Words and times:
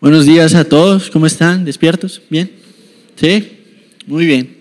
Buenos 0.00 0.26
días 0.26 0.54
a 0.54 0.62
todos, 0.62 1.10
¿cómo 1.10 1.26
están? 1.26 1.64
¿Despiertos? 1.64 2.22
¿Bien? 2.30 2.52
¿Sí? 3.16 3.48
Muy 4.06 4.26
bien. 4.26 4.58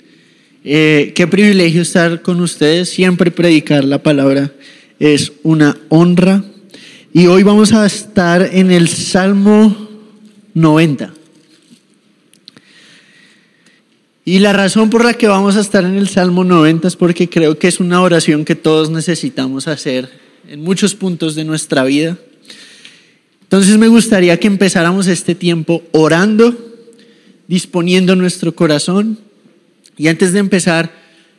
Eh, 0.64 1.14
qué 1.14 1.28
privilegio 1.28 1.84
estar 1.84 2.24
con 2.24 2.42
ustedes, 2.42 2.90
siempre 2.90 3.30
predicar 3.30 3.84
la 3.84 4.02
palabra 4.02 4.52
es 4.98 5.32
una 5.44 5.78
honra. 5.90 6.44
Y 7.14 7.28
hoy 7.28 7.44
vamos 7.44 7.72
a 7.72 7.86
estar 7.86 8.50
en 8.52 8.72
el 8.72 8.88
Salmo 8.88 9.88
90. 10.56 11.14
Y 14.26 14.40
la 14.40 14.54
razón 14.54 14.90
por 14.90 15.06
la 15.06 15.14
que 15.14 15.28
vamos 15.28 15.56
a 15.56 15.62
estar 15.62 15.86
en 15.86 15.98
el 15.98 16.08
Salmo 16.08 16.46
90 16.46 16.88
es 16.88 16.96
porque 16.96 17.30
creo 17.30 17.60
que 17.60 17.68
es 17.68 17.80
una 17.80 18.02
oración 18.02 18.44
que 18.44 18.56
todos 18.56 18.90
necesitamos 18.90 19.68
hacer 19.68 20.10
en 20.50 20.64
muchos 20.64 20.96
puntos 20.96 21.36
de 21.36 21.46
nuestra 21.46 21.84
vida. 21.84 22.18
Entonces 23.48 23.78
me 23.78 23.88
gustaría 23.88 24.38
que 24.38 24.48
empezáramos 24.48 25.08
este 25.08 25.34
tiempo 25.34 25.82
orando, 25.94 26.54
disponiendo 27.48 28.14
nuestro 28.14 28.54
corazón. 28.54 29.20
Y 29.96 30.10
antes 30.10 30.34
de 30.34 30.40
empezar, 30.40 30.92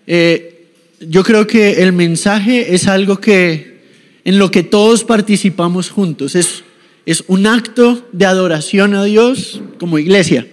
eh, 0.06 0.68
yo 1.00 1.22
creo 1.22 1.46
que 1.46 1.82
el 1.82 1.92
mensaje 1.92 2.74
es 2.74 2.88
algo 2.88 3.20
que 3.20 3.82
en 4.24 4.38
lo 4.38 4.50
que 4.50 4.62
todos 4.62 5.04
participamos 5.04 5.90
juntos. 5.90 6.34
Es, 6.34 6.64
es 7.04 7.24
un 7.26 7.46
acto 7.46 8.08
de 8.12 8.24
adoración 8.24 8.94
a 8.94 9.04
Dios 9.04 9.60
como 9.78 9.98
iglesia. 9.98 10.46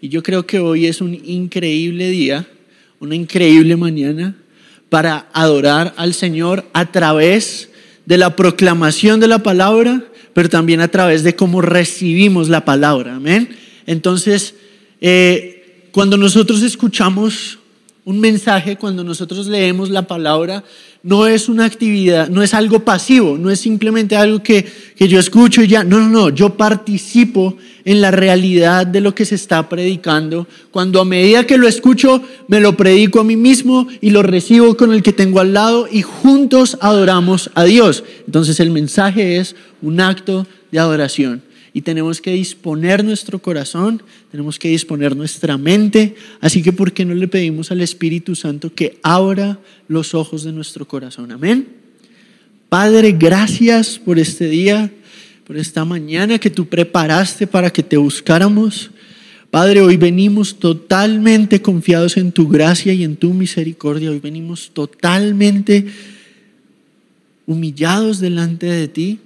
Y 0.00 0.10
yo 0.10 0.22
creo 0.22 0.46
que 0.46 0.60
hoy 0.60 0.86
es 0.86 1.00
un 1.00 1.12
increíble 1.24 2.08
día, 2.10 2.46
una 3.00 3.16
increíble 3.16 3.74
mañana 3.74 4.36
para 4.90 5.28
adorar 5.32 5.92
al 5.96 6.14
Señor 6.14 6.64
a 6.72 6.92
través 6.92 7.68
de 8.06 8.16
la 8.16 8.36
proclamación 8.36 9.18
de 9.18 9.26
la 9.26 9.42
palabra 9.42 10.04
pero 10.34 10.48
también 10.50 10.80
a 10.80 10.88
través 10.88 11.22
de 11.22 11.34
cómo 11.34 11.62
recibimos 11.62 12.48
la 12.48 12.64
palabra. 12.64 13.16
Amén. 13.16 13.56
Entonces, 13.86 14.54
eh, 15.00 15.88
cuando 15.92 16.16
nosotros 16.16 16.62
escuchamos 16.62 17.58
un 18.04 18.20
mensaje, 18.20 18.76
cuando 18.76 19.04
nosotros 19.04 19.46
leemos 19.46 19.88
la 19.88 20.06
palabra, 20.06 20.64
no 21.04 21.26
es 21.26 21.50
una 21.50 21.66
actividad, 21.66 22.30
no 22.30 22.42
es 22.42 22.54
algo 22.54 22.80
pasivo, 22.80 23.36
no 23.36 23.50
es 23.50 23.60
simplemente 23.60 24.16
algo 24.16 24.42
que, 24.42 24.64
que, 24.96 25.06
yo 25.06 25.20
escucho 25.20 25.62
y 25.62 25.68
ya, 25.68 25.84
no, 25.84 26.00
no, 26.00 26.08
no, 26.08 26.28
yo 26.30 26.56
participo 26.56 27.58
en 27.84 28.00
la 28.00 28.10
realidad 28.10 28.86
de 28.86 29.02
lo 29.02 29.14
que 29.14 29.26
se 29.26 29.34
está 29.34 29.68
predicando, 29.68 30.48
cuando 30.70 31.02
a 31.02 31.04
medida 31.04 31.46
que 31.46 31.58
lo 31.58 31.68
escucho, 31.68 32.22
me 32.48 32.58
lo 32.58 32.74
predico 32.78 33.20
a 33.20 33.24
mí 33.24 33.36
mismo 33.36 33.86
y 34.00 34.10
lo 34.10 34.22
recibo 34.22 34.78
con 34.78 34.94
el 34.94 35.02
que 35.02 35.12
tengo 35.12 35.40
al 35.40 35.52
lado 35.52 35.86
y 35.92 36.00
juntos 36.00 36.78
adoramos 36.80 37.50
a 37.54 37.64
Dios. 37.64 38.02
Entonces 38.26 38.58
el 38.58 38.70
mensaje 38.70 39.36
es 39.36 39.56
un 39.82 40.00
acto 40.00 40.46
de 40.72 40.78
adoración 40.78 41.42
y 41.76 41.82
tenemos 41.82 42.20
que 42.20 42.30
disponer 42.32 43.04
nuestro 43.04 43.40
corazón, 43.40 44.00
tenemos 44.30 44.60
que 44.60 44.68
disponer 44.68 45.16
nuestra 45.16 45.58
mente, 45.58 46.14
así 46.40 46.62
que 46.62 46.72
¿por 46.72 46.92
qué 46.92 47.04
no 47.04 47.14
le 47.14 47.26
pedimos 47.26 47.72
al 47.72 47.80
Espíritu 47.80 48.36
Santo 48.36 48.72
que 48.72 49.00
abra 49.02 49.58
los 49.88 50.14
ojos 50.14 50.44
de 50.44 50.52
nuestro 50.52 50.86
corazón? 50.86 51.32
Amén. 51.32 51.66
Padre, 52.68 53.10
gracias 53.10 53.98
por 53.98 54.20
este 54.20 54.48
día, 54.48 54.92
por 55.44 55.56
esta 55.56 55.84
mañana 55.84 56.38
que 56.38 56.48
tú 56.48 56.66
preparaste 56.66 57.48
para 57.48 57.70
que 57.70 57.82
te 57.82 57.96
buscáramos. 57.96 58.92
Padre, 59.50 59.80
hoy 59.80 59.96
venimos 59.96 60.60
totalmente 60.60 61.60
confiados 61.60 62.16
en 62.16 62.30
tu 62.30 62.48
gracia 62.48 62.92
y 62.92 63.02
en 63.02 63.16
tu 63.16 63.34
misericordia. 63.34 64.10
Hoy 64.10 64.20
venimos 64.20 64.70
totalmente 64.72 65.86
humillados 67.46 68.20
delante 68.20 68.66
de 68.66 68.86
ti. 68.86 69.18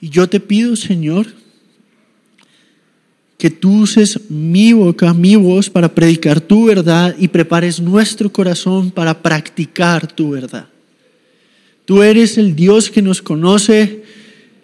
Y 0.00 0.08
yo 0.10 0.28
te 0.28 0.40
pido, 0.40 0.76
Señor, 0.76 1.26
que 3.40 3.50
tú 3.50 3.80
uses 3.80 4.20
mi 4.28 4.74
boca, 4.74 5.14
mi 5.14 5.34
voz 5.34 5.70
para 5.70 5.94
predicar 5.94 6.42
tu 6.42 6.66
verdad 6.66 7.16
y 7.18 7.26
prepares 7.26 7.80
nuestro 7.80 8.30
corazón 8.30 8.90
para 8.90 9.22
practicar 9.22 10.06
tu 10.12 10.32
verdad. 10.32 10.68
Tú 11.86 12.02
eres 12.02 12.36
el 12.36 12.54
Dios 12.54 12.90
que 12.90 13.00
nos 13.00 13.22
conoce 13.22 14.04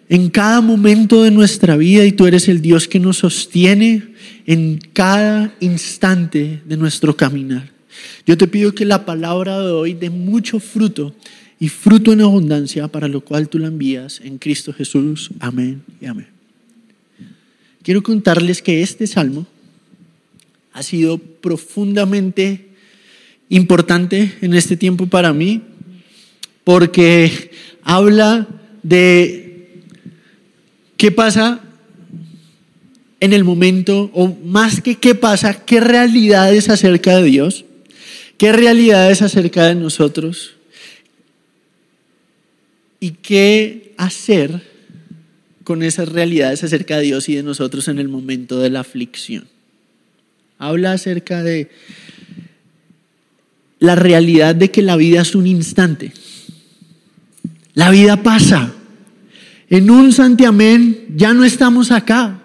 en 0.09 0.29
cada 0.29 0.61
momento 0.61 1.23
de 1.23 1.31
nuestra 1.31 1.75
vida 1.75 2.05
y 2.05 2.11
tú 2.11 2.27
eres 2.27 2.47
el 2.47 2.61
Dios 2.61 2.87
que 2.87 2.99
nos 2.99 3.17
sostiene 3.17 4.13
en 4.45 4.79
cada 4.93 5.55
instante 5.59 6.61
de 6.63 6.77
nuestro 6.77 7.17
caminar. 7.17 7.71
Yo 8.27 8.37
te 8.37 8.47
pido 8.47 8.75
que 8.75 8.85
la 8.85 9.07
palabra 9.07 9.59
de 9.59 9.71
hoy 9.71 9.95
dé 9.95 10.11
mucho 10.11 10.59
fruto 10.59 11.15
y 11.59 11.69
fruto 11.69 12.13
en 12.13 12.21
abundancia 12.21 12.87
para 12.87 13.07
lo 13.07 13.21
cual 13.21 13.49
tú 13.49 13.57
la 13.57 13.69
envías 13.69 14.21
en 14.23 14.37
Cristo 14.37 14.71
Jesús. 14.71 15.31
Amén 15.39 15.81
y 15.99 16.05
amén. 16.05 16.36
Quiero 17.87 18.03
contarles 18.03 18.61
que 18.61 18.81
este 18.81 19.07
salmo 19.07 19.47
ha 20.73 20.83
sido 20.83 21.19
profundamente 21.19 22.67
importante 23.47 24.33
en 24.41 24.53
este 24.55 24.75
tiempo 24.75 25.07
para 25.07 25.31
mí 25.31 25.61
porque 26.65 27.49
habla 27.83 28.45
de 28.83 29.79
qué 30.97 31.11
pasa 31.11 31.61
en 33.21 33.31
el 33.31 33.45
momento, 33.45 34.11
o 34.13 34.35
más 34.43 34.81
que 34.81 34.95
qué 34.95 35.15
pasa, 35.15 35.63
qué 35.63 35.79
realidades 35.79 36.67
acerca 36.67 37.15
de 37.15 37.23
Dios, 37.23 37.63
qué 38.37 38.51
realidades 38.51 39.21
acerca 39.21 39.65
de 39.65 39.75
nosotros 39.75 40.55
y 42.99 43.11
qué 43.11 43.93
hacer 43.95 44.76
con 45.67 45.83
esas 45.83 46.07
realidades 46.07 46.63
acerca 46.63 46.95
de 46.95 47.03
Dios 47.03 47.27
y 47.27 47.35
de 47.35 47.43
nosotros 47.43 47.89
en 47.89 47.99
el 47.99 48.07
momento 48.07 48.57
de 48.57 48.69
la 48.69 48.79
aflicción. 48.79 49.49
Habla 50.59 50.93
acerca 50.93 51.43
de 51.43 51.69
la 53.77 53.95
realidad 53.95 54.55
de 54.55 54.71
que 54.71 54.81
la 54.81 54.95
vida 54.95 55.23
es 55.23 55.35
un 55.35 55.45
instante. 55.45 56.13
La 57.73 57.89
vida 57.89 58.23
pasa. 58.23 58.75
En 59.69 59.91
un 59.91 60.13
santiamén 60.13 61.05
ya 61.17 61.33
no 61.33 61.43
estamos 61.43 61.91
acá. 61.91 62.39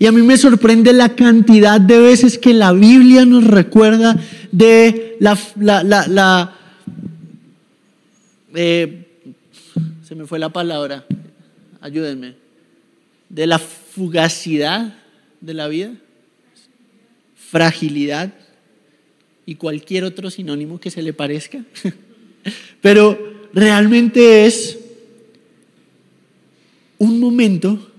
Y 0.00 0.06
a 0.06 0.10
mí 0.10 0.22
me 0.22 0.36
sorprende 0.36 0.92
la 0.92 1.10
cantidad 1.10 1.80
de 1.80 2.00
veces 2.00 2.36
que 2.36 2.52
la 2.52 2.72
Biblia 2.72 3.24
nos 3.24 3.44
recuerda 3.44 4.20
de 4.50 5.18
la, 5.20 5.38
la, 5.84 6.52
eh, 8.56 9.06
se 10.02 10.16
me 10.16 10.26
fue 10.26 10.40
la 10.40 10.48
palabra, 10.48 11.04
ayúdenme, 11.84 12.34
de 13.28 13.46
la 13.46 13.58
fugacidad 13.58 14.94
de 15.42 15.52
la 15.52 15.68
vida, 15.68 15.92
fragilidad 17.36 18.32
y 19.44 19.56
cualquier 19.56 20.04
otro 20.04 20.30
sinónimo 20.30 20.80
que 20.80 20.90
se 20.90 21.02
le 21.02 21.12
parezca. 21.12 21.62
Pero 22.80 23.18
realmente 23.52 24.46
es 24.46 24.78
un 26.96 27.20
momento 27.20 27.92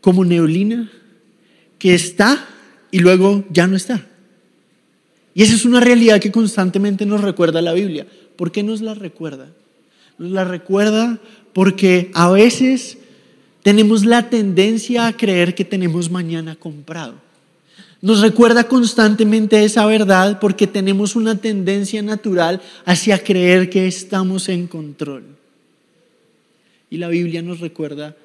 como 0.00 0.24
neblina 0.24 0.88
que 1.76 1.94
está 1.94 2.46
y 2.92 3.00
luego 3.00 3.44
ya 3.50 3.66
no 3.66 3.74
está. 3.74 4.06
Y 5.34 5.42
esa 5.42 5.56
es 5.56 5.64
una 5.64 5.80
realidad 5.80 6.20
que 6.20 6.30
constantemente 6.30 7.04
nos 7.04 7.20
recuerda 7.20 7.62
la 7.62 7.72
Biblia. 7.72 8.06
¿Por 8.36 8.52
qué 8.52 8.62
nos 8.62 8.80
la 8.80 8.94
recuerda? 8.94 9.48
Nos 10.18 10.30
la 10.30 10.44
recuerda 10.44 11.18
porque 11.52 12.12
a 12.14 12.30
veces 12.30 12.98
tenemos 13.68 14.06
la 14.06 14.30
tendencia 14.30 15.06
a 15.06 15.14
creer 15.14 15.54
que 15.54 15.62
tenemos 15.62 16.10
mañana 16.10 16.56
comprado. 16.56 17.16
Nos 18.00 18.22
recuerda 18.22 18.64
constantemente 18.64 19.62
esa 19.62 19.84
verdad 19.84 20.40
porque 20.40 20.66
tenemos 20.66 21.14
una 21.14 21.36
tendencia 21.36 22.00
natural 22.00 22.62
hacia 22.86 23.22
creer 23.22 23.68
que 23.68 23.86
estamos 23.86 24.48
en 24.48 24.68
control. 24.68 25.22
Y 26.88 26.96
la 26.96 27.08
Biblia 27.08 27.42
nos 27.42 27.60
recuerda 27.60 28.16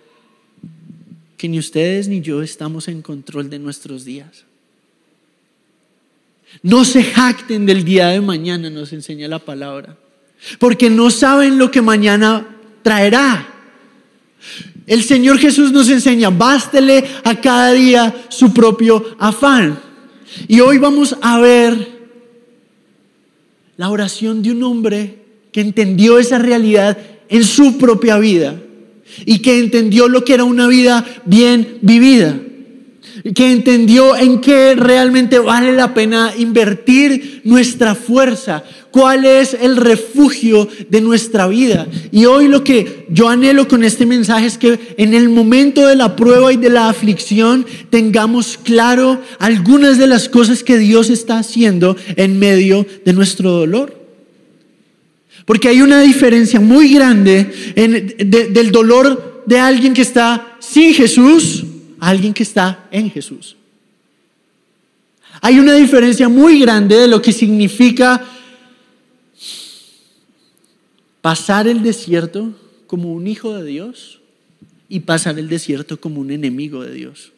que 1.36 1.50
ni 1.50 1.60
ustedes 1.60 2.08
ni 2.08 2.22
yo 2.22 2.42
estamos 2.42 2.88
en 2.88 3.02
control 3.02 3.50
de 3.50 3.60
nuestros 3.60 4.06
días. 4.06 4.46
No 6.62 6.86
se 6.86 7.04
jacten 7.04 7.66
del 7.66 7.84
día 7.84 8.08
de 8.08 8.22
mañana, 8.22 8.70
nos 8.70 8.94
enseña 8.94 9.28
la 9.28 9.40
palabra 9.40 9.98
porque 10.58 10.90
no 10.90 11.12
saben 11.12 11.58
lo 11.58 11.70
que 11.70 11.82
mañana 11.82 12.48
traerá. 12.82 13.50
El 14.86 15.04
Señor 15.04 15.38
Jesús 15.38 15.72
nos 15.72 15.90
enseña, 15.90 16.30
bástele 16.30 17.04
a 17.24 17.40
cada 17.40 17.72
día 17.72 18.26
su 18.30 18.54
propio 18.54 19.16
afán. 19.20 19.80
Y 20.48 20.60
hoy 20.60 20.78
vamos 20.78 21.16
a 21.22 21.40
ver 21.40 21.94
la 23.78 23.90
oración 23.90 24.42
de 24.42 24.52
un 24.52 24.64
hombre 24.64 25.20
que 25.52 25.62
entendió 25.62 26.20
esa 26.20 26.38
realidad 26.38 26.98
en 27.30 27.44
su 27.44 27.78
propia 27.78 28.18
vida 28.18 28.60
y 29.26 29.40
que 29.40 29.60
entendió 29.60 30.08
lo 30.08 30.24
que 30.24 30.34
era 30.34 30.44
una 30.44 30.68
vida 30.68 31.06
bien 31.26 31.78
vivida. 31.82 32.40
Que 33.36 33.52
entendió 33.52 34.16
en 34.16 34.42
qué 34.42 34.76
realmente 34.76 35.40
vale 35.40 35.74
la 35.74 35.94
pena 35.94 36.34
invertir 36.38 37.42
nuestra 37.44 37.96
fuerza, 37.96 38.64
cuál 38.92 39.26
es 39.26 39.56
el 39.60 39.78
refugio 39.78 40.68
de 40.90 41.02
nuestra 41.02 41.48
vida. 41.48 41.88
Y 42.12 42.26
hoy 42.26 42.48
lo 42.48 42.64
que 42.64 43.06
yo 43.10 43.30
anhelo 43.30 43.68
con 43.68 43.84
este 43.84 44.06
mensaje 44.06 44.48
es 44.48 44.58
que 44.58 44.96
en 44.98 45.14
el 45.14 45.30
momento 45.30 45.86
de 45.86 45.96
la 45.96 46.16
prueba 46.16 46.52
y 46.52 46.58
de 46.58 46.70
la 46.70 46.90
aflicción 46.90 47.66
tengamos 47.90 48.58
claro 48.58 49.22
algunas 49.40 49.98
de 49.98 50.08
las 50.08 50.28
cosas 50.30 50.64
que 50.64 50.78
Dios 50.78 51.10
está 51.10 51.38
haciendo 51.38 51.96
en 52.16 52.40
medio 52.40 52.86
de 53.06 53.14
nuestro 53.14 53.52
dolor. 53.52 54.02
Porque 55.46 55.68
hay 55.68 55.82
una 55.82 56.02
diferencia 56.02 56.60
muy 56.60 56.94
grande 56.94 57.52
del 57.76 58.72
dolor 58.72 59.44
de 59.46 59.60
alguien 59.60 59.94
que 59.94 60.02
está 60.02 60.58
sin 60.60 60.94
Jesús 60.94 61.66
alguien 62.10 62.34
que 62.34 62.44
está 62.44 62.88
en 62.92 63.10
Jesús. 63.10 63.56
Hay 65.42 65.60
una 65.60 65.74
diferencia 65.74 66.30
muy 66.30 66.60
grande 66.60 66.96
de 66.96 67.08
lo 67.08 67.22
que 67.22 67.32
significa 67.32 68.24
pasar 71.22 71.68
el 71.68 71.82
desierto 71.82 72.54
como 72.88 73.14
un 73.14 73.28
hijo 73.28 73.56
de 73.56 73.66
Dios 73.66 74.20
y 74.90 75.00
pasar 75.00 75.40
el 75.40 75.48
desierto 75.48 76.00
como 76.00 76.22
un 76.22 76.32
enemigo 76.32 76.84
de 76.84 76.94
Dios. 76.94 77.32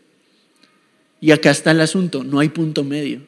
Y 1.22 1.32
acá 1.32 1.52
está 1.52 1.72
el 1.72 1.82
asunto, 1.82 2.24
no 2.24 2.40
hay 2.40 2.50
punto 2.50 2.84
medio. 2.84 3.22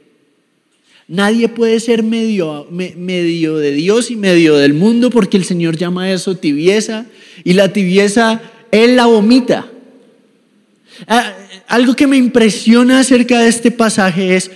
Nadie 1.08 1.48
puede 1.48 1.80
ser 1.80 2.04
medio, 2.04 2.66
de 2.70 3.72
Dios 3.72 4.12
y 4.12 4.16
medio 4.18 4.56
del 4.56 4.74
mundo 4.74 5.10
porque 5.10 5.38
el 5.38 5.46
Señor 5.46 5.78
llama 5.78 6.12
eso 6.12 6.36
tibieza 6.36 7.06
y 7.46 7.54
la 7.54 7.72
tibieza 7.72 8.42
Él 8.72 8.98
la 8.98 9.06
vomita. 9.06 9.72
Ah, 11.06 11.36
algo 11.68 11.96
que 11.96 12.08
me 12.08 12.18
impresiona 12.18 13.00
acerca 13.00 13.40
de 13.40 13.50
este 13.50 13.70
pasaje 13.70 14.36
es, 14.36 14.50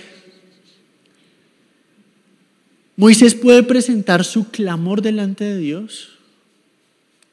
Moisés 2.96 3.34
puede 3.34 3.62
presentar 3.62 4.24
su 4.24 4.50
clamor 4.50 5.02
delante 5.02 5.44
de 5.44 5.58
Dios 5.58 6.18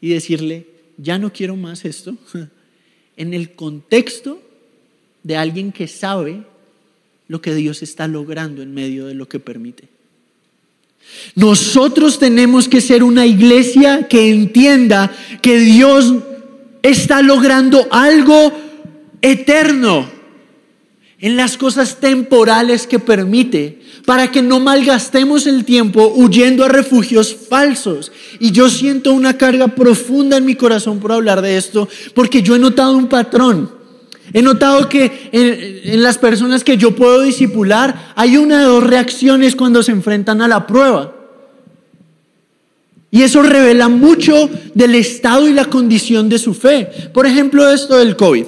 y 0.01 0.09
decirle, 0.09 0.67
ya 0.97 1.17
no 1.17 1.33
quiero 1.33 1.55
más 1.55 1.85
esto, 1.85 2.15
en 3.17 3.33
el 3.33 3.51
contexto 3.51 4.41
de 5.23 5.37
alguien 5.37 5.71
que 5.71 5.87
sabe 5.87 6.43
lo 7.27 7.41
que 7.41 7.53
Dios 7.53 7.83
está 7.83 8.07
logrando 8.07 8.61
en 8.61 8.73
medio 8.73 9.05
de 9.05 9.13
lo 9.13 9.27
que 9.27 9.39
permite. 9.39 9.87
Nosotros 11.35 12.19
tenemos 12.19 12.67
que 12.67 12.81
ser 12.81 13.03
una 13.03 13.25
iglesia 13.25 14.07
que 14.07 14.29
entienda 14.29 15.11
que 15.41 15.59
Dios 15.59 16.13
está 16.81 17.21
logrando 17.21 17.87
algo 17.91 18.68
eterno 19.21 20.19
en 21.21 21.35
las 21.35 21.57
cosas 21.57 21.99
temporales 21.99 22.87
que 22.87 22.97
permite, 22.97 23.81
para 24.05 24.31
que 24.31 24.41
no 24.41 24.59
malgastemos 24.59 25.47
el 25.47 25.65
tiempo 25.65 26.13
huyendo 26.15 26.63
a 26.63 26.69
refugios 26.69 27.35
falsos. 27.49 28.11
Y 28.39 28.51
yo 28.51 28.69
siento 28.69 29.13
una 29.13 29.37
carga 29.37 29.67
profunda 29.67 30.37
en 30.37 30.45
mi 30.45 30.55
corazón 30.55 30.99
por 30.99 31.11
hablar 31.11 31.41
de 31.41 31.57
esto, 31.57 31.89
porque 32.15 32.41
yo 32.41 32.55
he 32.55 32.59
notado 32.59 32.97
un 32.97 33.07
patrón. 33.07 33.69
He 34.31 34.41
notado 34.41 34.87
que 34.87 35.29
en, 35.31 36.01
las 36.01 36.17
personas 36.17 36.63
que 36.63 36.77
yo 36.77 36.95
puedo 36.95 37.21
disipular 37.21 38.13
hay 38.15 38.37
una 38.37 38.59
de 38.59 38.65
dos 38.65 38.83
reacciones 38.83 39.55
cuando 39.55 39.83
se 39.83 39.91
enfrentan 39.91 40.41
a 40.41 40.47
la 40.47 40.67
prueba. 40.67 41.15
Y 43.11 43.23
eso 43.23 43.41
revela 43.41 43.89
mucho 43.89 44.49
del 44.75 44.95
estado 44.95 45.47
y 45.47 45.53
la 45.53 45.65
condición 45.65 46.29
de 46.29 46.37
su 46.37 46.53
fe. 46.53 47.09
Por 47.11 47.25
ejemplo, 47.25 47.69
esto 47.69 47.97
del 47.97 48.15
COVID. 48.15 48.45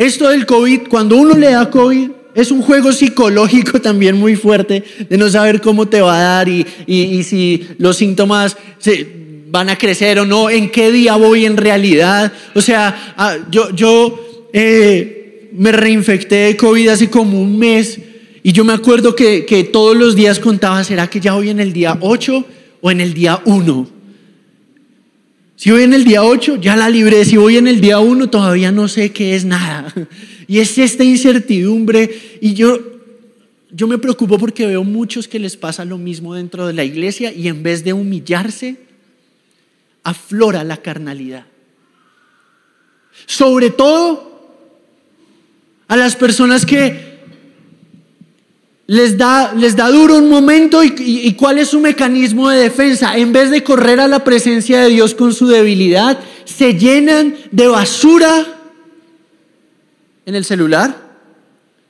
Esto 0.00 0.30
del 0.30 0.46
COVID, 0.46 0.88
cuando 0.88 1.18
uno 1.18 1.34
le 1.34 1.50
da 1.50 1.68
COVID, 1.68 2.08
es 2.34 2.50
un 2.50 2.62
juego 2.62 2.90
psicológico 2.90 3.80
también 3.82 4.16
muy 4.16 4.34
fuerte 4.34 4.82
de 5.06 5.18
no 5.18 5.28
saber 5.28 5.60
cómo 5.60 5.88
te 5.88 6.00
va 6.00 6.16
a 6.16 6.22
dar 6.22 6.48
y, 6.48 7.22
si 7.22 7.68
los 7.76 7.98
síntomas 7.98 8.56
se, 8.78 9.06
van 9.50 9.68
a 9.68 9.76
crecer 9.76 10.18
o 10.18 10.24
no, 10.24 10.48
en 10.48 10.70
qué 10.70 10.90
día 10.90 11.16
voy 11.16 11.44
en 11.44 11.58
realidad. 11.58 12.32
O 12.54 12.62
sea, 12.62 13.12
ah, 13.18 13.36
yo, 13.50 13.76
yo 13.76 14.48
eh, 14.54 15.50
me 15.52 15.70
reinfecté 15.70 16.46
de 16.46 16.56
COVID 16.56 16.88
hace 16.88 17.10
como 17.10 17.38
un 17.38 17.58
mes 17.58 18.00
y 18.42 18.52
yo 18.52 18.64
me 18.64 18.72
acuerdo 18.72 19.14
que, 19.14 19.44
que 19.44 19.64
todos 19.64 19.94
los 19.94 20.16
días 20.16 20.40
contaba, 20.40 20.82
¿será 20.82 21.10
que 21.10 21.20
ya 21.20 21.34
voy 21.34 21.50
en 21.50 21.60
el 21.60 21.74
día 21.74 21.98
8 22.00 22.46
o 22.80 22.90
en 22.90 23.02
el 23.02 23.12
día 23.12 23.42
1? 23.44 23.99
Si 25.60 25.70
voy 25.70 25.82
en 25.82 25.92
el 25.92 26.04
día 26.04 26.24
8, 26.24 26.56
ya 26.56 26.74
la 26.74 26.88
libré. 26.88 27.22
Si 27.26 27.36
voy 27.36 27.58
en 27.58 27.68
el 27.68 27.82
día 27.82 27.98
1, 27.98 28.30
todavía 28.30 28.72
no 28.72 28.88
sé 28.88 29.12
qué 29.12 29.34
es 29.34 29.44
nada. 29.44 29.92
Y 30.48 30.58
es 30.58 30.78
esta 30.78 31.04
incertidumbre. 31.04 32.38
Y 32.40 32.54
yo, 32.54 32.78
yo 33.70 33.86
me 33.86 33.98
preocupo 33.98 34.38
porque 34.38 34.66
veo 34.66 34.84
muchos 34.84 35.28
que 35.28 35.38
les 35.38 35.58
pasa 35.58 35.84
lo 35.84 35.98
mismo 35.98 36.34
dentro 36.34 36.66
de 36.66 36.72
la 36.72 36.82
iglesia 36.82 37.30
y 37.30 37.46
en 37.46 37.62
vez 37.62 37.84
de 37.84 37.92
humillarse, 37.92 38.78
aflora 40.02 40.64
la 40.64 40.78
carnalidad. 40.78 41.44
Sobre 43.26 43.68
todo 43.68 44.56
a 45.88 45.94
las 45.94 46.16
personas 46.16 46.64
que 46.64 47.09
les 48.90 49.16
da, 49.16 49.54
les 49.54 49.76
da 49.76 49.88
duro 49.88 50.16
un 50.16 50.28
momento 50.28 50.82
y, 50.82 51.32
cuál 51.34 51.58
es 51.58 51.68
su 51.68 51.78
mecanismo 51.78 52.50
de 52.50 52.58
defensa. 52.58 53.16
En 53.16 53.32
vez 53.32 53.48
de 53.52 53.62
correr 53.62 54.00
a 54.00 54.08
la 54.08 54.24
presencia 54.24 54.80
de 54.80 54.88
Dios 54.88 55.14
con 55.14 55.32
su 55.32 55.46
debilidad, 55.46 56.18
se 56.44 56.74
llenan 56.74 57.36
de 57.52 57.68
basura 57.68 58.72
en 60.26 60.34
el 60.34 60.44
celular, 60.44 61.08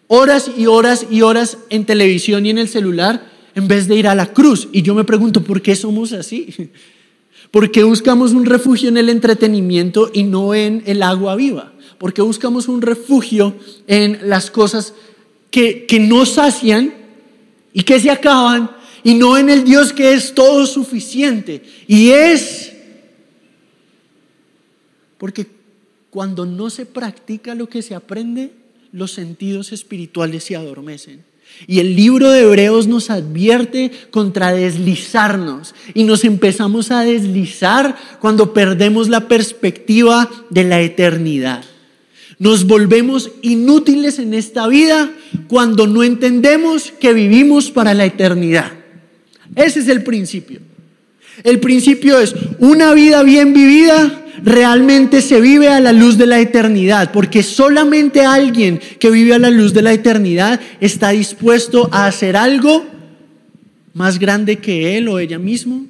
horas 0.08 0.50
y 0.54 0.66
horas 0.66 1.06
y 1.10 1.22
horas 1.22 1.56
en 1.70 1.86
televisión 1.86 2.44
y 2.44 2.50
en 2.50 2.58
el 2.58 2.68
celular, 2.68 3.24
en 3.54 3.66
vez 3.66 3.88
de 3.88 3.96
ir 3.96 4.06
a 4.06 4.14
la 4.14 4.34
cruz. 4.34 4.68
Y 4.70 4.82
yo 4.82 4.94
me 4.94 5.04
pregunto, 5.04 5.42
¿por 5.42 5.62
qué 5.62 5.76
somos 5.76 6.12
así? 6.12 6.70
¿Por 7.50 7.70
qué 7.70 7.82
buscamos 7.82 8.32
un 8.32 8.44
refugio 8.44 8.90
en 8.90 8.98
el 8.98 9.08
entretenimiento 9.08 10.10
y 10.12 10.24
no 10.24 10.54
en 10.54 10.82
el 10.84 11.02
agua 11.02 11.34
viva? 11.34 11.72
¿Por 11.96 12.12
qué 12.12 12.20
buscamos 12.20 12.68
un 12.68 12.82
refugio 12.82 13.54
en 13.86 14.20
las 14.28 14.50
cosas 14.50 14.92
que, 15.50 15.86
que 15.86 16.00
no 16.00 16.26
sacian 16.26 16.94
y 17.72 17.82
que 17.82 18.00
se 18.00 18.10
acaban 18.10 18.70
y 19.02 19.14
no 19.14 19.38
en 19.38 19.50
el 19.50 19.64
Dios 19.64 19.92
que 19.92 20.12
es 20.12 20.34
todo 20.34 20.66
suficiente. 20.66 21.62
Y 21.86 22.10
es 22.10 22.72
porque 25.18 25.46
cuando 26.08 26.46
no 26.46 26.70
se 26.70 26.86
practica 26.86 27.54
lo 27.54 27.68
que 27.68 27.82
se 27.82 27.94
aprende, 27.94 28.52
los 28.92 29.12
sentidos 29.12 29.72
espirituales 29.72 30.44
se 30.44 30.56
adormecen. 30.56 31.24
Y 31.66 31.80
el 31.80 31.94
libro 31.94 32.30
de 32.30 32.42
Hebreos 32.42 32.86
nos 32.86 33.10
advierte 33.10 33.90
contra 34.10 34.52
deslizarnos 34.52 35.74
y 35.94 36.04
nos 36.04 36.24
empezamos 36.24 36.90
a 36.90 37.02
deslizar 37.02 37.96
cuando 38.20 38.54
perdemos 38.54 39.08
la 39.08 39.28
perspectiva 39.28 40.30
de 40.48 40.64
la 40.64 40.80
eternidad. 40.80 41.64
Nos 42.40 42.66
volvemos 42.66 43.30
inútiles 43.42 44.18
en 44.18 44.32
esta 44.32 44.66
vida 44.66 45.12
cuando 45.46 45.86
no 45.86 46.02
entendemos 46.02 46.90
que 46.98 47.12
vivimos 47.12 47.70
para 47.70 47.92
la 47.92 48.06
eternidad. 48.06 48.72
Ese 49.54 49.80
es 49.80 49.88
el 49.88 50.02
principio. 50.02 50.60
El 51.44 51.60
principio 51.60 52.18
es 52.18 52.34
una 52.58 52.94
vida 52.94 53.22
bien 53.22 53.52
vivida 53.52 54.24
realmente 54.42 55.20
se 55.20 55.38
vive 55.40 55.68
a 55.68 55.80
la 55.80 55.92
luz 55.92 56.16
de 56.16 56.26
la 56.26 56.40
eternidad, 56.40 57.12
porque 57.12 57.42
solamente 57.42 58.24
alguien 58.24 58.80
que 58.98 59.10
vive 59.10 59.34
a 59.34 59.38
la 59.38 59.50
luz 59.50 59.74
de 59.74 59.82
la 59.82 59.92
eternidad 59.92 60.60
está 60.80 61.10
dispuesto 61.10 61.90
a 61.92 62.06
hacer 62.06 62.36
algo 62.36 62.86
más 63.92 64.18
grande 64.18 64.56
que 64.56 64.96
él 64.96 65.08
o 65.08 65.18
ella 65.18 65.38
mismo 65.38 65.84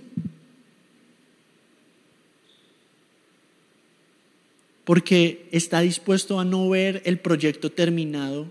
porque 4.91 5.47
está 5.53 5.83
dispuesto 5.83 6.41
a 6.41 6.45
no 6.45 6.69
ver 6.69 7.01
el 7.05 7.21
proyecto 7.21 7.71
terminado 7.71 8.51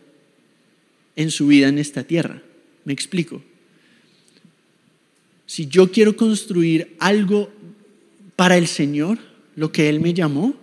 en 1.18 1.32
su 1.32 1.48
vida 1.48 1.68
en 1.68 1.78
esta 1.78 2.06
tierra. 2.06 2.42
Me 2.86 2.94
explico. 2.94 3.42
Si 5.46 5.68
yo 5.68 5.92
quiero 5.92 6.16
construir 6.16 6.96
algo 6.98 7.52
para 8.38 8.56
el 8.56 8.68
Señor, 8.68 9.18
lo 9.58 9.74
que 9.74 9.90
Él 9.90 10.00
me 10.00 10.14
llamó, 10.14 10.54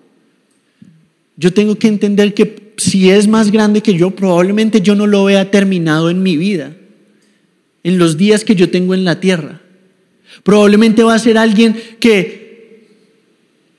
yo 1.37 1.52
tengo 1.52 1.76
que 1.76 1.88
entender 1.88 2.33
que 2.33 2.73
si 2.78 3.11
es 3.11 3.28
más 3.28 3.52
grande 3.52 3.83
que 3.83 3.92
yo, 3.92 4.12
probablemente 4.12 4.80
yo 4.80 4.95
no 4.95 5.06
lo 5.06 5.25
vea 5.25 5.50
terminado 5.50 6.09
en 6.09 6.23
mi 6.23 6.38
vida, 6.38 6.75
en 7.85 7.99
los 7.99 8.16
días 8.16 8.45
que 8.45 8.54
yo 8.54 8.71
tengo 8.71 8.95
en 8.95 9.04
la 9.04 9.21
tierra. 9.21 9.61
Probablemente 10.42 11.02
va 11.02 11.16
a 11.16 11.18
ser 11.18 11.37
alguien 11.37 11.76
que 12.00 12.87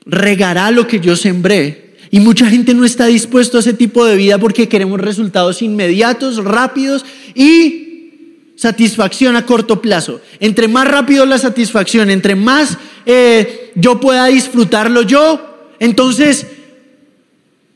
regará 0.06 0.70
lo 0.70 0.86
que 0.86 1.00
yo 1.00 1.16
sembré, 1.16 1.87
y 2.12 2.20
mucha 2.20 2.50
gente 2.50 2.74
no 2.74 2.86
está 2.86 3.08
dispuesto 3.08 3.58
a 3.58 3.60
ese 3.60 3.74
tipo 3.74 4.06
de 4.06 4.16
vida 4.16 4.38
porque 4.38 4.70
queremos 4.70 5.00
resultados 5.00 5.62
inmediatos, 5.62 6.44
rápidos 6.44 7.06
y 7.36 7.88
satisfacción 8.56 9.36
a 9.36 9.46
corto 9.46 9.82
plazo. 9.82 10.22
Entre 10.40 10.68
más 10.68 10.88
rápido 10.88 11.26
la 11.26 11.38
satisfacción, 11.38 12.10
entre 12.10 12.36
más 12.36 12.78
eh, 13.06 13.72
yo 13.76 14.00
pueda 14.00 14.26
disfrutarlo 14.26 15.04
yo, 15.04 15.70
entonces 15.80 16.48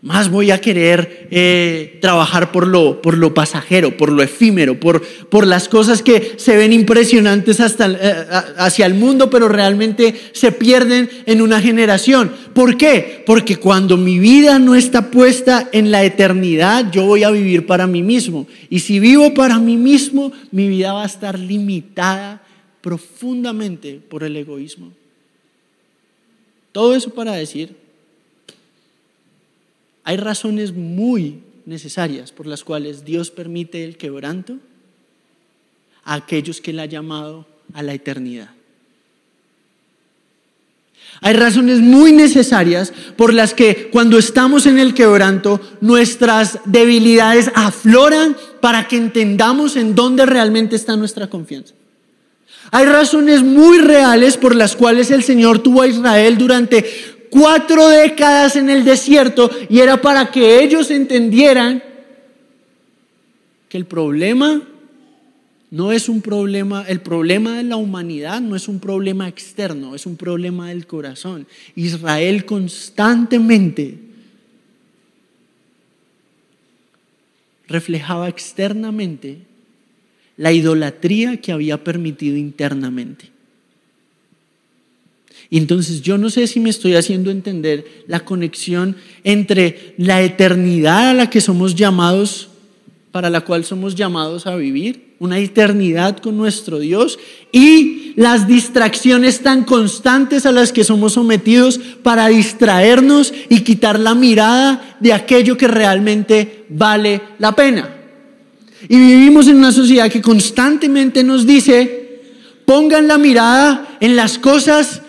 más 0.01 0.31
voy 0.31 0.49
a 0.49 0.59
querer 0.59 1.27
eh, 1.29 1.99
trabajar 2.01 2.51
por 2.51 2.65
lo, 2.65 3.03
por 3.03 3.15
lo 3.15 3.35
pasajero, 3.35 3.97
por 3.97 4.11
lo 4.11 4.23
efímero, 4.23 4.79
por, 4.79 5.05
por 5.29 5.45
las 5.45 5.69
cosas 5.69 6.01
que 6.01 6.33
se 6.37 6.57
ven 6.57 6.73
impresionantes 6.73 7.59
hasta, 7.59 7.87
eh, 7.91 8.25
hacia 8.57 8.87
el 8.87 8.95
mundo, 8.95 9.29
pero 9.29 9.47
realmente 9.47 10.15
se 10.31 10.51
pierden 10.51 11.07
en 11.27 11.41
una 11.43 11.61
generación. 11.61 12.31
¿Por 12.53 12.77
qué? 12.77 13.23
Porque 13.27 13.57
cuando 13.57 13.95
mi 13.95 14.17
vida 14.17 14.57
no 14.57 14.73
está 14.73 15.11
puesta 15.11 15.69
en 15.71 15.91
la 15.91 16.03
eternidad, 16.03 16.91
yo 16.91 17.05
voy 17.05 17.23
a 17.23 17.29
vivir 17.29 17.67
para 17.67 17.85
mí 17.85 18.01
mismo. 18.01 18.47
Y 18.71 18.79
si 18.79 18.99
vivo 18.99 19.35
para 19.35 19.59
mí 19.59 19.77
mismo, 19.77 20.31
mi 20.49 20.67
vida 20.67 20.93
va 20.93 21.03
a 21.03 21.07
estar 21.07 21.37
limitada 21.37 22.41
profundamente 22.81 24.01
por 24.09 24.23
el 24.23 24.35
egoísmo. 24.35 24.91
Todo 26.71 26.95
eso 26.95 27.11
para 27.11 27.33
decir 27.33 27.80
hay 30.03 30.17
razones 30.17 30.73
muy 30.73 31.43
necesarias 31.65 32.31
por 32.31 32.47
las 32.47 32.63
cuales 32.63 33.05
Dios 33.05 33.31
permite 33.31 33.83
el 33.83 33.97
quebranto 33.97 34.57
a 36.03 36.15
aquellos 36.15 36.61
que 36.61 36.71
Él 36.71 36.79
ha 36.79 36.85
llamado 36.85 37.45
a 37.73 37.83
la 37.83 37.93
eternidad. 37.93 38.49
Hay 41.23 41.33
razones 41.33 41.79
muy 41.79 42.13
necesarias 42.13 42.91
por 43.15 43.33
las 43.33 43.53
que 43.53 43.89
cuando 43.91 44.17
estamos 44.17 44.65
en 44.65 44.79
el 44.79 44.93
quebranto 44.93 45.61
nuestras 45.81 46.59
debilidades 46.65 47.51
afloran 47.53 48.35
para 48.59 48.87
que 48.87 48.97
entendamos 48.97 49.75
en 49.75 49.93
dónde 49.93 50.25
realmente 50.25 50.75
está 50.75 50.95
nuestra 50.95 51.27
confianza. 51.27 51.75
Hay 52.71 52.85
razones 52.85 53.43
muy 53.43 53.79
reales 53.79 54.37
por 54.37 54.55
las 54.55 54.75
cuales 54.75 55.11
el 55.11 55.23
Señor 55.23 55.59
tuvo 55.59 55.81
a 55.81 55.87
Israel 55.87 56.37
durante 56.37 56.85
cuatro 57.31 57.87
décadas 57.87 58.55
en 58.55 58.69
el 58.69 58.85
desierto 58.85 59.49
y 59.69 59.79
era 59.79 59.99
para 59.99 60.29
que 60.29 60.61
ellos 60.61 60.91
entendieran 60.91 61.81
que 63.67 63.77
el 63.77 63.85
problema 63.85 64.61
no 65.71 65.93
es 65.93 66.09
un 66.09 66.21
problema, 66.21 66.83
el 66.87 66.99
problema 66.99 67.55
de 67.57 67.63
la 67.63 67.77
humanidad 67.77 68.41
no 68.41 68.57
es 68.57 68.67
un 68.67 68.79
problema 68.79 69.29
externo, 69.29 69.95
es 69.95 70.05
un 70.05 70.17
problema 70.17 70.67
del 70.67 70.85
corazón. 70.85 71.47
Israel 71.75 72.45
constantemente 72.45 73.97
reflejaba 77.67 78.27
externamente 78.27 79.37
la 80.35 80.51
idolatría 80.51 81.37
que 81.37 81.53
había 81.53 81.81
permitido 81.81 82.35
internamente. 82.35 83.29
Entonces 85.59 86.01
yo 86.01 86.17
no 86.17 86.29
sé 86.29 86.47
si 86.47 86.61
me 86.61 86.69
estoy 86.69 86.95
haciendo 86.95 87.29
entender 87.29 88.05
la 88.07 88.21
conexión 88.21 88.95
entre 89.25 89.93
la 89.97 90.21
eternidad 90.21 91.09
a 91.09 91.13
la 91.13 91.29
que 91.29 91.41
somos 91.41 91.75
llamados, 91.75 92.47
para 93.11 93.29
la 93.29 93.41
cual 93.41 93.65
somos 93.65 93.95
llamados 93.95 94.47
a 94.47 94.55
vivir, 94.55 95.15
una 95.19 95.39
eternidad 95.39 96.19
con 96.19 96.37
nuestro 96.37 96.79
Dios, 96.79 97.19
y 97.51 98.13
las 98.15 98.47
distracciones 98.47 99.41
tan 99.41 99.65
constantes 99.65 100.45
a 100.45 100.53
las 100.53 100.71
que 100.71 100.85
somos 100.85 101.13
sometidos 101.13 101.79
para 102.01 102.29
distraernos 102.29 103.33
y 103.49 103.59
quitar 103.59 103.99
la 103.99 104.15
mirada 104.15 104.97
de 105.01 105.11
aquello 105.11 105.57
que 105.57 105.67
realmente 105.67 106.63
vale 106.69 107.21
la 107.39 107.53
pena. 107.53 107.97
Y 108.87 108.97
vivimos 108.97 109.47
en 109.47 109.57
una 109.57 109.73
sociedad 109.73 110.09
que 110.09 110.21
constantemente 110.21 111.25
nos 111.25 111.45
dice, 111.45 112.21
pongan 112.65 113.09
la 113.09 113.17
mirada 113.17 113.97
en 113.99 114.15
las 114.15 114.39
cosas 114.39 115.01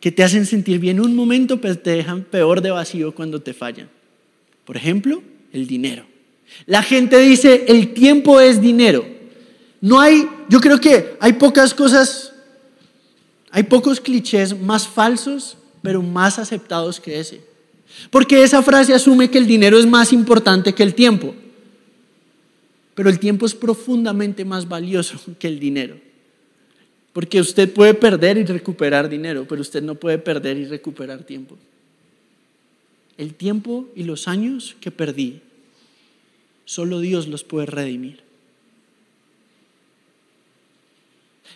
que 0.00 0.10
te 0.10 0.22
hacen 0.22 0.46
sentir 0.46 0.78
bien 0.78 0.98
un 0.98 1.14
momento, 1.14 1.60
pero 1.60 1.78
te 1.78 1.90
dejan 1.90 2.24
peor 2.24 2.62
de 2.62 2.70
vacío 2.70 3.14
cuando 3.14 3.40
te 3.40 3.52
fallan. 3.52 3.88
Por 4.64 4.76
ejemplo, 4.76 5.22
el 5.52 5.66
dinero. 5.66 6.04
La 6.66 6.82
gente 6.82 7.18
dice, 7.18 7.66
el 7.68 7.92
tiempo 7.92 8.40
es 8.40 8.60
dinero. 8.60 9.06
No 9.80 10.00
hay, 10.00 10.28
yo 10.48 10.60
creo 10.60 10.80
que 10.80 11.16
hay 11.20 11.34
pocas 11.34 11.74
cosas, 11.74 12.32
hay 13.50 13.62
pocos 13.64 14.00
clichés 14.00 14.58
más 14.58 14.88
falsos, 14.88 15.56
pero 15.82 16.02
más 16.02 16.38
aceptados 16.38 16.98
que 17.00 17.20
ese. 17.20 17.42
Porque 18.10 18.42
esa 18.42 18.62
frase 18.62 18.94
asume 18.94 19.30
que 19.30 19.38
el 19.38 19.46
dinero 19.46 19.78
es 19.78 19.86
más 19.86 20.12
importante 20.12 20.74
que 20.74 20.82
el 20.82 20.94
tiempo. 20.94 21.34
Pero 22.94 23.08
el 23.08 23.18
tiempo 23.18 23.46
es 23.46 23.54
profundamente 23.54 24.44
más 24.44 24.68
valioso 24.68 25.18
que 25.38 25.48
el 25.48 25.60
dinero. 25.60 25.96
Porque 27.12 27.40
usted 27.40 27.72
puede 27.72 27.94
perder 27.94 28.38
y 28.38 28.44
recuperar 28.44 29.08
dinero, 29.08 29.46
pero 29.48 29.60
usted 29.60 29.82
no 29.82 29.96
puede 29.96 30.18
perder 30.18 30.56
y 30.56 30.66
recuperar 30.66 31.24
tiempo. 31.24 31.56
El 33.18 33.34
tiempo 33.34 33.88
y 33.96 34.04
los 34.04 34.28
años 34.28 34.76
que 34.80 34.90
perdí, 34.90 35.40
solo 36.64 37.00
Dios 37.00 37.28
los 37.28 37.44
puede 37.44 37.66
redimir. 37.66 38.22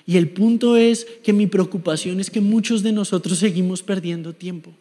Y 0.06 0.16
el 0.16 0.28
punto 0.28 0.76
es 0.76 1.06
que 1.22 1.32
mi 1.32 1.46
preocupación 1.46 2.20
es 2.20 2.30
que 2.30 2.40
muchos 2.40 2.82
de 2.82 2.92
nosotros 2.92 3.38
seguimos 3.38 3.82
perdiendo 3.82 4.32
tiempo. 4.34 4.72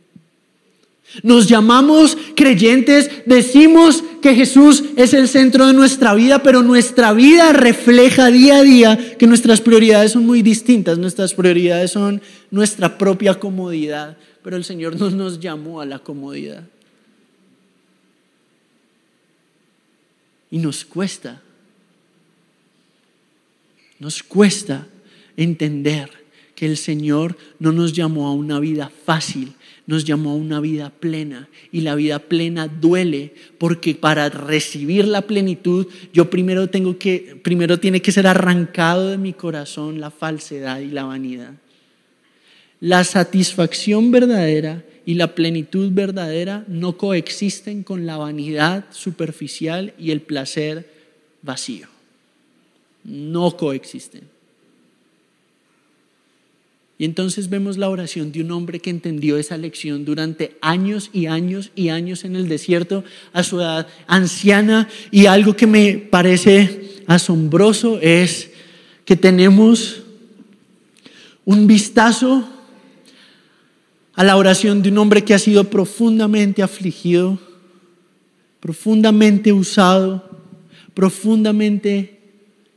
Nos 1.21 1.47
llamamos 1.47 2.17
creyentes, 2.35 3.11
decimos 3.25 4.03
que 4.21 4.33
Jesús 4.33 4.83
es 4.95 5.13
el 5.13 5.27
centro 5.27 5.67
de 5.67 5.73
nuestra 5.73 6.15
vida, 6.15 6.41
pero 6.41 6.63
nuestra 6.63 7.13
vida 7.13 7.53
refleja 7.53 8.31
día 8.31 8.57
a 8.57 8.63
día 8.63 9.17
que 9.17 9.27
nuestras 9.27 9.61
prioridades 9.61 10.13
son 10.13 10.25
muy 10.25 10.41
distintas. 10.41 10.97
Nuestras 10.97 11.33
prioridades 11.33 11.91
son 11.91 12.21
nuestra 12.49 12.97
propia 12.97 13.35
comodidad, 13.35 14.17
pero 14.43 14.57
el 14.57 14.63
Señor 14.63 14.99
no 14.99 15.11
nos 15.11 15.39
llamó 15.39 15.81
a 15.81 15.85
la 15.85 15.99
comodidad. 15.99 16.63
Y 20.49 20.57
nos 20.57 20.83
cuesta, 20.83 21.41
nos 23.99 24.23
cuesta 24.23 24.87
entender 25.35 26.22
que 26.55 26.65
el 26.65 26.77
Señor 26.77 27.37
no 27.59 27.71
nos 27.71 27.93
llamó 27.93 28.27
a 28.27 28.33
una 28.33 28.59
vida 28.59 28.91
fácil, 29.05 29.53
nos 29.85 30.05
llamó 30.05 30.31
a 30.31 30.35
una 30.35 30.59
vida 30.59 30.91
plena 30.91 31.49
y 31.71 31.81
la 31.81 31.95
vida 31.95 32.19
plena 32.19 32.67
duele 32.67 33.33
porque 33.57 33.95
para 33.95 34.29
recibir 34.29 35.05
la 35.05 35.23
plenitud 35.23 35.87
yo 36.13 36.29
primero 36.29 36.69
tengo 36.69 36.97
que 36.97 37.39
primero 37.43 37.79
tiene 37.79 38.01
que 38.01 38.11
ser 38.11 38.27
arrancado 38.27 39.09
de 39.09 39.17
mi 39.17 39.33
corazón 39.33 39.99
la 39.99 40.11
falsedad 40.11 40.79
y 40.79 40.89
la 40.89 41.03
vanidad. 41.03 41.53
La 42.79 43.03
satisfacción 43.03 44.11
verdadera 44.11 44.83
y 45.05 45.15
la 45.15 45.35
plenitud 45.35 45.91
verdadera 45.91 46.63
no 46.67 46.97
coexisten 46.97 47.83
con 47.83 48.05
la 48.05 48.17
vanidad 48.17 48.85
superficial 48.91 49.93
y 49.97 50.11
el 50.11 50.21
placer 50.21 50.89
vacío. 51.41 51.87
No 53.03 53.57
coexisten. 53.57 54.32
Y 56.97 57.05
entonces 57.05 57.49
vemos 57.49 57.77
la 57.77 57.89
oración 57.89 58.31
de 58.31 58.41
un 58.41 58.51
hombre 58.51 58.79
que 58.79 58.91
entendió 58.91 59.37
esa 59.37 59.57
lección 59.57 60.05
durante 60.05 60.57
años 60.61 61.09
y 61.11 61.25
años 61.25 61.71
y 61.75 61.89
años 61.89 62.23
en 62.23 62.35
el 62.35 62.47
desierto 62.47 63.03
a 63.33 63.43
su 63.43 63.59
edad 63.59 63.87
anciana. 64.05 64.87
Y 65.09 65.25
algo 65.25 65.55
que 65.55 65.65
me 65.67 65.95
parece 65.95 67.01
asombroso 67.07 67.99
es 67.99 68.51
que 69.05 69.15
tenemos 69.15 70.03
un 71.45 71.67
vistazo 71.67 72.47
a 74.13 74.23
la 74.23 74.37
oración 74.37 74.81
de 74.83 74.89
un 74.89 74.99
hombre 74.99 75.23
que 75.23 75.33
ha 75.33 75.39
sido 75.39 75.69
profundamente 75.69 76.61
afligido, 76.61 77.39
profundamente 78.59 79.51
usado, 79.51 80.29
profundamente 80.93 82.21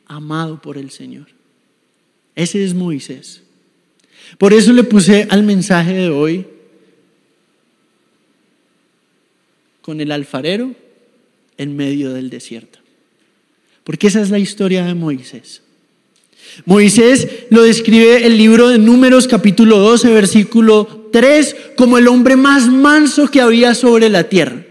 amado 0.07 0.61
por 0.63 0.79
el 0.79 0.91
Señor. 0.91 1.27
Ese 2.35 2.65
es 2.65 2.75
Moisés. 2.75 3.46
Por 4.39 4.53
eso 4.53 4.73
le 4.73 4.85
puse 4.85 5.27
al 5.31 5.43
mensaje 5.43 5.93
de 5.93 6.09
hoy 6.11 6.47
con 9.81 10.01
el 10.01 10.11
alfarero 10.11 10.75
en 11.57 11.77
medio 11.77 12.13
del 12.13 12.29
desierto. 12.29 12.81
Porque 13.85 14.09
esa 14.09 14.21
es 14.21 14.31
la 14.31 14.39
historia 14.39 14.85
de 14.85 14.95
Moisés. 14.95 15.63
Moisés 16.65 17.29
lo 17.51 17.63
describe 17.63 18.27
el 18.27 18.37
libro 18.37 18.69
de 18.69 18.79
Números 18.79 19.29
capítulo 19.29 19.79
12, 19.79 20.13
versículo 20.13 21.09
3, 21.13 21.57
como 21.77 21.99
el 21.99 22.09
hombre 22.09 22.37
más 22.37 22.67
manso 22.69 23.31
que 23.31 23.41
había 23.41 23.75
sobre 23.75 24.09
la 24.09 24.29
tierra. 24.29 24.66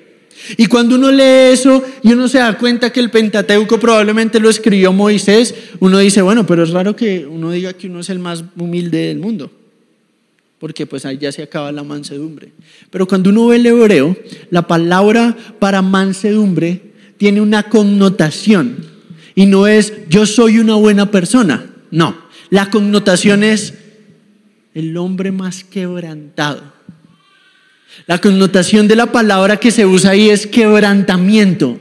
Y 0.57 0.67
cuando 0.67 0.95
uno 0.95 1.11
lee 1.11 1.53
eso 1.53 1.83
y 2.03 2.13
uno 2.13 2.27
se 2.27 2.39
da 2.39 2.57
cuenta 2.57 2.91
que 2.91 2.99
el 2.99 3.09
Pentateuco 3.09 3.79
probablemente 3.79 4.39
lo 4.39 4.49
escribió 4.49 4.91
Moisés, 4.93 5.55
uno 5.79 5.99
dice, 5.99 6.21
bueno, 6.21 6.45
pero 6.45 6.63
es 6.63 6.71
raro 6.71 6.95
que 6.95 7.25
uno 7.25 7.51
diga 7.51 7.73
que 7.73 7.87
uno 7.87 8.01
es 8.01 8.09
el 8.09 8.19
más 8.19 8.43
humilde 8.57 9.07
del 9.07 9.19
mundo, 9.19 9.51
porque 10.59 10.85
pues 10.85 11.05
ahí 11.05 11.17
ya 11.17 11.31
se 11.31 11.41
acaba 11.41 11.71
la 11.71 11.83
mansedumbre. 11.83 12.51
Pero 12.89 13.07
cuando 13.07 13.29
uno 13.29 13.47
ve 13.47 13.55
el 13.55 13.65
hebreo, 13.65 14.15
la 14.51 14.67
palabra 14.67 15.35
para 15.59 15.81
mansedumbre 15.81 16.81
tiene 17.17 17.41
una 17.41 17.63
connotación 17.63 18.77
y 19.35 19.45
no 19.45 19.67
es 19.67 19.93
yo 20.09 20.25
soy 20.25 20.59
una 20.59 20.75
buena 20.75 21.11
persona, 21.11 21.65
no, 21.91 22.15
la 22.49 22.69
connotación 22.69 23.43
es 23.43 23.73
el 24.73 24.95
hombre 24.97 25.31
más 25.31 25.63
quebrantado 25.63 26.74
La 28.07 28.19
connotación 28.19 28.87
de 28.87 28.95
la 28.95 29.11
palabra 29.11 29.57
que 29.57 29.71
se 29.71 29.85
usa 29.85 30.11
ahí 30.11 30.29
es 30.29 30.47
quebrantamiento. 30.47 31.79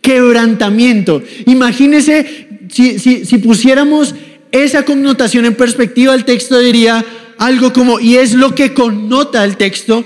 Quebrantamiento. 0.00 1.22
Imagínese 1.46 2.48
si, 2.70 2.98
si 2.98 3.38
pusiéramos 3.38 4.14
esa 4.52 4.84
connotación 4.84 5.44
en 5.46 5.54
perspectiva, 5.54 6.14
el 6.14 6.24
texto 6.24 6.58
diría 6.58 7.04
algo 7.38 7.72
como, 7.72 7.98
y 8.00 8.16
es 8.16 8.34
lo 8.34 8.54
que 8.54 8.72
connota 8.72 9.44
el 9.44 9.56
texto, 9.56 10.04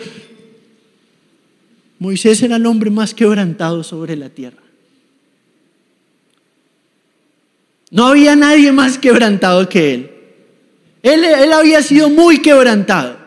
Moisés 1.99 2.43
era 2.43 2.57
el 2.57 2.67
hombre 2.67 2.91
más 2.91 3.13
quebrantado 3.13 3.83
sobre 3.83 4.17
la 4.17 4.31
tierra. 4.31 4.63
No 7.91 8.07
había 8.07 8.37
nadie 8.37 8.71
más 8.73 8.99
quebrantado 8.99 9.69
que 9.69 9.95
él. 9.95 10.11
Él, 11.03 11.25
él 11.25 11.53
había 11.53 11.83
sido 11.83 12.09
muy 12.09 12.41
quebrantado. 12.41 13.18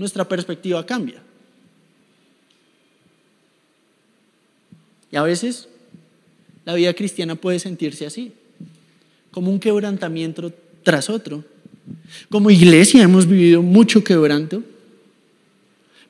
Nuestra 0.00 0.26
perspectiva 0.26 0.86
cambia. 0.86 1.20
Y 5.12 5.16
a 5.16 5.22
veces 5.22 5.68
la 6.64 6.72
vida 6.72 6.94
cristiana 6.94 7.34
puede 7.34 7.58
sentirse 7.58 8.06
así, 8.06 8.32
como 9.30 9.50
un 9.50 9.60
quebrantamiento 9.60 10.54
tras 10.82 11.10
otro. 11.10 11.44
Como 12.30 12.50
iglesia 12.50 13.02
hemos 13.02 13.26
vivido 13.26 13.60
mucho 13.60 14.02
quebranto, 14.02 14.62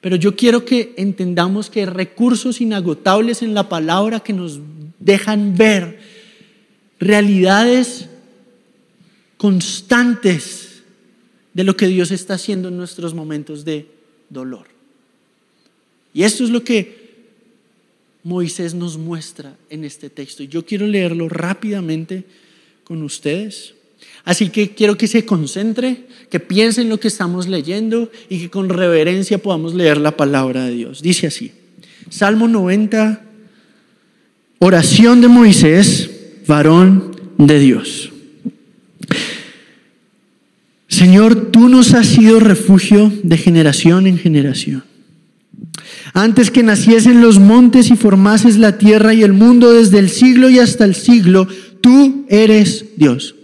pero 0.01 0.15
yo 0.15 0.37
quiero 0.37 0.65
que 0.65 0.95
entendamos 0.97 1.69
que 1.69 1.85
recursos 1.85 2.61
inagotables 2.61 3.43
en 3.43 3.55
la 3.55 3.69
palabra 3.69 4.21
que 4.21 4.33
nos 4.33 4.61
dejan 5.01 5.57
ver 5.57 5.99
realidades 7.01 8.09
constantes 9.37 10.70
de 11.53 11.65
lo 11.65 11.77
que 11.77 11.87
Dios 11.87 12.11
está 12.11 12.35
haciendo 12.35 12.69
en 12.69 12.77
nuestros 12.77 13.15
momentos 13.15 13.65
de 13.65 13.87
dolor. 14.29 14.67
Y 16.13 16.23
esto 16.23 16.45
es 16.45 16.51
lo 16.51 16.63
que 16.65 17.01
Moisés 18.23 18.75
nos 18.75 18.99
muestra 18.99 19.57
en 19.71 19.85
este 19.85 20.11
texto. 20.11 20.43
Yo 20.43 20.65
quiero 20.65 20.87
leerlo 20.87 21.29
rápidamente 21.29 22.25
con 22.85 23.03
ustedes. 23.03 23.75
Así 24.25 24.51
que 24.51 24.71
quiero 24.71 24.97
que 24.97 25.07
se 25.07 25.25
concentre, 25.25 26.07
que 26.31 26.41
piense 26.41 26.83
en 26.83 26.89
lo 26.89 27.01
que 27.01 27.09
estamos 27.09 27.49
leyendo 27.49 28.11
y 28.29 28.41
que 28.41 28.51
con 28.51 28.69
reverencia 28.69 29.39
podamos 29.39 29.75
leer 29.75 29.99
la 29.99 30.17
palabra 30.17 30.65
de 30.67 30.73
Dios. 30.73 31.03
Dice 31.03 31.27
así, 31.27 31.53
Salmo 32.11 32.49
90, 32.49 33.25
oración 34.59 35.21
de 35.21 35.29
Moisés 35.29 36.11
varón 36.47 37.17
de 37.39 37.59
Dios. 37.59 38.13
Señor, 41.01 41.51
tú 41.51 41.71
nos 41.71 41.95
has 41.95 42.09
sido 42.09 42.41
refugio 42.41 43.11
de 43.23 43.39
generación 43.39 44.07
en 44.07 44.19
generación. 44.19 44.85
Antes 46.13 46.51
que 46.51 46.63
naciesen 46.63 47.23
los 47.23 47.39
montes 47.39 47.91
y 47.91 47.97
formases 47.97 48.59
la 48.59 48.77
tierra 48.77 49.15
y 49.15 49.23
el 49.23 49.33
mundo 49.33 49.73
desde 49.73 49.99
el 49.99 50.11
siglo 50.11 50.51
y 50.51 50.59
hasta 50.59 50.85
el 50.85 50.95
siglo, 50.95 51.49
tú 51.81 52.27
eres 52.29 52.85
Dios. 52.99 53.35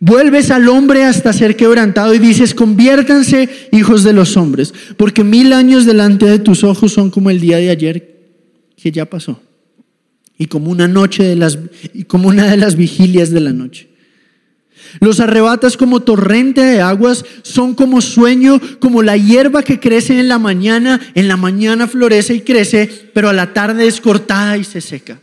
Vuelves 0.00 0.50
al 0.50 0.66
hombre 0.70 1.04
hasta 1.04 1.34
ser 1.34 1.56
quebrantado 1.56 2.14
y 2.14 2.18
dices, 2.18 2.54
conviértanse 2.54 3.50
hijos 3.70 4.02
de 4.02 4.14
los 4.14 4.38
hombres, 4.38 4.72
porque 4.96 5.24
mil 5.24 5.52
años 5.52 5.84
delante 5.84 6.24
de 6.24 6.38
tus 6.38 6.64
ojos 6.64 6.94
son 6.94 7.10
como 7.10 7.28
el 7.28 7.38
día 7.38 7.58
de 7.58 7.68
ayer 7.68 8.18
que 8.76 8.90
ya 8.90 9.04
pasó 9.04 9.42
y 10.38 10.46
como 10.46 10.70
una 10.70 10.88
noche 10.88 11.22
de 11.22 11.36
las 11.36 11.58
y 11.92 12.04
como 12.04 12.28
una 12.28 12.46
de 12.46 12.56
las 12.56 12.76
vigilias 12.76 13.30
de 13.30 13.40
la 13.40 13.52
noche. 13.52 13.91
Los 15.00 15.20
arrebatas 15.20 15.76
como 15.76 16.00
torrente 16.00 16.60
de 16.60 16.80
aguas, 16.80 17.24
son 17.42 17.74
como 17.74 18.00
sueño, 18.00 18.60
como 18.80 19.02
la 19.02 19.16
hierba 19.16 19.62
que 19.62 19.80
crece 19.80 20.18
en 20.18 20.28
la 20.28 20.38
mañana, 20.38 21.00
en 21.14 21.28
la 21.28 21.36
mañana 21.36 21.86
florece 21.86 22.34
y 22.34 22.40
crece, 22.40 23.10
pero 23.14 23.28
a 23.28 23.32
la 23.32 23.52
tarde 23.52 23.86
es 23.86 24.00
cortada 24.00 24.56
y 24.58 24.64
se 24.64 24.80
seca. 24.80 25.20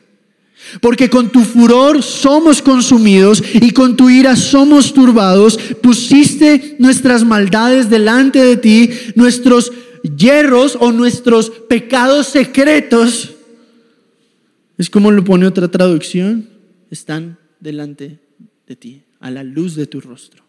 Porque 0.82 1.10
con 1.10 1.30
tu 1.30 1.42
furor 1.42 2.04
somos 2.04 2.62
consumidos 2.62 3.44
y 3.54 3.72
con 3.72 3.96
tu 3.96 4.10
ira 4.10 4.36
somos 4.36 4.94
turbados. 4.94 5.58
Pusiste 5.82 6.76
nuestras 6.80 7.24
maldades 7.24 7.90
delante 7.90 8.44
de 8.44 8.58
ti, 8.58 8.92
nuestros 9.16 9.72
hierros 10.18 10.78
o 10.80 10.92
nuestros 10.92 11.50
pecados 11.50 12.28
secretos 12.28 13.36
es 14.80 14.90
como 14.90 15.12
lo 15.12 15.26
pone 15.26 15.46
otra 15.46 15.68
traducción, 15.68 16.48
están 16.90 17.38
delante 17.60 18.18
de 18.66 18.76
ti, 18.78 19.04
a 19.20 19.32
la 19.32 19.44
luz 19.44 19.76
de 19.76 19.88
tu 19.88 20.02
rostro. 20.02 20.44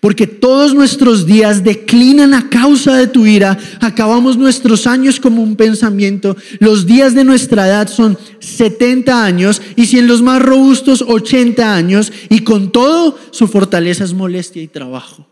Porque 0.00 0.26
todos 0.26 0.74
nuestros 0.74 1.26
días 1.26 1.64
declinan 1.64 2.34
a 2.34 2.48
causa 2.48 2.96
de 2.96 3.08
tu 3.08 3.26
ira, 3.26 3.58
acabamos 3.80 4.36
nuestros 4.36 4.86
años 4.86 5.18
como 5.18 5.42
un 5.42 5.56
pensamiento, 5.56 6.36
los 6.60 6.86
días 6.86 7.14
de 7.14 7.24
nuestra 7.24 7.66
edad 7.66 7.88
son 7.88 8.16
70 8.38 9.24
años 9.24 9.60
y 9.74 9.86
si 9.86 9.98
en 9.98 10.06
los 10.06 10.22
más 10.22 10.40
robustos 10.40 11.02
80 11.02 11.74
años 11.74 12.12
y 12.28 12.40
con 12.40 12.70
todo 12.70 13.18
su 13.32 13.48
fortaleza 13.48 14.04
es 14.04 14.12
molestia 14.12 14.62
y 14.62 14.68
trabajo, 14.68 15.26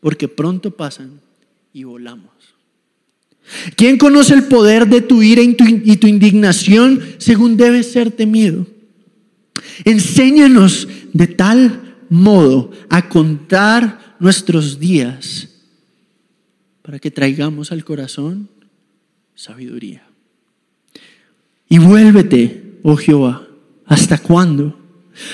porque 0.00 0.28
pronto 0.28 0.70
pasan 0.70 1.20
y 1.74 1.84
volamos. 1.84 2.30
¿Quién 3.76 3.98
conoce 3.98 4.34
el 4.34 4.44
poder 4.44 4.88
de 4.88 5.02
tu 5.02 5.22
ira 5.22 5.42
y 5.42 5.54
tu, 5.54 6.06
indignación 6.06 7.00
según 7.18 7.56
debe 7.56 7.82
ser 7.82 8.10
temido? 8.10 8.66
Enséñanos 9.84 10.88
de 11.12 11.26
tal 11.26 11.96
modo 12.08 12.70
a 12.88 13.08
contar 13.08 14.16
nuestros 14.18 14.78
días 14.78 15.48
para 16.82 16.98
que 16.98 17.10
traigamos 17.10 17.72
al 17.72 17.84
corazón 17.84 18.48
sabiduría. 19.34 20.06
Y 21.68 21.78
vuélvete, 21.78 22.78
oh 22.82 22.96
Jehová, 22.96 23.46
¿hasta 23.86 24.18
cuándo? 24.18 24.78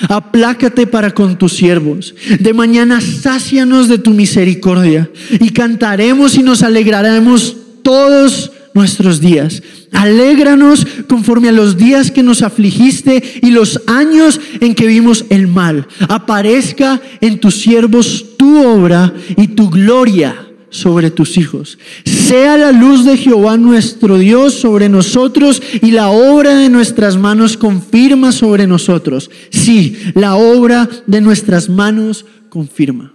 Aplácate 0.09 0.87
para 0.87 1.11
con 1.11 1.37
tus 1.37 1.53
siervos. 1.53 2.15
De 2.39 2.53
mañana 2.53 3.01
sácianos 3.01 3.87
de 3.87 3.97
tu 3.97 4.11
misericordia 4.11 5.11
y 5.29 5.49
cantaremos 5.51 6.35
y 6.35 6.43
nos 6.43 6.63
alegraremos 6.63 7.57
todos 7.83 8.51
nuestros 8.73 9.19
días. 9.19 9.61
Alégranos 9.91 10.85
conforme 11.07 11.49
a 11.49 11.53
los 11.53 11.77
días 11.77 12.11
que 12.11 12.23
nos 12.23 12.41
afligiste 12.41 13.39
y 13.41 13.51
los 13.51 13.81
años 13.87 14.39
en 14.59 14.75
que 14.75 14.87
vimos 14.87 15.25
el 15.29 15.47
mal. 15.47 15.87
Aparezca 16.09 17.01
en 17.21 17.39
tus 17.39 17.55
siervos 17.55 18.37
tu 18.37 18.65
obra 18.65 19.13
y 19.37 19.49
tu 19.49 19.69
gloria 19.69 20.47
sobre 20.69 21.11
tus 21.11 21.37
hijos. 21.37 21.77
Sea 22.03 22.57
la 22.57 22.71
luz 22.71 23.05
de 23.05 23.15
Jehová 23.15 23.57
nuestro 23.57 24.17
Dios 24.17 24.55
sobre 24.55 24.89
nosotros 24.89 25.61
y 25.81 25.91
la 25.91 26.09
obra 26.09 26.55
de 26.55 26.69
nuestras 26.69 27.15
manos 27.15 27.57
confirma 27.57 28.31
sobre 28.31 28.65
nosotros. 28.65 29.29
Sí, 29.51 29.95
la 30.15 30.35
obra 30.35 30.89
de 31.05 31.21
nuestras 31.21 31.69
manos 31.69 32.25
confirma. 32.49 33.13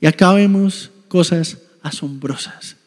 Y 0.00 0.06
acá 0.06 0.32
vemos 0.32 0.90
cosas 1.08 1.58
asombrosas. 1.82 2.79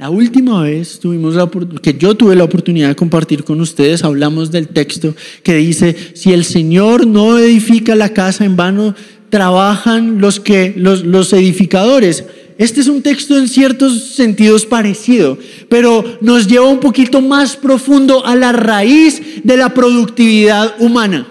La 0.00 0.08
última 0.08 0.62
vez 0.62 0.98
tuvimos 0.98 1.34
que 1.82 1.92
yo 1.92 2.14
tuve 2.14 2.34
la 2.34 2.44
oportunidad 2.44 2.88
de 2.88 2.96
compartir 2.96 3.44
con 3.44 3.60
ustedes, 3.60 4.02
hablamos 4.02 4.50
del 4.50 4.68
texto 4.68 5.14
que 5.42 5.56
dice, 5.56 5.94
si 6.14 6.32
el 6.32 6.46
Señor 6.46 7.06
no 7.06 7.36
edifica 7.36 7.94
la 7.94 8.08
casa 8.08 8.46
en 8.46 8.56
vano, 8.56 8.94
trabajan 9.28 10.18
los 10.18 10.40
que 10.40 10.72
los, 10.74 11.04
los 11.04 11.34
edificadores. 11.34 12.24
Este 12.56 12.80
es 12.80 12.88
un 12.88 13.02
texto 13.02 13.36
en 13.36 13.46
ciertos 13.46 14.14
sentidos 14.14 14.64
parecido, 14.64 15.36
pero 15.68 16.02
nos 16.22 16.46
lleva 16.46 16.70
un 16.70 16.80
poquito 16.80 17.20
más 17.20 17.56
profundo 17.56 18.24
a 18.24 18.34
la 18.36 18.52
raíz 18.52 19.20
de 19.44 19.58
la 19.58 19.74
productividad 19.74 20.76
humana. 20.78 21.28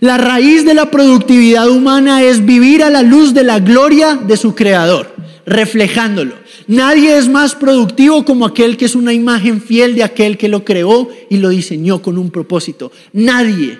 La 0.00 0.16
raíz 0.16 0.64
de 0.64 0.72
la 0.72 0.90
productividad 0.90 1.68
humana 1.68 2.22
es 2.22 2.46
vivir 2.46 2.82
a 2.82 2.88
la 2.88 3.02
luz 3.02 3.34
de 3.34 3.44
la 3.44 3.58
gloria 3.58 4.16
de 4.16 4.38
su 4.38 4.54
creador, 4.54 5.14
reflejándolo. 5.46 6.36
Nadie 6.66 7.16
es 7.16 7.28
más 7.28 7.54
productivo 7.54 8.24
como 8.24 8.46
aquel 8.46 8.76
que 8.76 8.84
es 8.86 8.94
una 8.94 9.12
imagen 9.12 9.60
fiel 9.60 9.94
de 9.94 10.02
aquel 10.02 10.38
que 10.38 10.48
lo 10.48 10.64
creó 10.64 11.08
y 11.30 11.38
lo 11.38 11.50
diseñó 11.50 12.02
con 12.02 12.18
un 12.18 12.30
propósito. 12.30 12.90
Nadie. 13.12 13.78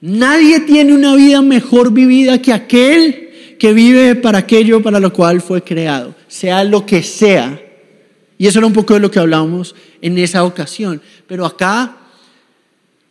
Nadie 0.00 0.60
tiene 0.60 0.94
una 0.94 1.14
vida 1.14 1.42
mejor 1.42 1.92
vivida 1.92 2.42
que 2.42 2.52
aquel 2.52 3.30
que 3.58 3.72
vive 3.72 4.16
para 4.16 4.38
aquello 4.38 4.82
para 4.82 4.98
lo 4.98 5.12
cual 5.12 5.40
fue 5.40 5.62
creado, 5.62 6.16
sea 6.26 6.64
lo 6.64 6.84
que 6.84 7.04
sea. 7.04 7.62
Y 8.36 8.48
eso 8.48 8.58
era 8.58 8.66
un 8.66 8.72
poco 8.72 8.94
de 8.94 9.00
lo 9.00 9.08
que 9.08 9.20
hablábamos 9.20 9.76
en 10.00 10.18
esa 10.18 10.42
ocasión. 10.42 11.00
Pero 11.28 11.46
acá 11.46 11.96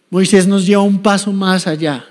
Moisés 0.10 0.45
nos 0.45 0.65
lleva 0.65 0.82
un 0.82 1.02
paso 1.02 1.32
más 1.32 1.67
allá. 1.67 2.06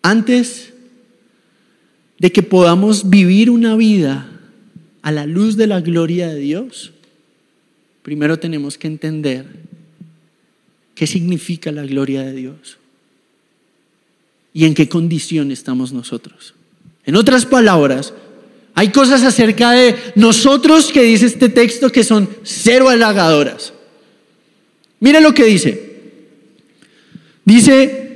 Antes 0.00 0.69
de 2.20 2.30
que 2.30 2.42
podamos 2.42 3.08
vivir 3.08 3.50
una 3.50 3.74
vida 3.76 4.30
a 5.02 5.10
la 5.10 5.24
luz 5.26 5.56
de 5.56 5.66
la 5.66 5.80
gloria 5.80 6.28
de 6.28 6.38
Dios, 6.38 6.92
primero 8.02 8.38
tenemos 8.38 8.76
que 8.76 8.86
entender 8.86 9.46
qué 10.94 11.06
significa 11.06 11.72
la 11.72 11.84
gloria 11.84 12.22
de 12.22 12.34
Dios. 12.34 12.76
y 14.52 14.64
en 14.64 14.74
qué 14.74 14.88
condición 14.88 15.52
estamos 15.52 15.92
nosotros. 15.92 16.54
En 17.06 17.14
otras 17.14 17.46
palabras, 17.46 18.12
hay 18.74 18.88
cosas 18.90 19.22
acerca 19.22 19.70
de 19.70 19.94
nosotros 20.16 20.90
que 20.90 21.04
dice 21.04 21.26
este 21.26 21.48
texto 21.48 21.92
que 21.92 22.02
son 22.02 22.28
cero 22.42 22.88
halagadoras. 22.88 23.72
Mire 24.98 25.20
lo 25.20 25.32
que 25.32 25.44
dice. 25.44 26.00
Dice, 27.44 28.09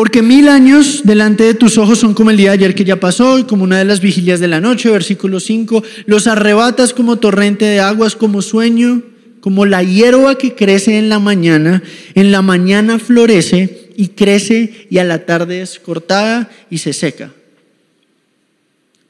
porque 0.00 0.22
mil 0.22 0.48
años 0.48 1.02
delante 1.04 1.44
de 1.44 1.52
tus 1.52 1.76
ojos 1.76 1.98
son 1.98 2.14
como 2.14 2.30
el 2.30 2.38
día 2.38 2.52
de 2.52 2.54
ayer 2.54 2.74
que 2.74 2.86
ya 2.86 2.98
pasó 2.98 3.46
como 3.46 3.64
una 3.64 3.76
de 3.76 3.84
las 3.84 4.00
vigilias 4.00 4.40
de 4.40 4.48
la 4.48 4.58
noche, 4.58 4.88
versículo 4.88 5.40
5, 5.40 5.84
los 6.06 6.26
arrebatas 6.26 6.94
como 6.94 7.18
torrente 7.18 7.66
de 7.66 7.80
aguas, 7.80 8.16
como 8.16 8.40
sueño, 8.40 9.02
como 9.42 9.66
la 9.66 9.82
hierba 9.82 10.38
que 10.38 10.54
crece 10.54 10.96
en 10.96 11.10
la 11.10 11.18
mañana, 11.18 11.82
en 12.14 12.32
la 12.32 12.40
mañana 12.40 12.98
florece 12.98 13.90
y 13.94 14.08
crece 14.08 14.86
y 14.88 14.96
a 14.96 15.04
la 15.04 15.26
tarde 15.26 15.60
es 15.60 15.78
cortada 15.78 16.50
y 16.70 16.78
se 16.78 16.94
seca. 16.94 17.34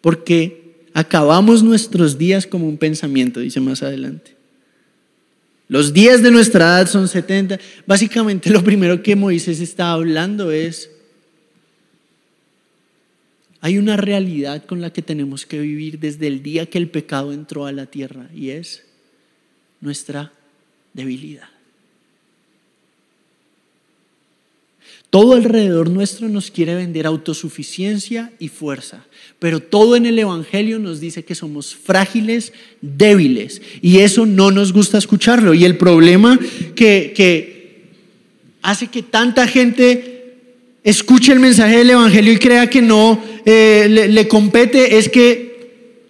Porque 0.00 0.74
acabamos 0.92 1.62
nuestros 1.62 2.18
días 2.18 2.48
como 2.48 2.66
un 2.66 2.78
pensamiento, 2.78 3.38
dice 3.38 3.60
más 3.60 3.84
adelante. 3.84 4.39
Los 5.70 5.92
días 5.92 6.20
de 6.20 6.32
nuestra 6.32 6.64
edad 6.64 6.88
son 6.88 7.06
70. 7.06 7.60
Básicamente 7.86 8.50
lo 8.50 8.64
primero 8.64 9.04
que 9.04 9.14
Moisés 9.14 9.60
está 9.60 9.92
hablando 9.92 10.50
es, 10.50 10.90
hay 13.60 13.78
una 13.78 13.96
realidad 13.96 14.64
con 14.64 14.80
la 14.80 14.92
que 14.92 15.00
tenemos 15.00 15.46
que 15.46 15.60
vivir 15.60 16.00
desde 16.00 16.26
el 16.26 16.42
día 16.42 16.66
que 16.66 16.78
el 16.78 16.88
pecado 16.88 17.32
entró 17.32 17.66
a 17.66 17.72
la 17.72 17.86
tierra 17.86 18.28
y 18.34 18.50
es 18.50 18.84
nuestra 19.80 20.32
debilidad. 20.92 21.50
Todo 25.08 25.34
alrededor 25.34 25.90
nuestro 25.90 26.28
nos 26.28 26.50
quiere 26.50 26.74
vender 26.74 27.06
autosuficiencia 27.06 28.32
y 28.38 28.48
fuerza, 28.48 29.06
pero 29.38 29.58
todo 29.58 29.96
en 29.96 30.06
el 30.06 30.18
Evangelio 30.18 30.78
nos 30.78 31.00
dice 31.00 31.24
que 31.24 31.34
somos 31.34 31.74
frágiles, 31.74 32.52
débiles, 32.80 33.62
y 33.82 33.98
eso 33.98 34.26
no 34.26 34.50
nos 34.50 34.72
gusta 34.72 34.98
escucharlo. 34.98 35.54
Y 35.54 35.64
el 35.64 35.76
problema 35.76 36.38
que, 36.76 37.88
hace 38.62 38.86
que 38.86 39.02
tanta 39.02 39.48
gente 39.48 40.36
escuche 40.84 41.32
el 41.32 41.40
mensaje 41.40 41.78
del 41.78 41.90
Evangelio 41.90 42.32
y 42.32 42.38
crea 42.38 42.70
que 42.70 42.82
no 42.82 43.20
eh, 43.44 44.06
le 44.10 44.28
compete 44.28 44.98
es 44.98 45.08
que 45.08 45.50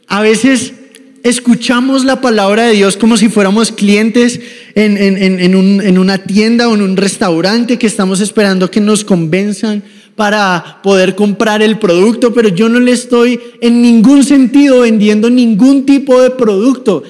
a 0.09 0.21
veces 0.21 0.75
escuchamos 1.23 2.05
la 2.05 2.21
palabra 2.21 2.65
de 2.65 2.75
Dios 2.75 2.97
como 2.97 3.17
si 3.17 3.29
fuéramos 3.29 3.73
clientes 3.73 4.41
en, 4.75 5.99
una 5.99 6.19
tienda 6.19 6.69
o 6.69 6.75
en 6.75 6.83
un 6.83 6.97
restaurante 6.97 7.79
que 7.79 7.87
estamos 7.87 8.21
esperando 8.21 8.71
que 8.71 8.81
nos 8.81 9.05
convenzan 9.05 9.83
para 10.17 10.81
poder 10.83 11.15
comprar 11.15 11.63
el 11.63 11.79
producto, 11.79 12.35
pero 12.35 12.49
yo 12.49 12.69
no 12.69 12.81
le 12.81 12.93
estoy 12.93 13.41
en 13.61 13.81
ningún 13.81 14.25
sentido 14.25 14.81
vendiendo 14.81 15.31
ningún 15.31 15.87
tipo 15.87 16.21
de 16.21 16.31
producto. 16.31 17.03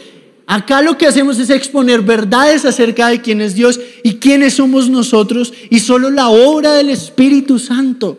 Acá 0.47 0.83
lo 0.83 0.99
que 0.99 1.07
hacemos 1.07 1.39
es 1.39 1.51
exponer 1.51 2.03
verdades 2.03 2.65
acerca 2.65 3.09
de 3.09 3.21
quién 3.21 3.41
es 3.41 3.55
Dios 3.55 3.81
y 4.03 4.15
quiénes 4.15 4.55
somos 4.55 4.89
nosotros 4.89 5.53
y 5.71 5.79
solo 5.79 6.11
la 6.11 6.29
obra 6.29 6.75
del 6.75 6.91
Espíritu 6.91 7.59
Santo 7.59 8.19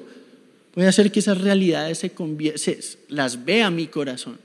puede 0.73 0.87
hacer 0.87 1.11
que 1.11 1.19
esas 1.19 1.41
realidades 1.41 1.97
se, 1.97 2.11
se 2.57 2.79
las 3.09 3.43
vea 3.43 3.69
mi 3.69 3.87
corazón 3.87 4.37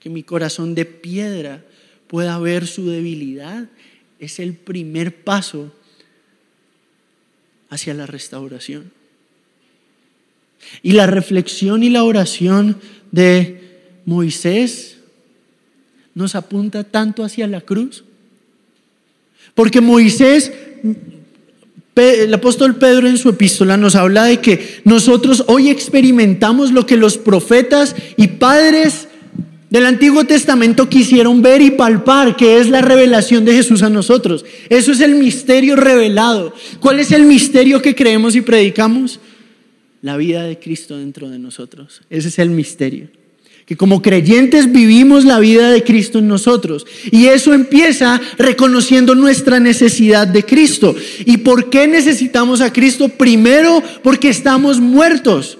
que 0.00 0.08
mi 0.10 0.22
corazón 0.22 0.74
de 0.74 0.86
piedra 0.86 1.62
pueda 2.08 2.38
ver 2.38 2.66
su 2.66 2.88
debilidad, 2.88 3.68
es 4.18 4.40
el 4.40 4.54
primer 4.54 5.22
paso 5.22 5.72
hacia 7.68 7.94
la 7.94 8.06
restauración. 8.06 8.90
Y 10.82 10.92
la 10.92 11.06
reflexión 11.06 11.82
y 11.82 11.90
la 11.90 12.04
oración 12.04 12.78
de 13.12 13.60
Moisés 14.04 14.98
nos 16.14 16.34
apunta 16.34 16.84
tanto 16.84 17.24
hacia 17.24 17.46
la 17.46 17.60
cruz. 17.60 18.04
Porque 19.54 19.80
Moisés, 19.80 20.52
el 21.96 22.34
apóstol 22.34 22.76
Pedro 22.76 23.08
en 23.08 23.18
su 23.18 23.28
epístola 23.28 23.76
nos 23.76 23.94
habla 23.94 24.24
de 24.24 24.40
que 24.40 24.80
nosotros 24.84 25.44
hoy 25.46 25.70
experimentamos 25.70 26.72
lo 26.72 26.86
que 26.86 26.96
los 26.96 27.18
profetas 27.18 27.94
y 28.16 28.26
padres 28.28 29.08
del 29.70 29.86
Antiguo 29.86 30.24
Testamento 30.24 30.88
quisieron 30.88 31.42
ver 31.42 31.62
y 31.62 31.70
palpar, 31.70 32.36
que 32.36 32.58
es 32.58 32.68
la 32.68 32.82
revelación 32.82 33.44
de 33.44 33.54
Jesús 33.54 33.82
a 33.82 33.88
nosotros. 33.88 34.44
Eso 34.68 34.90
es 34.90 35.00
el 35.00 35.14
misterio 35.14 35.76
revelado. 35.76 36.52
¿Cuál 36.80 36.98
es 36.98 37.12
el 37.12 37.22
misterio 37.22 37.80
que 37.80 37.94
creemos 37.94 38.34
y 38.34 38.40
predicamos? 38.40 39.20
La 40.02 40.16
vida 40.16 40.42
de 40.42 40.58
Cristo 40.58 40.98
dentro 40.98 41.30
de 41.30 41.38
nosotros. 41.38 42.02
Ese 42.10 42.28
es 42.28 42.38
el 42.40 42.50
misterio. 42.50 43.10
Que 43.64 43.76
como 43.76 44.02
creyentes 44.02 44.72
vivimos 44.72 45.24
la 45.24 45.38
vida 45.38 45.70
de 45.70 45.84
Cristo 45.84 46.18
en 46.18 46.26
nosotros. 46.26 46.84
Y 47.12 47.26
eso 47.26 47.54
empieza 47.54 48.20
reconociendo 48.38 49.14
nuestra 49.14 49.60
necesidad 49.60 50.26
de 50.26 50.44
Cristo. 50.44 50.96
¿Y 51.24 51.36
por 51.36 51.70
qué 51.70 51.86
necesitamos 51.86 52.60
a 52.60 52.72
Cristo? 52.72 53.08
Primero 53.08 53.80
porque 54.02 54.30
estamos 54.30 54.80
muertos 54.80 55.58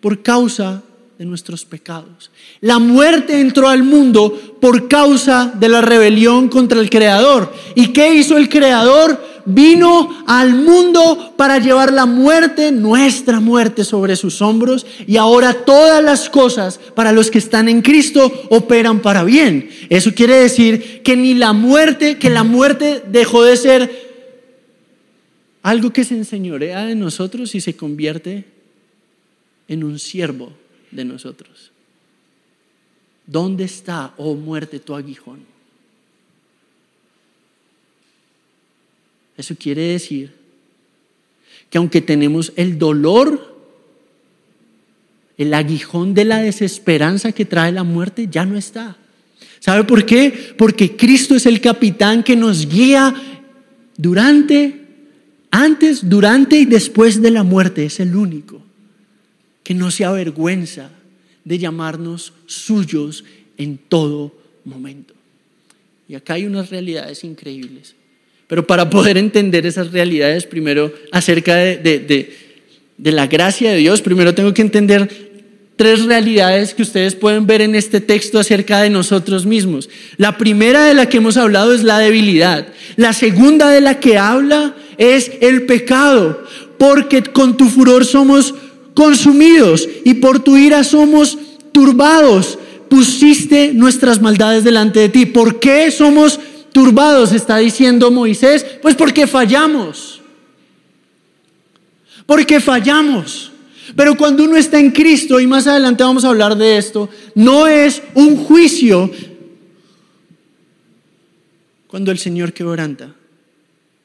por 0.00 0.20
causa 0.20 0.82
de 1.18 1.24
nuestros 1.24 1.64
pecados. 1.64 2.30
La 2.60 2.78
muerte 2.78 3.40
entró 3.40 3.68
al 3.68 3.84
mundo 3.84 4.56
por 4.60 4.88
causa 4.88 5.52
de 5.54 5.68
la 5.68 5.80
rebelión 5.80 6.48
contra 6.48 6.80
el 6.80 6.90
Creador. 6.90 7.52
¿Y 7.74 7.88
qué 7.88 8.14
hizo 8.14 8.36
el 8.36 8.48
Creador? 8.48 9.34
Vino 9.46 10.24
al 10.26 10.54
mundo 10.54 11.34
para 11.36 11.58
llevar 11.58 11.92
la 11.92 12.06
muerte, 12.06 12.72
nuestra 12.72 13.38
muerte, 13.38 13.84
sobre 13.84 14.16
sus 14.16 14.42
hombros. 14.42 14.86
Y 15.06 15.16
ahora 15.16 15.52
todas 15.64 16.02
las 16.02 16.28
cosas 16.28 16.80
para 16.94 17.12
los 17.12 17.30
que 17.30 17.38
están 17.38 17.68
en 17.68 17.82
Cristo 17.82 18.32
operan 18.50 19.00
para 19.00 19.22
bien. 19.22 19.68
Eso 19.90 20.14
quiere 20.14 20.36
decir 20.36 21.02
que 21.02 21.16
ni 21.16 21.34
la 21.34 21.52
muerte, 21.52 22.18
que 22.18 22.30
la 22.30 22.42
muerte 22.42 23.02
dejó 23.06 23.44
de 23.44 23.56
ser 23.56 24.04
algo 25.62 25.92
que 25.92 26.04
se 26.04 26.16
enseñorea 26.16 26.86
de 26.86 26.94
nosotros 26.94 27.54
y 27.54 27.60
se 27.60 27.76
convierte 27.76 28.44
en 29.68 29.84
un 29.84 29.98
siervo 29.98 30.52
de 30.94 31.04
nosotros. 31.04 31.70
¿Dónde 33.26 33.64
está, 33.64 34.14
oh 34.16 34.34
muerte, 34.34 34.78
tu 34.78 34.94
aguijón? 34.94 35.40
Eso 39.36 39.56
quiere 39.56 39.82
decir 39.82 40.32
que 41.70 41.78
aunque 41.78 42.00
tenemos 42.00 42.52
el 42.56 42.78
dolor, 42.78 43.54
el 45.36 45.52
aguijón 45.52 46.14
de 46.14 46.24
la 46.24 46.38
desesperanza 46.38 47.32
que 47.32 47.44
trae 47.44 47.72
la 47.72 47.82
muerte, 47.82 48.28
ya 48.30 48.44
no 48.44 48.56
está. 48.56 48.96
¿Sabe 49.58 49.84
por 49.84 50.04
qué? 50.06 50.54
Porque 50.56 50.94
Cristo 50.96 51.34
es 51.34 51.46
el 51.46 51.60
capitán 51.60 52.22
que 52.22 52.36
nos 52.36 52.68
guía 52.68 53.14
durante, 53.96 54.82
antes, 55.50 56.08
durante 56.08 56.58
y 56.58 56.66
después 56.66 57.20
de 57.22 57.30
la 57.30 57.42
muerte. 57.42 57.86
Es 57.86 57.98
el 57.98 58.14
único 58.14 58.63
que 59.64 59.74
no 59.74 59.90
se 59.90 60.04
avergüenza 60.04 60.90
de 61.44 61.58
llamarnos 61.58 62.32
suyos 62.46 63.24
en 63.56 63.78
todo 63.78 64.32
momento. 64.64 65.14
Y 66.08 66.14
acá 66.14 66.34
hay 66.34 66.46
unas 66.46 66.70
realidades 66.70 67.24
increíbles. 67.24 67.94
Pero 68.46 68.66
para 68.66 68.90
poder 68.90 69.16
entender 69.16 69.66
esas 69.66 69.90
realidades, 69.90 70.46
primero 70.46 70.92
acerca 71.12 71.56
de, 71.56 72.32
la 72.98 73.26
gracia 73.26 73.72
de 73.72 73.78
Dios, 73.78 74.02
primero 74.02 74.34
tengo 74.34 74.52
que 74.52 74.62
entender 74.62 75.32
tres 75.76 76.04
realidades 76.04 76.74
que 76.74 76.82
ustedes 76.82 77.14
pueden 77.14 77.46
ver 77.46 77.62
en 77.62 77.74
este 77.74 78.00
texto 78.00 78.38
acerca 78.38 78.82
de 78.82 78.90
nosotros 78.90 79.46
mismos. 79.46 79.88
La 80.18 80.36
primera 80.36 80.84
de 80.84 80.94
la 80.94 81.08
que 81.08 81.16
hemos 81.16 81.36
hablado 81.36 81.74
es 81.74 81.82
la 81.82 81.98
debilidad. 81.98 82.68
La 82.96 83.12
segunda 83.12 83.70
de 83.70 83.80
la 83.80 83.98
que 83.98 84.18
habla 84.18 84.76
es 84.98 85.32
el 85.40 85.62
pecado, 85.62 86.44
porque 86.78 87.22
con 87.22 87.56
tu 87.56 87.68
furor 87.68 88.04
somos 88.04 88.54
consumidos 88.94 89.88
y 90.04 90.14
por 90.14 90.40
tu 90.40 90.56
ira 90.56 90.84
somos 90.84 91.38
turbados. 91.72 92.58
Pusiste 92.88 93.72
nuestras 93.74 94.20
maldades 94.20 94.64
delante 94.64 95.00
de 95.00 95.08
ti. 95.08 95.26
¿Por 95.26 95.58
qué 95.58 95.90
somos 95.90 96.38
turbados? 96.72 97.32
Está 97.32 97.58
diciendo 97.58 98.10
Moisés. 98.10 98.64
Pues 98.80 98.94
porque 98.94 99.26
fallamos. 99.26 100.22
Porque 102.26 102.60
fallamos. 102.60 103.52
Pero 103.96 104.16
cuando 104.16 104.44
uno 104.44 104.56
está 104.56 104.78
en 104.78 104.90
Cristo, 104.90 105.40
y 105.40 105.46
más 105.46 105.66
adelante 105.66 106.02
vamos 106.02 106.24
a 106.24 106.28
hablar 106.28 106.56
de 106.56 106.78
esto, 106.78 107.10
no 107.34 107.66
es 107.66 108.02
un 108.14 108.36
juicio 108.36 109.10
cuando 111.86 112.10
el 112.10 112.18
Señor 112.18 112.52
quebranta 112.52 113.14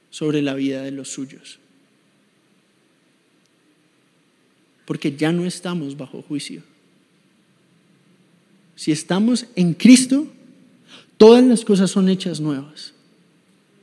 sobre 0.09 0.41
la 0.41 0.53
vida 0.53 0.81
de 0.81 0.91
los 0.91 1.09
suyos. 1.09 1.59
Porque 4.89 5.15
ya 5.15 5.31
no 5.31 5.45
estamos 5.45 5.95
bajo 5.95 6.23
juicio. 6.23 6.63
Si 8.75 8.91
estamos 8.91 9.45
en 9.55 9.75
Cristo, 9.75 10.25
todas 11.15 11.43
las 11.43 11.63
cosas 11.63 11.91
son 11.91 12.09
hechas 12.09 12.39
nuevas. 12.39 12.95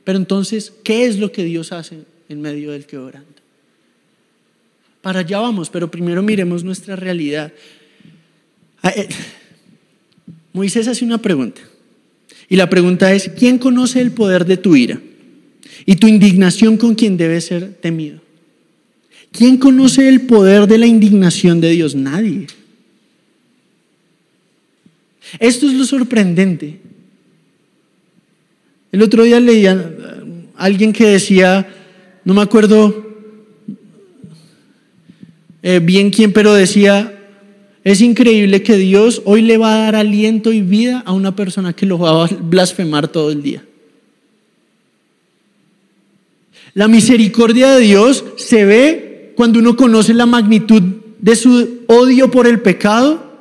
Pero 0.03 0.17
entonces, 0.17 0.73
¿qué 0.83 1.05
es 1.05 1.17
lo 1.17 1.31
que 1.31 1.45
Dios 1.45 1.71
hace 1.71 1.99
en 2.27 2.41
medio 2.41 2.73
del 2.73 2.85
quebranto? 2.85 3.41
Para 5.01 5.21
allá 5.21 5.39
vamos, 5.39 5.69
pero 5.69 5.89
primero 5.89 6.21
miremos 6.21 6.65
nuestra 6.65 6.97
realidad. 6.97 7.53
Ah, 8.81 8.91
eh, 8.93 9.07
Moisés 10.51 10.89
hace 10.89 11.05
una 11.05 11.21
pregunta. 11.21 11.61
Y 12.49 12.57
la 12.57 12.69
pregunta 12.69 13.13
es, 13.13 13.29
¿quién 13.29 13.59
conoce 13.59 14.01
el 14.01 14.11
poder 14.11 14.43
de 14.43 14.57
tu 14.57 14.75
ira? 14.75 14.99
Y 15.85 15.95
tu 15.95 16.07
indignación 16.07 16.75
con 16.75 16.95
quien 16.95 17.15
debe 17.15 17.39
ser 17.39 17.75
temido. 17.75 18.26
¿Quién 19.31 19.57
conoce 19.57 20.07
el 20.07 20.21
poder 20.21 20.67
de 20.67 20.77
la 20.77 20.87
indignación 20.87 21.61
de 21.61 21.69
Dios? 21.71 21.95
Nadie. 21.95 22.47
Esto 25.39 25.67
es 25.67 25.73
lo 25.73 25.85
sorprendente. 25.85 26.79
El 28.91 29.01
otro 29.01 29.23
día 29.23 29.39
leía 29.39 29.73
a 30.55 30.63
alguien 30.65 30.93
que 30.93 31.05
decía, 31.05 31.67
no 32.23 32.33
me 32.33 32.41
acuerdo 32.41 33.05
eh, 35.61 35.79
bien 35.79 36.09
quién, 36.09 36.31
pero 36.31 36.53
decía, 36.53 37.13
es 37.83 38.01
increíble 38.01 38.63
que 38.63 38.75
Dios 38.75 39.21
hoy 39.25 39.41
le 39.41 39.57
va 39.57 39.73
a 39.73 39.77
dar 39.79 39.95
aliento 39.95 40.51
y 40.51 40.61
vida 40.61 41.03
a 41.05 41.11
una 41.11 41.35
persona 41.35 41.73
que 41.73 41.85
lo 41.85 41.97
va 41.97 42.25
a 42.25 42.27
blasfemar 42.27 43.07
todo 43.07 43.31
el 43.31 43.43
día. 43.43 43.63
La 46.73 46.87
misericordia 46.87 47.71
de 47.71 47.81
Dios 47.81 48.23
se 48.37 48.65
ve 48.65 49.06
cuando 49.37 49.59
uno 49.59 49.75
conoce 49.75 50.15
la 50.15 50.25
magnitud 50.25 50.81
de 51.19 51.35
su 51.35 51.83
odio 51.85 52.31
por 52.31 52.47
el 52.47 52.59
pecado 52.59 53.37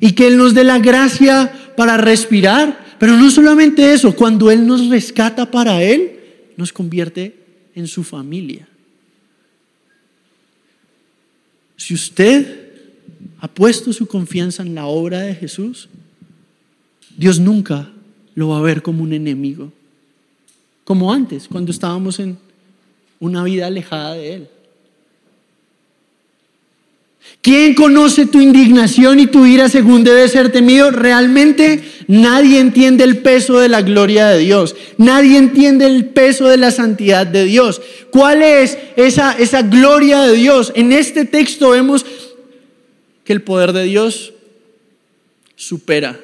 y 0.00 0.10
que 0.10 0.26
Él 0.26 0.36
nos 0.36 0.54
dé 0.54 0.64
la 0.64 0.80
gracia 0.80 1.70
para 1.76 1.96
respirar. 1.96 2.96
Pero 2.98 3.16
no 3.16 3.30
solamente 3.30 3.92
eso, 3.92 4.16
cuando 4.16 4.50
Él 4.50 4.66
nos 4.66 4.88
rescata 4.88 5.48
para 5.48 5.80
Él, 5.84 6.18
nos 6.56 6.72
convierte 6.72 7.36
en 7.76 7.86
su 7.86 8.02
familia. 8.02 8.66
Si 11.76 11.94
usted 11.94 12.72
ha 13.38 13.46
puesto 13.46 13.92
su 13.92 14.08
confianza 14.08 14.64
en 14.64 14.74
la 14.74 14.86
obra 14.86 15.20
de 15.20 15.36
Jesús, 15.36 15.88
Dios 17.16 17.38
nunca 17.38 17.88
lo 18.34 18.48
va 18.48 18.58
a 18.58 18.62
ver 18.62 18.82
como 18.82 19.04
un 19.04 19.12
enemigo, 19.12 19.72
como 20.82 21.12
antes, 21.12 21.46
cuando 21.46 21.70
estábamos 21.70 22.18
en 22.18 22.36
una 23.20 23.44
vida 23.44 23.68
alejada 23.68 24.14
de 24.14 24.34
Él. 24.34 24.48
¿Quién 27.44 27.74
conoce 27.74 28.24
tu 28.24 28.40
indignación 28.40 29.20
y 29.20 29.26
tu 29.26 29.44
ira 29.44 29.68
según 29.68 30.02
debe 30.02 30.28
ser 30.28 30.50
temido? 30.50 30.90
Realmente 30.90 31.82
nadie 32.08 32.58
entiende 32.58 33.04
el 33.04 33.18
peso 33.18 33.58
de 33.58 33.68
la 33.68 33.82
gloria 33.82 34.28
de 34.28 34.38
Dios. 34.38 34.74
Nadie 34.96 35.36
entiende 35.36 35.84
el 35.84 36.06
peso 36.06 36.48
de 36.48 36.56
la 36.56 36.70
santidad 36.70 37.26
de 37.26 37.44
Dios. 37.44 37.82
¿Cuál 38.10 38.42
es 38.42 38.78
esa, 38.96 39.32
esa 39.38 39.60
gloria 39.60 40.22
de 40.22 40.34
Dios? 40.36 40.72
En 40.74 40.90
este 40.92 41.26
texto 41.26 41.70
vemos 41.70 42.06
que 43.24 43.34
el 43.34 43.42
poder 43.42 43.74
de 43.74 43.84
Dios 43.84 44.32
supera 45.54 46.18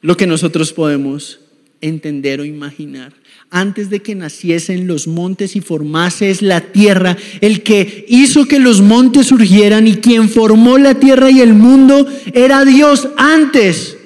lo 0.00 0.16
que 0.16 0.26
nosotros 0.26 0.72
podemos 0.72 1.40
entender 1.82 2.40
o 2.40 2.44
imaginar. 2.46 3.12
Antes 3.56 3.88
de 3.88 4.02
que 4.02 4.16
naciesen 4.16 4.88
los 4.88 5.06
montes 5.06 5.54
y 5.54 5.60
formases 5.60 6.42
la 6.42 6.60
tierra, 6.60 7.16
el 7.40 7.62
que 7.62 8.04
hizo 8.08 8.48
que 8.48 8.58
los 8.58 8.80
montes 8.80 9.28
surgieran 9.28 9.86
y 9.86 9.98
quien 9.98 10.28
formó 10.28 10.76
la 10.76 10.94
tierra 10.94 11.30
y 11.30 11.40
el 11.40 11.54
mundo 11.54 12.04
era 12.32 12.64
Dios 12.64 13.10
antes. 13.16 13.96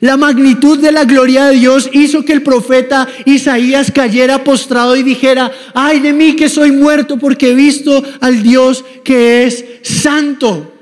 La 0.00 0.18
magnitud 0.18 0.78
de 0.78 0.92
la 0.92 1.06
gloria 1.06 1.46
de 1.46 1.56
Dios 1.56 1.88
hizo 1.94 2.26
que 2.26 2.34
el 2.34 2.42
profeta 2.42 3.08
Isaías 3.24 3.90
cayera 3.90 4.44
postrado 4.44 4.96
y 4.96 5.02
dijera, 5.02 5.50
ay 5.72 6.00
de 6.00 6.12
mí 6.12 6.36
que 6.36 6.50
soy 6.50 6.72
muerto 6.72 7.18
porque 7.18 7.52
he 7.52 7.54
visto 7.54 8.04
al 8.20 8.42
Dios 8.42 8.84
que 9.02 9.44
es 9.44 9.64
santo. 9.80 10.74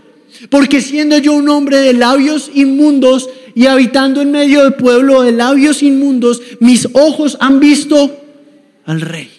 Porque 0.51 0.81
siendo 0.81 1.19
yo 1.19 1.35
un 1.35 1.49
hombre 1.49 1.77
de 1.77 1.93
labios 1.93 2.51
inmundos 2.53 3.31
y 3.55 3.67
habitando 3.67 4.21
en 4.21 4.33
medio 4.33 4.62
del 4.62 4.75
pueblo 4.75 5.23
de 5.23 5.33
labios 5.33 5.83
inmundos, 5.83 6.43
mis 6.61 6.88
ojos 6.93 7.37
han 7.40 7.61
visto 7.61 8.21
al 8.85 9.01
Rey, 9.01 9.31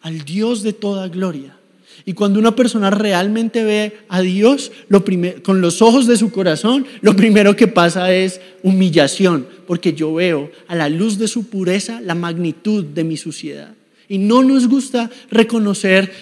al 0.00 0.24
Dios 0.24 0.62
de 0.62 0.72
toda 0.72 1.08
gloria. 1.08 1.56
Y 2.04 2.14
cuando 2.14 2.40
una 2.40 2.56
persona 2.56 2.90
realmente 2.90 3.62
ve 3.62 3.98
a 4.08 4.20
Dios 4.20 4.72
con 5.42 5.60
los 5.60 5.82
ojos 5.82 6.06
de 6.06 6.16
su 6.16 6.32
corazón, 6.32 6.84
lo 7.00 7.14
primero 7.14 7.54
que 7.54 7.68
pasa 7.68 8.12
es 8.12 8.40
humillación, 8.62 9.46
porque 9.66 9.92
yo 9.92 10.12
veo 10.14 10.50
a 10.66 10.74
la 10.74 10.88
luz 10.88 11.18
de 11.18 11.28
su 11.28 11.48
pureza 11.48 12.00
la 12.00 12.16
magnitud 12.16 12.84
de 12.84 13.04
mi 13.04 13.16
suciedad. 13.16 13.74
Y 14.08 14.18
no 14.18 14.42
nos 14.42 14.66
gusta 14.66 15.10
reconocer 15.30 16.12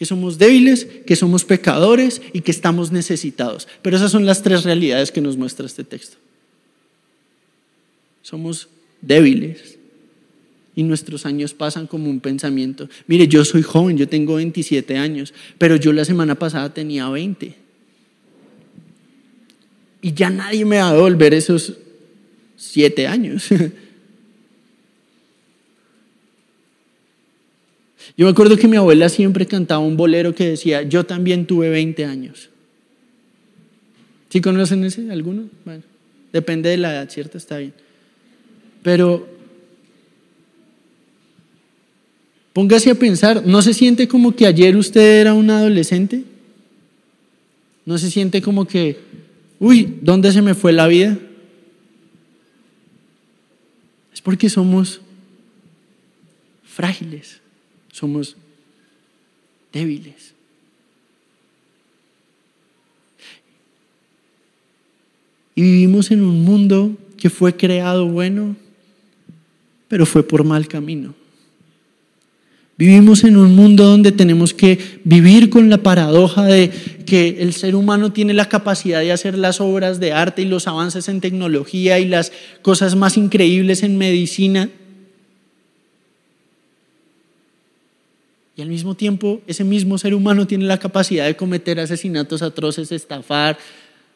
que 0.00 0.06
somos 0.06 0.38
débiles, 0.38 0.86
que 1.04 1.14
somos 1.14 1.44
pecadores 1.44 2.22
y 2.32 2.40
que 2.40 2.50
estamos 2.50 2.90
necesitados. 2.90 3.68
Pero 3.82 3.98
esas 3.98 4.10
son 4.10 4.24
las 4.24 4.42
tres 4.42 4.64
realidades 4.64 5.12
que 5.12 5.20
nos 5.20 5.36
muestra 5.36 5.66
este 5.66 5.84
texto. 5.84 6.16
Somos 8.22 8.70
débiles, 9.02 9.76
y 10.74 10.84
nuestros 10.84 11.26
años 11.26 11.52
pasan 11.52 11.86
como 11.86 12.08
un 12.08 12.20
pensamiento. 12.20 12.88
Mire, 13.08 13.28
yo 13.28 13.44
soy 13.44 13.60
joven, 13.60 13.98
yo 13.98 14.08
tengo 14.08 14.36
27 14.36 14.96
años, 14.96 15.34
pero 15.58 15.76
yo 15.76 15.92
la 15.92 16.06
semana 16.06 16.34
pasada 16.34 16.72
tenía 16.72 17.06
20. 17.10 17.54
Y 20.00 20.14
ya 20.14 20.30
nadie 20.30 20.64
me 20.64 20.78
va 20.78 20.88
a 20.88 20.94
devolver 20.94 21.34
esos 21.34 21.74
7 22.56 23.06
años. 23.06 23.48
Yo 28.16 28.26
me 28.26 28.32
acuerdo 28.32 28.56
que 28.56 28.68
mi 28.68 28.76
abuela 28.76 29.08
siempre 29.08 29.46
cantaba 29.46 29.80
un 29.80 29.96
bolero 29.96 30.34
que 30.34 30.48
decía, 30.48 30.82
yo 30.82 31.04
también 31.04 31.46
tuve 31.46 31.70
20 31.70 32.04
años. 32.04 32.50
¿Sí 34.28 34.40
conocen 34.40 34.84
ese 34.84 35.10
alguno? 35.10 35.48
Bueno, 35.64 35.82
depende 36.32 36.70
de 36.70 36.76
la 36.76 36.92
edad, 36.92 37.10
¿cierto? 37.10 37.38
Está 37.38 37.58
bien. 37.58 37.74
Pero 38.82 39.26
Póngase 42.52 42.90
a 42.90 42.94
pensar, 42.94 43.46
¿no 43.46 43.62
se 43.62 43.74
siente 43.74 44.08
como 44.08 44.34
que 44.34 44.46
ayer 44.46 44.76
usted 44.76 45.20
era 45.20 45.34
un 45.34 45.50
adolescente? 45.50 46.24
¿No 47.86 47.96
se 47.96 48.10
siente 48.10 48.42
como 48.42 48.66
que, 48.66 48.98
uy, 49.58 49.98
¿dónde 50.02 50.32
se 50.32 50.42
me 50.42 50.54
fue 50.54 50.72
la 50.72 50.88
vida? 50.88 51.16
Es 54.12 54.20
porque 54.20 54.50
somos 54.50 55.00
frágiles, 56.64 57.39
somos 57.92 58.36
débiles. 59.72 60.34
Y 65.54 65.62
vivimos 65.62 66.10
en 66.10 66.22
un 66.22 66.42
mundo 66.44 66.96
que 67.16 67.28
fue 67.28 67.56
creado 67.56 68.06
bueno, 68.06 68.56
pero 69.88 70.06
fue 70.06 70.22
por 70.22 70.44
mal 70.44 70.68
camino. 70.68 71.14
Vivimos 72.80 73.24
en 73.24 73.36
un 73.36 73.54
mundo 73.54 73.84
donde 73.84 74.10
tenemos 74.10 74.54
que 74.54 74.78
vivir 75.04 75.50
con 75.50 75.68
la 75.68 75.82
paradoja 75.82 76.46
de 76.46 76.70
que 77.04 77.36
el 77.40 77.52
ser 77.52 77.76
humano 77.76 78.10
tiene 78.10 78.32
la 78.32 78.48
capacidad 78.48 79.00
de 79.00 79.12
hacer 79.12 79.36
las 79.36 79.60
obras 79.60 80.00
de 80.00 80.12
arte 80.12 80.40
y 80.40 80.46
los 80.46 80.66
avances 80.66 81.10
en 81.10 81.20
tecnología 81.20 81.98
y 81.98 82.08
las 82.08 82.32
cosas 82.62 82.96
más 82.96 83.18
increíbles 83.18 83.82
en 83.82 83.98
medicina. 83.98 84.70
Y 88.60 88.62
al 88.62 88.68
mismo 88.68 88.94
tiempo, 88.94 89.40
ese 89.46 89.64
mismo 89.64 89.96
ser 89.96 90.12
humano 90.12 90.46
tiene 90.46 90.66
la 90.66 90.78
capacidad 90.78 91.24
de 91.24 91.34
cometer 91.34 91.80
asesinatos 91.80 92.42
atroces, 92.42 92.92
estafar. 92.92 93.56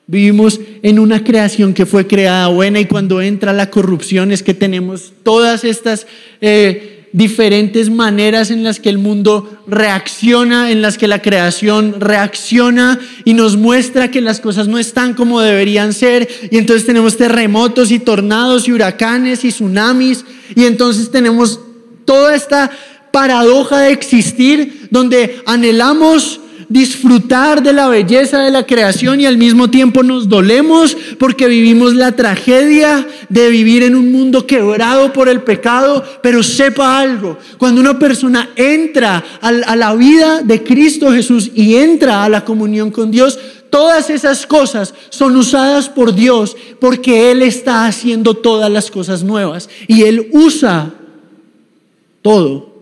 Vivimos 0.07 0.61
en 0.83 0.99
una 0.99 1.25
creación 1.25 1.73
que 1.73 1.87
fue 1.87 2.07
creada 2.07 2.49
buena 2.49 2.79
y 2.79 2.85
cuando 2.85 3.23
entra 3.23 3.55
la 3.55 3.71
corrupción 3.71 4.33
es 4.33 4.43
que 4.43 4.53
tenemos 4.53 5.15
todas 5.23 5.65
estas... 5.65 6.07
Eh, 6.43 6.91
diferentes 7.15 7.91
maneras 7.91 8.51
en 8.51 8.65
las 8.65 8.81
que 8.81 8.89
el 8.89 8.99
mundo 8.99 9.63
reacciona, 9.69 10.73
en 10.73 10.83
las 10.83 10.99
que 10.99 11.07
la 11.07 11.23
creación 11.23 12.01
reacciona 12.01 12.99
y 13.25 13.35
nos 13.35 13.57
muestra 13.57 14.11
que 14.11 14.21
las 14.21 14.41
cosas 14.41 14.67
no 14.67 14.81
están 14.81 15.15
como 15.15 15.41
deberían 15.41 15.93
ser. 15.93 16.29
Y 16.51 16.59
entonces 16.59 16.85
tenemos 16.85 17.17
terremotos 17.17 17.93
y 17.93 18.01
tornados 18.01 18.67
y 18.67 18.73
huracanes 18.73 19.45
y 19.45 19.51
tsunamis. 19.51 20.25
Y 20.57 20.65
entonces 20.65 21.13
tenemos 21.13 21.61
toda 22.05 22.35
esta 22.35 22.73
paradoja 23.15 23.79
de 23.79 23.93
existir 23.93 24.89
donde 24.91 25.41
anhelamos 25.47 26.41
disfrutar 26.69 27.63
de 27.63 27.73
la 27.73 27.87
belleza 27.87 28.41
de 28.41 28.51
la 28.51 28.67
creación 28.67 29.21
y 29.21 29.27
al 29.27 29.37
mismo 29.37 29.71
tiempo 29.71 30.03
nos 30.03 30.29
dolemos 30.29 30.97
porque 31.21 31.47
vivimos 31.47 31.95
la 31.95 32.17
tragedia 32.17 33.07
de 33.29 33.51
vivir 33.51 33.85
en 33.85 33.95
un 33.95 34.11
mundo 34.11 34.49
quebrado 34.49 35.13
por 35.13 35.29
el 35.29 35.43
pecado. 35.43 36.03
Pero 36.25 36.43
sepa 36.43 36.99
algo, 36.99 37.39
cuando 37.57 37.81
una 37.81 38.01
persona 38.01 38.51
entra 38.57 39.23
a 39.41 39.77
la 39.77 39.95
vida 39.95 40.43
de 40.43 40.65
Cristo 40.65 41.13
Jesús 41.13 41.53
y 41.55 41.77
entra 41.77 42.25
a 42.25 42.29
la 42.29 42.45
comunión 42.45 42.91
con 42.91 43.13
Dios, 43.13 43.39
Todas 43.71 44.09
esas 44.09 44.47
cosas 44.47 44.95
son 45.11 45.35
usadas 45.37 45.89
por 45.89 46.15
Dios 46.15 46.57
porque 46.79 47.33
Él 47.33 47.43
está 47.43 47.87
haciendo 47.87 48.35
todas 48.35 48.71
las 48.71 48.89
cosas 48.89 49.25
nuevas 49.25 49.69
y 49.89 50.05
Él 50.05 50.29
usa 50.31 50.95
todo, 52.23 52.74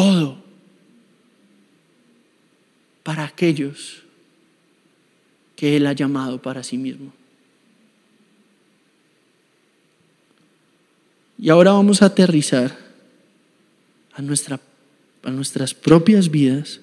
todo 0.00 0.38
para 3.02 3.24
aquellos 3.24 4.02
que 5.54 5.76
Él 5.76 5.86
ha 5.86 5.92
llamado 5.92 6.40
para 6.40 6.62
sí 6.62 6.78
mismo. 6.78 7.12
Y 11.38 11.50
ahora 11.50 11.72
vamos 11.72 12.00
a 12.00 12.06
aterrizar 12.06 12.78
a, 14.14 14.22
nuestra, 14.22 14.58
a 15.22 15.30
nuestras 15.30 15.74
propias 15.74 16.30
vidas 16.30 16.80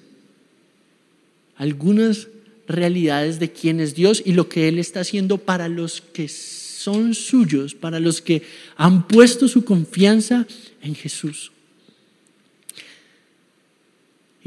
algunas 1.56 2.28
realidades 2.68 3.40
de 3.40 3.50
quién 3.50 3.80
es 3.80 3.96
Dios 3.96 4.22
y 4.24 4.32
lo 4.34 4.48
que 4.48 4.68
Él 4.68 4.78
está 4.78 5.00
haciendo 5.00 5.38
para 5.38 5.66
los 5.66 6.00
que 6.00 6.28
son 6.28 7.14
suyos, 7.14 7.74
para 7.74 7.98
los 7.98 8.22
que 8.22 8.42
han 8.76 9.08
puesto 9.08 9.48
su 9.48 9.64
confianza 9.64 10.46
en 10.82 10.94
Jesús. 10.94 11.50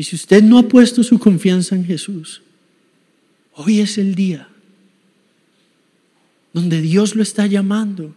Y 0.02 0.04
si 0.04 0.16
usted 0.16 0.42
no 0.42 0.58
ha 0.58 0.64
puesto 0.64 1.04
su 1.04 1.20
confianza 1.20 1.76
en 1.76 1.86
Jesús, 1.86 2.42
hoy 3.54 3.82
es 3.82 4.00
el 4.00 4.16
día 4.16 4.50
donde 6.54 6.82
Dios 6.82 7.16
lo 7.16 7.22
está 7.22 7.46
llamando. 7.46 8.12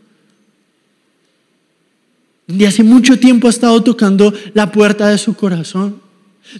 Donde 2.47 2.66
hace 2.66 2.83
mucho 2.83 3.18
tiempo 3.18 3.49
ha 3.49 3.51
estado 3.51 3.83
tocando 3.83 4.33
la 4.55 4.73
puerta 4.73 5.09
de 5.09 5.18
su 5.18 5.35
corazón 5.35 6.01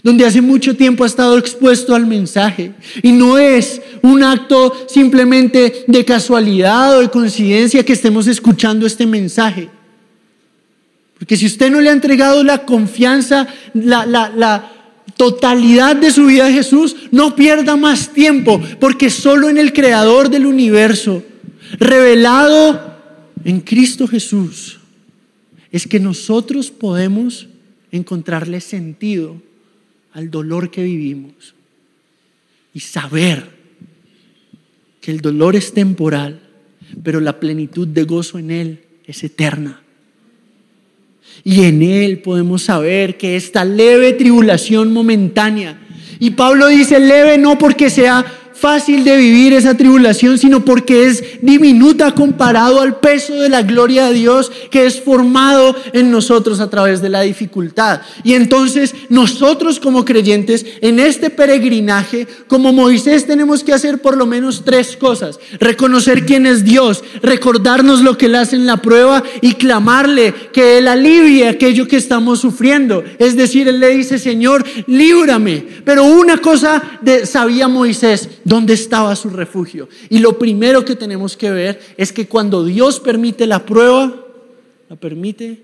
donde 0.03 0.25
hace 0.25 0.41
mucho 0.41 0.75
tiempo 0.75 1.03
ha 1.03 1.07
estado 1.07 1.39
expuesto 1.39 1.95
al 1.95 2.05
mensaje. 2.05 2.73
Y 3.01 3.11
no 3.11 3.39
es 3.39 3.81
un 4.03 4.21
acto 4.21 4.73
simplemente 4.87 5.85
de 5.87 6.05
casualidad 6.05 6.97
o 6.97 7.01
de 7.01 7.09
coincidencia 7.09 7.83
que 7.83 7.93
estemos 7.93 8.27
escuchando 8.27 8.85
este 8.85 9.07
mensaje. 9.07 9.69
Porque 11.17 11.35
si 11.35 11.47
usted 11.47 11.71
no 11.71 11.81
le 11.81 11.89
ha 11.89 11.93
entregado 11.93 12.43
la 12.43 12.63
confianza, 12.65 13.47
la, 13.73 14.05
la 14.05 14.74
totalidad 15.17 15.95
de 15.95 16.11
su 16.11 16.25
vida 16.25 16.47
a 16.47 16.51
Jesús, 16.51 16.95
no 17.11 17.35
pierda 17.35 17.75
más 17.75 18.13
tiempo, 18.13 18.61
porque 18.79 19.09
solo 19.09 19.49
en 19.49 19.57
el 19.57 19.73
Creador 19.73 20.29
del 20.29 20.45
universo, 20.45 21.23
revelado 21.79 22.95
en 23.43 23.61
Cristo 23.61 24.07
Jesús, 24.07 24.79
es 25.71 25.87
que 25.87 25.99
nosotros 25.99 26.71
podemos 26.71 27.47
encontrarle 27.91 28.61
sentido 28.61 29.41
al 30.13 30.31
dolor 30.31 30.71
que 30.71 30.83
vivimos 30.83 31.53
y 32.73 32.79
saber 32.79 33.49
que 35.01 35.11
el 35.11 35.21
dolor 35.21 35.55
es 35.55 35.73
temporal, 35.73 36.41
pero 37.03 37.19
la 37.19 37.39
plenitud 37.39 37.87
de 37.87 38.03
gozo 38.03 38.39
en 38.39 38.51
Él 38.51 38.83
es 39.05 39.23
eterna. 39.23 39.81
Y 41.43 41.65
en 41.65 41.83
Él 41.83 42.19
podemos 42.19 42.63
saber 42.63 43.17
que 43.17 43.35
esta 43.35 43.65
leve 43.65 44.13
tribulación 44.13 44.93
momentánea, 44.93 45.79
y 46.19 46.31
Pablo 46.31 46.67
dice 46.67 46.99
leve 46.99 47.37
no 47.37 47.57
porque 47.57 47.89
sea 47.89 48.25
fácil 48.55 49.03
de 49.03 49.17
vivir 49.17 49.53
esa 49.53 49.75
tribulación, 49.75 50.37
sino 50.37 50.63
porque 50.63 51.05
es 51.05 51.23
diminuta 51.41 52.13
comparado 52.13 52.81
al 52.81 52.99
peso 52.99 53.35
de 53.35 53.49
la 53.49 53.61
gloria 53.61 54.07
de 54.07 54.13
Dios 54.13 54.51
que 54.71 54.85
es 54.85 55.01
formado 55.01 55.75
en 55.93 56.09
nosotros 56.09 56.59
a 56.59 56.69
través 56.69 57.01
de 57.01 57.09
la 57.09 57.21
dificultad. 57.21 58.01
Y 58.23 58.33
entonces 58.33 58.95
nosotros 59.09 59.79
como 59.79 60.05
creyentes 60.05 60.65
en 60.81 60.99
este 60.99 61.29
peregrinaje, 61.29 62.27
como 62.47 62.73
Moisés, 62.73 63.27
tenemos 63.27 63.63
que 63.63 63.73
hacer 63.73 64.01
por 64.01 64.17
lo 64.17 64.25
menos 64.25 64.63
tres 64.63 64.95
cosas. 64.97 65.39
Reconocer 65.59 66.25
quién 66.25 66.45
es 66.45 66.63
Dios, 66.63 67.03
recordarnos 67.21 68.01
lo 68.01 68.17
que 68.17 68.27
Él 68.27 68.35
hace 68.35 68.55
en 68.55 68.65
la 68.65 68.77
prueba 68.77 69.23
y 69.41 69.53
clamarle 69.53 70.33
que 70.53 70.77
Él 70.77 70.87
alivie 70.87 71.47
aquello 71.47 71.87
que 71.87 71.97
estamos 71.97 72.39
sufriendo. 72.39 73.03
Es 73.19 73.35
decir, 73.35 73.67
Él 73.67 73.79
le 73.79 73.89
dice, 73.89 74.17
Señor, 74.17 74.63
líbrame. 74.87 75.65
Pero 75.83 76.05
una 76.05 76.37
cosa 76.37 76.81
de, 77.01 77.25
sabía 77.25 77.67
Moisés, 77.67 78.29
dónde 78.45 78.73
estaba 78.73 79.13
su 79.17 79.29
refugio. 79.29 79.89
Y 80.09 80.19
lo 80.19 80.39
primero 80.39 80.85
que 80.85 80.95
tenemos 80.95 81.35
que 81.35 81.49
ver 81.49 81.81
es 81.97 82.13
que 82.13 82.27
cuando 82.27 82.63
Dios 82.63 83.01
permite 83.01 83.45
la 83.47 83.65
prueba, 83.65 84.15
la 84.87 84.95
permite, 84.95 85.63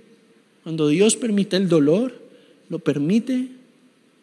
cuando 0.63 0.89
Dios 0.89 1.15
permite 1.15 1.55
el 1.55 1.69
dolor, 1.69 2.19
lo 2.67 2.79
permite 2.79 3.47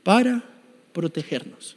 para 0.03 0.45
protegernos. 0.93 1.77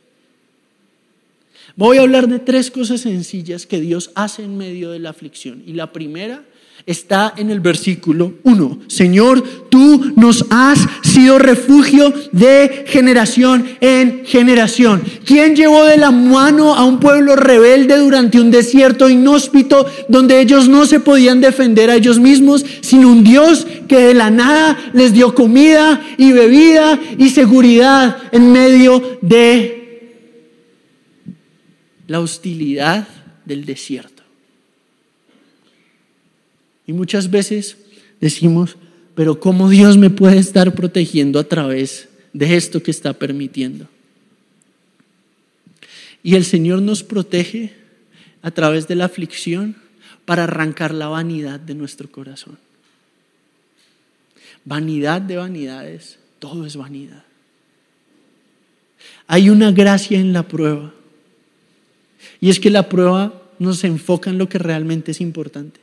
Voy 1.75 1.97
a 1.97 2.01
hablar 2.01 2.27
de 2.27 2.39
tres 2.39 2.71
cosas 2.71 3.01
sencillas 3.01 3.65
que 3.65 3.79
Dios 3.79 4.11
hace 4.15 4.43
en 4.43 4.57
medio 4.57 4.91
de 4.91 4.99
la 4.99 5.11
aflicción. 5.11 5.63
Y 5.65 5.73
la 5.73 5.93
primera 5.93 6.43
está 6.85 7.33
en 7.37 7.49
el 7.49 7.59
versículo 7.59 8.33
1. 8.43 8.79
Señor, 8.87 9.43
tú 9.69 10.13
nos 10.15 10.45
has 10.49 10.79
sido 11.03 11.39
refugio 11.39 12.13
de 12.31 12.85
generación 12.87 13.65
en 13.81 14.23
generación. 14.25 15.03
¿Quién 15.25 15.55
llevó 15.55 15.85
de 15.85 15.97
la 15.97 16.11
mano 16.11 16.75
a 16.75 16.85
un 16.85 16.99
pueblo 16.99 17.35
rebelde 17.35 17.97
durante 17.97 18.39
un 18.39 18.51
desierto 18.51 19.09
inhóspito 19.09 19.85
donde 20.07 20.41
ellos 20.41 20.67
no 20.67 20.85
se 20.85 20.99
podían 20.99 21.41
defender 21.41 21.89
a 21.89 21.95
ellos 21.95 22.19
mismos, 22.19 22.65
sino 22.81 23.09
un 23.09 23.23
Dios 23.23 23.67
que 23.87 23.99
de 23.99 24.13
la 24.13 24.29
nada 24.29 24.77
les 24.93 25.13
dio 25.13 25.33
comida 25.35 26.01
y 26.17 26.31
bebida 26.31 26.99
y 27.17 27.29
seguridad 27.29 28.17
en 28.31 28.51
medio 28.51 29.19
de 29.21 29.77
la 32.07 32.19
hostilidad 32.19 33.07
del 33.45 33.65
desierto? 33.65 34.10
Y 36.91 36.93
muchas 36.93 37.31
veces 37.31 37.77
decimos, 38.19 38.75
pero 39.15 39.39
¿cómo 39.39 39.69
Dios 39.69 39.95
me 39.95 40.09
puede 40.09 40.39
estar 40.39 40.75
protegiendo 40.75 41.39
a 41.39 41.45
través 41.45 42.09
de 42.33 42.57
esto 42.57 42.83
que 42.83 42.91
está 42.91 43.13
permitiendo? 43.13 43.87
Y 46.21 46.35
el 46.35 46.43
Señor 46.43 46.81
nos 46.81 47.01
protege 47.01 47.71
a 48.41 48.51
través 48.51 48.89
de 48.89 48.95
la 48.95 49.05
aflicción 49.05 49.77
para 50.25 50.43
arrancar 50.43 50.93
la 50.93 51.07
vanidad 51.07 51.61
de 51.61 51.75
nuestro 51.75 52.11
corazón. 52.11 52.59
Vanidad 54.65 55.21
de 55.21 55.37
vanidades, 55.37 56.19
todo 56.39 56.65
es 56.65 56.75
vanidad. 56.75 57.23
Hay 59.27 59.49
una 59.49 59.71
gracia 59.71 60.19
en 60.19 60.33
la 60.33 60.45
prueba. 60.45 60.93
Y 62.41 62.49
es 62.49 62.59
que 62.59 62.69
la 62.69 62.89
prueba 62.89 63.41
nos 63.59 63.85
enfoca 63.85 64.29
en 64.29 64.37
lo 64.37 64.49
que 64.49 64.57
realmente 64.57 65.11
es 65.11 65.21
importante. 65.21 65.79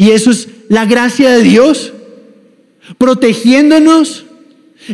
Y 0.00 0.12
eso 0.12 0.30
es 0.30 0.48
la 0.70 0.86
gracia 0.86 1.30
de 1.30 1.42
Dios, 1.42 1.92
protegiéndonos 2.96 4.24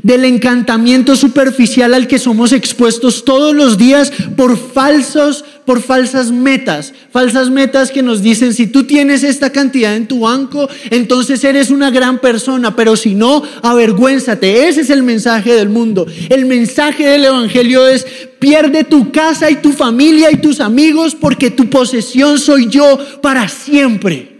del 0.03 0.25
encantamiento 0.25 1.15
superficial 1.15 1.95
al 1.95 2.09
que 2.09 2.19
somos 2.19 2.51
expuestos 2.51 3.25
todos 3.25 3.55
los 3.55 3.79
días 3.79 4.13
por 4.37 4.59
falsos, 4.59 5.45
por 5.65 5.81
falsas 5.81 6.33
metas, 6.33 6.93
falsas 7.13 7.51
metas 7.51 7.93
que 7.93 8.03
nos 8.03 8.21
dicen 8.21 8.53
si 8.53 8.67
tú 8.67 8.83
tienes 8.83 9.23
esta 9.23 9.51
cantidad 9.51 9.95
en 9.95 10.09
tu 10.09 10.23
banco, 10.23 10.69
entonces 10.91 11.45
eres 11.45 11.71
una 11.71 11.93
gran 11.93 12.19
persona, 12.19 12.75
pero 12.75 12.97
si 12.97 13.15
no, 13.15 13.45
avergüénzate. 13.63 14.67
Ese 14.67 14.81
es 14.81 14.91
el 14.91 15.05
mensaje 15.05 15.53
del 15.53 15.69
mundo. 15.69 16.09
El 16.29 16.47
mensaje 16.47 17.07
del 17.07 17.27
evangelio 17.27 17.87
es 17.87 18.05
pierde 18.41 18.83
tu 18.83 19.13
casa 19.13 19.53
y 19.53 19.55
tu 19.55 19.71
familia 19.71 20.33
y 20.33 20.39
tus 20.39 20.59
amigos 20.59 21.15
porque 21.15 21.53
tu 21.53 21.71
posesión 21.71 22.41
soy 22.41 22.67
yo 22.67 22.99
para 23.23 23.49
siempre. 23.49 24.36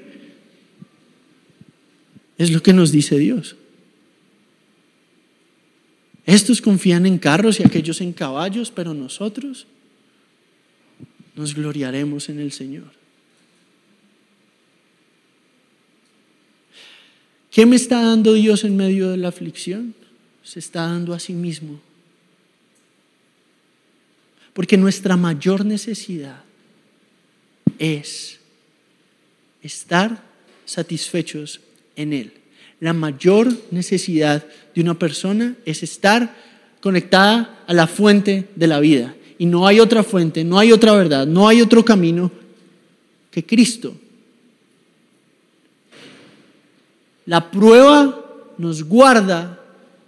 Es 2.39 2.51
lo 2.51 2.63
que 2.63 2.73
nos 2.73 2.93
dice 2.93 3.19
Dios. 3.19 3.57
Estos 6.27 6.61
confían 6.61 7.07
en 7.07 7.19
carros 7.19 7.61
y 7.61 7.63
aquellos 7.63 8.01
en 8.01 8.13
caballos, 8.13 8.71
pero 8.71 8.93
nosotros 8.95 9.67
nos 11.37 11.55
gloriaremos 11.55 12.29
en 12.29 12.41
el 12.41 12.51
Señor. 12.51 12.91
¿Qué 17.51 17.65
me 17.65 17.77
está 17.77 18.03
dando 18.03 18.35
Dios 18.35 18.65
en 18.65 18.77
medio 18.77 19.09
de 19.09 19.17
la 19.17 19.29
aflicción? 19.29 19.95
Se 20.43 20.59
está 20.59 20.83
dando 20.83 21.15
a 21.15 21.21
sí 21.21 21.33
mismo. 21.33 21.81
Porque 24.53 24.77
nuestra 24.77 25.17
mayor 25.17 25.65
necesidad 25.65 26.43
es 27.79 28.41
estar 29.63 30.23
satisfechos 30.65 31.61
en 31.97 32.13
Él. 32.13 32.33
La 32.81 32.93
mayor 32.93 33.49
necesidad 33.71 34.47
de 34.75 34.81
una 34.81 34.99
persona 34.99 35.57
es 35.65 35.83
estar 35.83 36.35
conectada 36.81 37.65
a 37.67 37.75
la 37.75 37.87
fuente 37.87 38.49
de 38.55 38.67
la 38.67 38.81
vida. 38.81 39.15
Y 39.39 39.47
no 39.47 39.67
hay 39.67 39.81
otra 39.81 40.03
fuente, 40.03 40.45
no 40.45 40.59
hay 40.59 40.73
otra 40.73 40.93
verdad, 40.93 41.27
no 41.27 41.49
hay 41.49 41.61
otro 41.61 41.85
camino 41.85 42.31
que 43.31 43.45
Cristo. 43.45 43.95
La 47.27 47.51
prueba 47.51 48.25
nos 48.57 48.85
guarda 48.85 49.61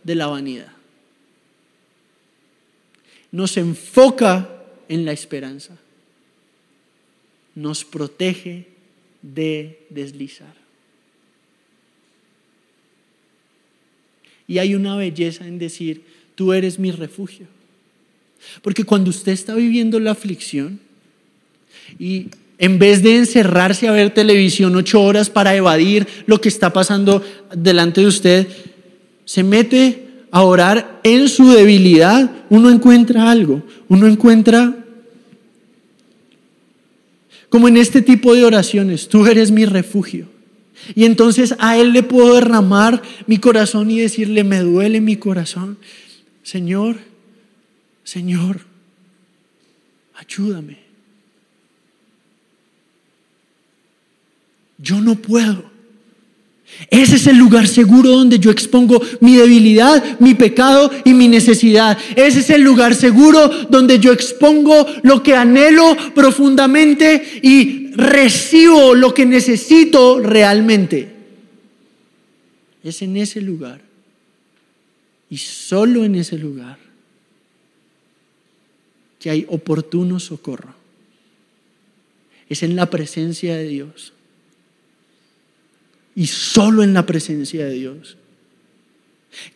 de 0.05 0.15
la 0.15 0.29
vanidad. 0.29 0.73
Nos 3.33 3.57
enfoca 3.57 4.49
en 4.89 5.05
la 5.05 5.13
esperanza. 5.13 5.77
Nos 7.55 7.85
protege 7.85 8.69
de 9.21 9.87
deslizar. 9.91 10.58
Y 14.49 14.59
hay 14.59 14.75
una 14.75 14.97
belleza 14.97 15.47
en 15.47 15.59
decir, 15.59 16.03
tú 16.35 16.55
eres 16.55 16.79
mi 16.79 16.91
refugio. 16.91 17.47
Porque 18.63 18.85
cuando 18.85 19.11
usted 19.11 19.33
está 19.33 19.55
viviendo 19.55 20.01
la 20.01 20.13
aflicción 20.13 20.81
y 21.99 22.29
en 22.57 22.79
vez 22.79 23.03
de 23.03 23.17
encerrarse 23.17 23.87
a 23.87 23.93
ver 23.93 24.15
televisión 24.15 24.75
ocho 24.75 25.03
horas 25.03 25.31
para 25.31 25.55
evadir 25.55 26.07
lo 26.27 26.41
que 26.41 26.49
está 26.49 26.73
pasando 26.73 27.23
delante 27.55 28.01
de 28.01 28.07
usted, 28.07 28.49
se 29.25 29.43
mete 29.43 30.07
a 30.31 30.43
orar 30.43 31.01
en 31.05 31.29
su 31.29 31.51
debilidad, 31.51 32.31
uno 32.51 32.71
encuentra 32.71 33.31
algo, 33.31 33.63
uno 33.89 34.07
encuentra, 34.07 34.75
como 37.49 37.69
en 37.69 37.77
este 37.77 38.03
tipo 38.03 38.35
de 38.35 38.45
oraciones, 38.45 39.09
tú 39.09 39.27
eres 39.27 39.51
mi 39.51 39.65
refugio. 39.65 40.38
Y 40.95 41.05
entonces 41.05 41.55
a 41.59 41.77
Él 41.77 41.93
le 41.93 42.03
puedo 42.03 42.35
derramar 42.35 43.03
mi 43.27 43.39
corazón 43.39 43.91
y 43.91 44.01
decirle, 44.01 44.45
me 44.45 44.61
duele 44.61 45.01
mi 45.01 45.17
corazón. 45.17 45.79
Señor, 46.43 46.99
Señor, 48.05 48.61
ayúdame. 50.15 50.79
Yo 54.79 55.01
no 55.01 55.17
puedo. 55.17 55.79
Ese 56.91 57.17
es 57.17 57.27
el 57.27 57.37
lugar 57.37 57.67
seguro 57.67 58.11
donde 58.11 58.39
yo 58.39 58.51
expongo 58.51 59.03
mi 59.21 59.37
debilidad, 59.37 60.19
mi 60.21 60.35
pecado 60.35 60.91
y 61.05 61.13
mi 61.13 61.27
necesidad. 61.27 61.99
Ese 62.15 62.41
es 62.41 62.51
el 62.51 62.63
lugar 62.63 62.95
seguro 62.95 63.49
donde 63.69 63.99
yo 63.99 64.13
expongo 64.13 64.87
lo 65.03 65.23
que 65.23 65.35
anhelo 65.35 65.97
profundamente 66.15 67.41
y 67.43 67.88
recibo 67.99 68.95
lo 68.95 69.13
que 69.13 69.27
necesito 69.27 70.21
realmente. 70.21 71.09
Es 72.85 73.03
en 73.03 73.17
ese 73.17 73.41
lugar 73.41 73.81
y 75.29 75.37
solo 75.37 76.05
en 76.05 76.15
ese 76.15 76.39
lugar 76.39 76.79
que 79.19 79.31
hay 79.31 79.45
oportuno 79.49 80.21
socorro. 80.21 80.75
Es 82.49 82.63
en 82.63 82.77
la 82.77 82.89
presencia 82.89 83.57
de 83.57 83.67
Dios 83.67 84.13
y 86.15 86.29
solo 86.29 86.85
en 86.85 86.95
la 86.95 87.05
presencia 87.05 87.67
de 87.67 87.73
Dios 87.73 88.17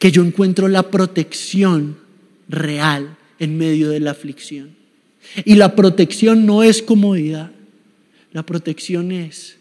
que 0.01 0.11
yo 0.11 0.25
encuentro 0.25 0.67
la 0.67 0.91
protección 0.91 1.97
real 2.49 3.17
en 3.39 3.57
medio 3.57 3.89
de 3.89 4.01
la 4.01 4.11
aflicción. 4.11 4.75
Y 5.45 5.55
la 5.55 5.77
protección 5.77 6.45
no 6.45 6.65
es 6.65 6.83
comodidad, 6.83 7.52
la 8.33 8.43
protección 8.43 9.13
es 9.13 9.59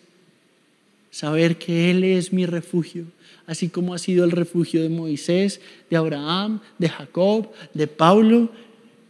saber 1.12 1.58
que 1.58 1.92
Él 1.92 2.04
es 2.04 2.32
mi 2.32 2.46
refugio, 2.46 3.06
así 3.46 3.70
como 3.70 3.94
ha 3.94 4.00
sido 4.00 4.24
el 4.24 4.32
refugio 4.32 4.82
de 4.82 4.90
Moisés, 4.90 5.60
de 5.90 5.98
Abraham, 5.98 6.62
de 6.80 6.90
Jacob, 6.90 7.52
de 7.74 7.88
Pablo. 7.88 8.52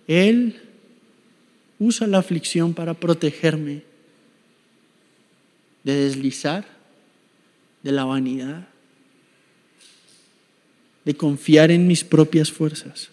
Él 0.08 0.60
usa 1.80 2.08
la 2.08 2.18
aflicción 2.18 2.74
para 2.74 2.96
protegerme 2.96 3.84
de 5.84 5.96
deslizar 5.96 6.66
de 7.84 7.92
la 7.92 8.06
vanidad, 8.06 8.68
de 11.06 11.16
confiar 11.16 11.72
en 11.72 11.88
mis 11.88 12.04
propias 12.04 12.52
fuerzas. 12.52 13.10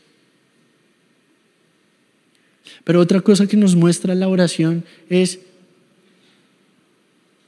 Pero 2.84 3.00
otra 3.00 3.20
cosa 3.20 3.46
que 3.46 3.56
nos 3.56 3.74
muestra 3.74 4.14
la 4.14 4.28
oración 4.28 4.84
es 5.08 5.40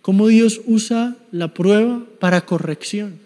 cómo 0.02 0.28
Dios 0.28 0.60
usa 0.66 1.16
la 1.32 1.54
prueba 1.54 2.04
para 2.18 2.46
corrección. 2.46 3.18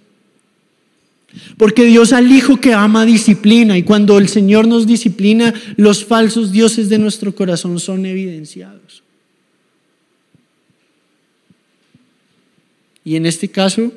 Porque 1.57 1.85
Dios 1.85 2.13
al 2.13 2.31
Hijo 2.31 2.61
que 2.61 2.73
ama 2.73 3.05
disciplina 3.05 3.77
y 3.77 3.83
cuando 3.83 4.19
el 4.19 4.29
Señor 4.29 4.69
nos 4.69 4.87
disciplina, 4.87 5.53
los 5.77 6.05
falsos 6.05 6.53
dioses 6.53 6.89
de 6.89 6.99
nuestro 6.99 7.35
corazón 7.35 7.81
son 7.81 8.07
evidenciados. 8.07 9.03
Y 13.05 13.17
en 13.17 13.27
este 13.27 13.49
caso, 13.49 13.93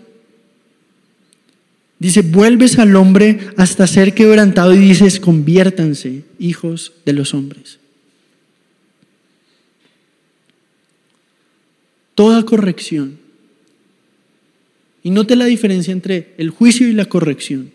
dice, 2.00 2.24
vuelves 2.24 2.78
al 2.78 2.96
hombre 2.96 3.40
hasta 3.56 3.88
ser 3.88 4.14
quebrantado 4.14 4.74
y 4.74 4.80
dices, 4.80 5.20
conviértanse 5.20 6.24
hijos 6.40 6.92
de 7.06 7.14
los 7.14 7.34
hombres. 7.34 7.80
Toda 12.18 12.44
corrección. 12.46 13.20
Y 15.04 15.12
note 15.12 15.36
la 15.36 15.46
diferencia 15.46 15.92
entre 15.92 16.34
el 16.40 16.50
juicio 16.50 16.88
y 16.88 16.94
la 16.94 17.06
corrección. 17.06 17.72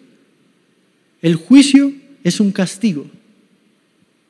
El 1.20 1.36
juicio 1.36 1.93
es 2.24 2.40
un 2.40 2.51
castigo, 2.51 3.07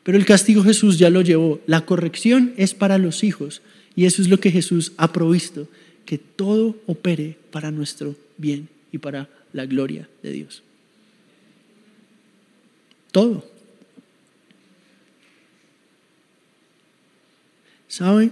pero 0.03 0.19
el 0.19 0.27
castigo 0.27 0.63
Jesús 0.63 0.99
ya 0.99 1.09
lo 1.09 1.23
llevó. 1.23 1.63
La 1.67 1.87
corrección 1.87 2.53
es 2.59 2.75
para 2.75 2.99
los 2.99 3.25
hijos 3.25 3.63
y 3.97 4.05
eso 4.05 4.21
es 4.21 4.29
lo 4.29 4.39
que 4.39 4.51
Jesús 4.51 4.93
ha 4.99 5.15
provisto 5.15 5.67
que 6.05 6.19
todo 6.19 6.77
opere 6.87 7.39
para 7.51 7.71
nuestro 7.71 8.15
bien 8.37 8.69
y 8.93 8.99
para 8.99 9.31
la 9.55 9.65
gloria 9.65 10.11
de 10.23 10.33
Dios. 10.33 10.63
Todo. 13.13 13.51
¿Sabe? 17.89 18.31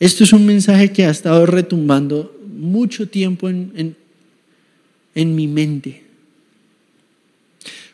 Esto 0.00 0.24
es 0.24 0.32
un 0.32 0.44
mensaje 0.44 0.92
que 0.92 1.04
ha 1.04 1.10
estado 1.10 1.46
retumbando 1.46 2.36
mucho 2.46 3.08
tiempo 3.08 3.48
en, 3.48 3.96
en, 5.14 5.34
mi 5.34 5.46
mente. 5.46 6.02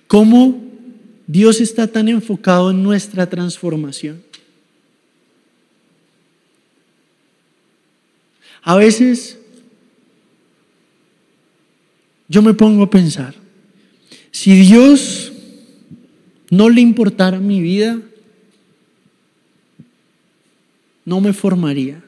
¿Cómo 0.06 0.62
Dios 1.26 1.60
está 1.60 1.86
tan 1.86 2.08
enfocado 2.08 2.70
en 2.70 2.82
nuestra 2.82 3.28
transformación? 3.28 4.22
A 8.62 8.76
veces 8.76 9.38
yo 12.28 12.42
me 12.42 12.54
pongo 12.54 12.84
a 12.84 12.90
pensar, 12.90 13.34
si 14.30 14.54
Dios 14.54 15.32
no 16.50 16.68
le 16.68 16.80
importara 16.80 17.38
mi 17.38 17.60
vida, 17.60 18.00
no 21.10 21.20
me 21.20 21.32
formaría. 21.32 22.00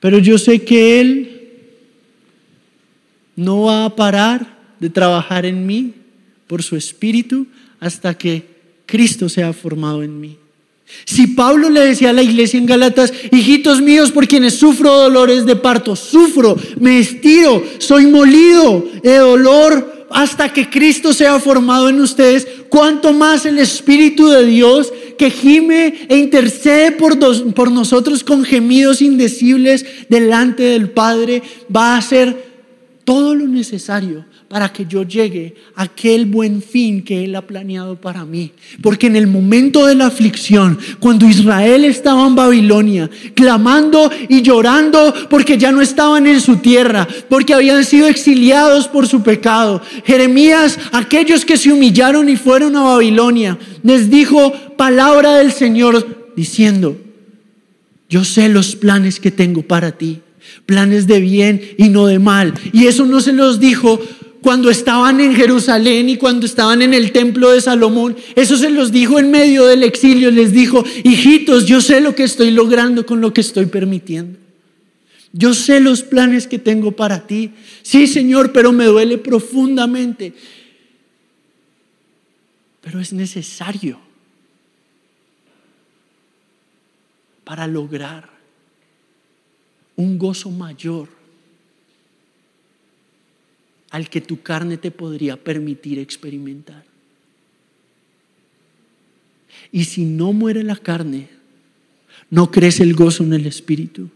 Pero 0.00 0.18
yo 0.18 0.36
sé 0.36 0.64
que 0.64 1.00
Él 1.00 1.48
no 3.36 3.62
va 3.62 3.84
a 3.84 3.94
parar 3.94 4.58
de 4.80 4.90
trabajar 4.90 5.46
en 5.46 5.64
mí 5.64 5.94
por 6.48 6.64
su 6.64 6.74
espíritu 6.74 7.46
hasta 7.78 8.18
que 8.18 8.48
Cristo 8.84 9.28
sea 9.28 9.52
formado 9.52 10.02
en 10.02 10.18
mí. 10.20 10.38
Si 11.04 11.28
Pablo 11.28 11.70
le 11.70 11.82
decía 11.82 12.10
a 12.10 12.12
la 12.12 12.24
iglesia 12.24 12.58
en 12.58 12.66
Galatas, 12.66 13.12
hijitos 13.30 13.80
míos, 13.80 14.10
por 14.10 14.26
quienes 14.26 14.58
sufro 14.58 14.92
dolores 14.92 15.46
de 15.46 15.54
parto, 15.54 15.94
sufro, 15.94 16.56
me 16.80 16.98
estiro, 16.98 17.62
soy 17.78 18.06
molido 18.06 18.84
de 19.04 19.18
dolor 19.18 19.95
hasta 20.10 20.52
que 20.52 20.70
Cristo 20.70 21.12
sea 21.12 21.38
formado 21.38 21.88
en 21.88 22.00
ustedes, 22.00 22.46
cuanto 22.68 23.12
más 23.12 23.46
el 23.46 23.58
Espíritu 23.58 24.28
de 24.28 24.44
Dios 24.44 24.92
que 25.18 25.30
gime 25.30 26.06
e 26.08 26.16
intercede 26.16 26.92
por, 26.92 27.18
por 27.54 27.70
nosotros 27.70 28.22
con 28.22 28.44
gemidos 28.44 29.02
indecibles 29.02 29.86
delante 30.08 30.62
del 30.62 30.90
Padre, 30.90 31.42
va 31.74 31.94
a 31.94 31.98
hacer 31.98 32.44
todo 33.04 33.34
lo 33.34 33.46
necesario 33.46 34.26
para 34.48 34.72
que 34.72 34.86
yo 34.86 35.02
llegue 35.02 35.56
a 35.74 35.82
aquel 35.82 36.26
buen 36.26 36.62
fin 36.62 37.02
que 37.02 37.24
Él 37.24 37.34
ha 37.34 37.42
planeado 37.42 38.00
para 38.00 38.24
mí. 38.24 38.52
Porque 38.80 39.08
en 39.08 39.16
el 39.16 39.26
momento 39.26 39.86
de 39.86 39.96
la 39.96 40.06
aflicción, 40.06 40.78
cuando 41.00 41.28
Israel 41.28 41.84
estaba 41.84 42.26
en 42.26 42.36
Babilonia, 42.36 43.10
clamando 43.34 44.10
y 44.28 44.42
llorando 44.42 45.12
porque 45.28 45.58
ya 45.58 45.72
no 45.72 45.82
estaban 45.82 46.26
en 46.28 46.40
su 46.40 46.58
tierra, 46.58 47.08
porque 47.28 47.54
habían 47.54 47.84
sido 47.84 48.06
exiliados 48.06 48.86
por 48.86 49.08
su 49.08 49.22
pecado, 49.22 49.82
Jeremías, 50.04 50.78
aquellos 50.92 51.44
que 51.44 51.56
se 51.56 51.72
humillaron 51.72 52.28
y 52.28 52.36
fueron 52.36 52.76
a 52.76 52.82
Babilonia, 52.82 53.58
les 53.82 54.10
dijo 54.10 54.52
palabra 54.76 55.38
del 55.38 55.50
Señor 55.50 56.32
diciendo, 56.36 56.96
yo 58.08 58.24
sé 58.24 58.48
los 58.48 58.76
planes 58.76 59.18
que 59.18 59.32
tengo 59.32 59.62
para 59.62 59.90
ti 59.92 60.20
planes 60.64 61.06
de 61.06 61.20
bien 61.20 61.60
y 61.78 61.88
no 61.88 62.06
de 62.06 62.18
mal. 62.18 62.54
Y 62.72 62.86
eso 62.86 63.06
no 63.06 63.20
se 63.20 63.32
los 63.32 63.60
dijo 63.60 64.00
cuando 64.46 64.70
estaban 64.70 65.18
en 65.18 65.34
Jerusalén 65.34 66.08
y 66.08 66.18
cuando 66.18 66.46
estaban 66.46 66.80
en 66.80 66.94
el 66.94 67.10
templo 67.10 67.50
de 67.50 67.60
Salomón. 67.60 68.16
Eso 68.36 68.56
se 68.56 68.70
los 68.70 68.92
dijo 68.92 69.18
en 69.18 69.32
medio 69.32 69.66
del 69.66 69.82
exilio. 69.82 70.30
Les 70.30 70.52
dijo, 70.52 70.84
hijitos, 71.02 71.66
yo 71.66 71.80
sé 71.80 72.00
lo 72.00 72.14
que 72.14 72.22
estoy 72.22 72.52
logrando 72.52 73.04
con 73.04 73.20
lo 73.20 73.34
que 73.34 73.40
estoy 73.40 73.66
permitiendo. 73.66 74.38
Yo 75.32 75.52
sé 75.52 75.80
los 75.80 76.02
planes 76.02 76.46
que 76.46 76.60
tengo 76.60 76.92
para 76.92 77.26
ti. 77.26 77.54
Sí, 77.82 78.06
Señor, 78.06 78.52
pero 78.52 78.70
me 78.70 78.84
duele 78.84 79.18
profundamente. 79.18 80.32
Pero 82.82 83.00
es 83.00 83.12
necesario. 83.12 83.98
para 87.42 87.68
lograr 87.68 88.28
un 89.94 90.18
gozo 90.18 90.50
mayor 90.50 91.15
al 93.90 94.08
que 94.10 94.20
tu 94.20 94.42
carne 94.42 94.76
te 94.76 94.90
podría 94.90 95.36
permitir 95.36 95.98
experimentar. 95.98 96.84
Y 99.72 99.84
si 99.84 100.04
no 100.04 100.32
muere 100.32 100.62
la 100.62 100.76
carne, 100.76 101.28
no 102.30 102.50
crece 102.50 102.82
el 102.82 102.94
gozo 102.94 103.24
en 103.24 103.32
el 103.32 103.46
espíritu. 103.46 104.10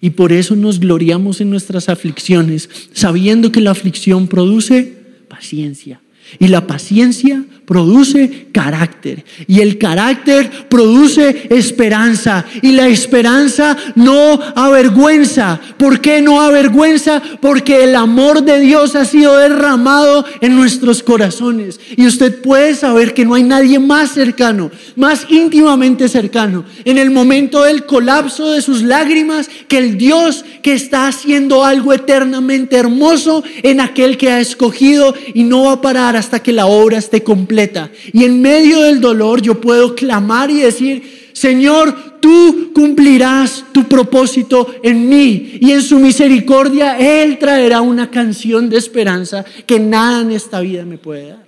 Y 0.00 0.10
por 0.10 0.32
eso 0.32 0.56
nos 0.56 0.80
gloriamos 0.80 1.40
en 1.40 1.50
nuestras 1.50 1.88
aflicciones, 1.88 2.68
sabiendo 2.92 3.52
que 3.52 3.60
la 3.60 3.70
aflicción 3.70 4.26
produce 4.26 4.96
paciencia. 5.28 6.00
Y 6.38 6.48
la 6.48 6.66
paciencia 6.66 7.44
produce 7.66 8.48
carácter. 8.52 9.24
Y 9.46 9.60
el 9.60 9.78
carácter 9.78 10.68
produce 10.68 11.48
esperanza. 11.50 12.44
Y 12.62 12.72
la 12.72 12.88
esperanza 12.88 13.76
no 13.94 14.40
avergüenza. 14.54 15.60
¿Por 15.76 16.00
qué 16.00 16.22
no 16.22 16.40
avergüenza? 16.40 17.22
Porque 17.40 17.84
el 17.84 17.96
amor 17.96 18.42
de 18.42 18.60
Dios 18.60 18.94
ha 18.94 19.04
sido 19.04 19.36
derramado 19.36 20.24
en 20.40 20.56
nuestros 20.56 21.02
corazones. 21.02 21.80
Y 21.96 22.06
usted 22.06 22.40
puede 22.40 22.74
saber 22.74 23.14
que 23.14 23.24
no 23.24 23.34
hay 23.34 23.42
nadie 23.42 23.78
más 23.78 24.12
cercano, 24.12 24.70
más 24.94 25.26
íntimamente 25.28 26.08
cercano, 26.08 26.64
en 26.84 26.98
el 26.98 27.10
momento 27.10 27.64
del 27.64 27.84
colapso 27.86 28.52
de 28.52 28.62
sus 28.62 28.82
lágrimas, 28.82 29.48
que 29.68 29.78
el 29.78 29.98
Dios 29.98 30.44
que 30.62 30.72
está 30.72 31.08
haciendo 31.08 31.64
algo 31.64 31.92
eternamente 31.92 32.76
hermoso 32.76 33.42
en 33.62 33.80
aquel 33.80 34.16
que 34.16 34.30
ha 34.30 34.40
escogido 34.40 35.14
y 35.34 35.44
no 35.44 35.64
va 35.64 35.72
a 35.72 35.80
parar 35.80 36.15
hasta 36.16 36.42
que 36.42 36.52
la 36.52 36.66
obra 36.66 36.98
esté 36.98 37.22
completa 37.22 37.90
y 38.12 38.24
en 38.24 38.40
medio 38.40 38.80
del 38.82 39.00
dolor 39.00 39.42
yo 39.42 39.60
puedo 39.60 39.94
clamar 39.94 40.50
y 40.50 40.60
decir, 40.60 41.30
Señor, 41.32 42.18
tú 42.20 42.72
cumplirás 42.74 43.64
tu 43.72 43.84
propósito 43.84 44.74
en 44.82 45.08
mí 45.08 45.58
y 45.60 45.72
en 45.72 45.82
su 45.82 45.98
misericordia 45.98 46.98
Él 46.98 47.38
traerá 47.38 47.80
una 47.80 48.10
canción 48.10 48.70
de 48.70 48.78
esperanza 48.78 49.44
que 49.66 49.78
nada 49.78 50.22
en 50.22 50.32
esta 50.32 50.60
vida 50.60 50.84
me 50.84 50.98
puede 50.98 51.28
dar. 51.28 51.46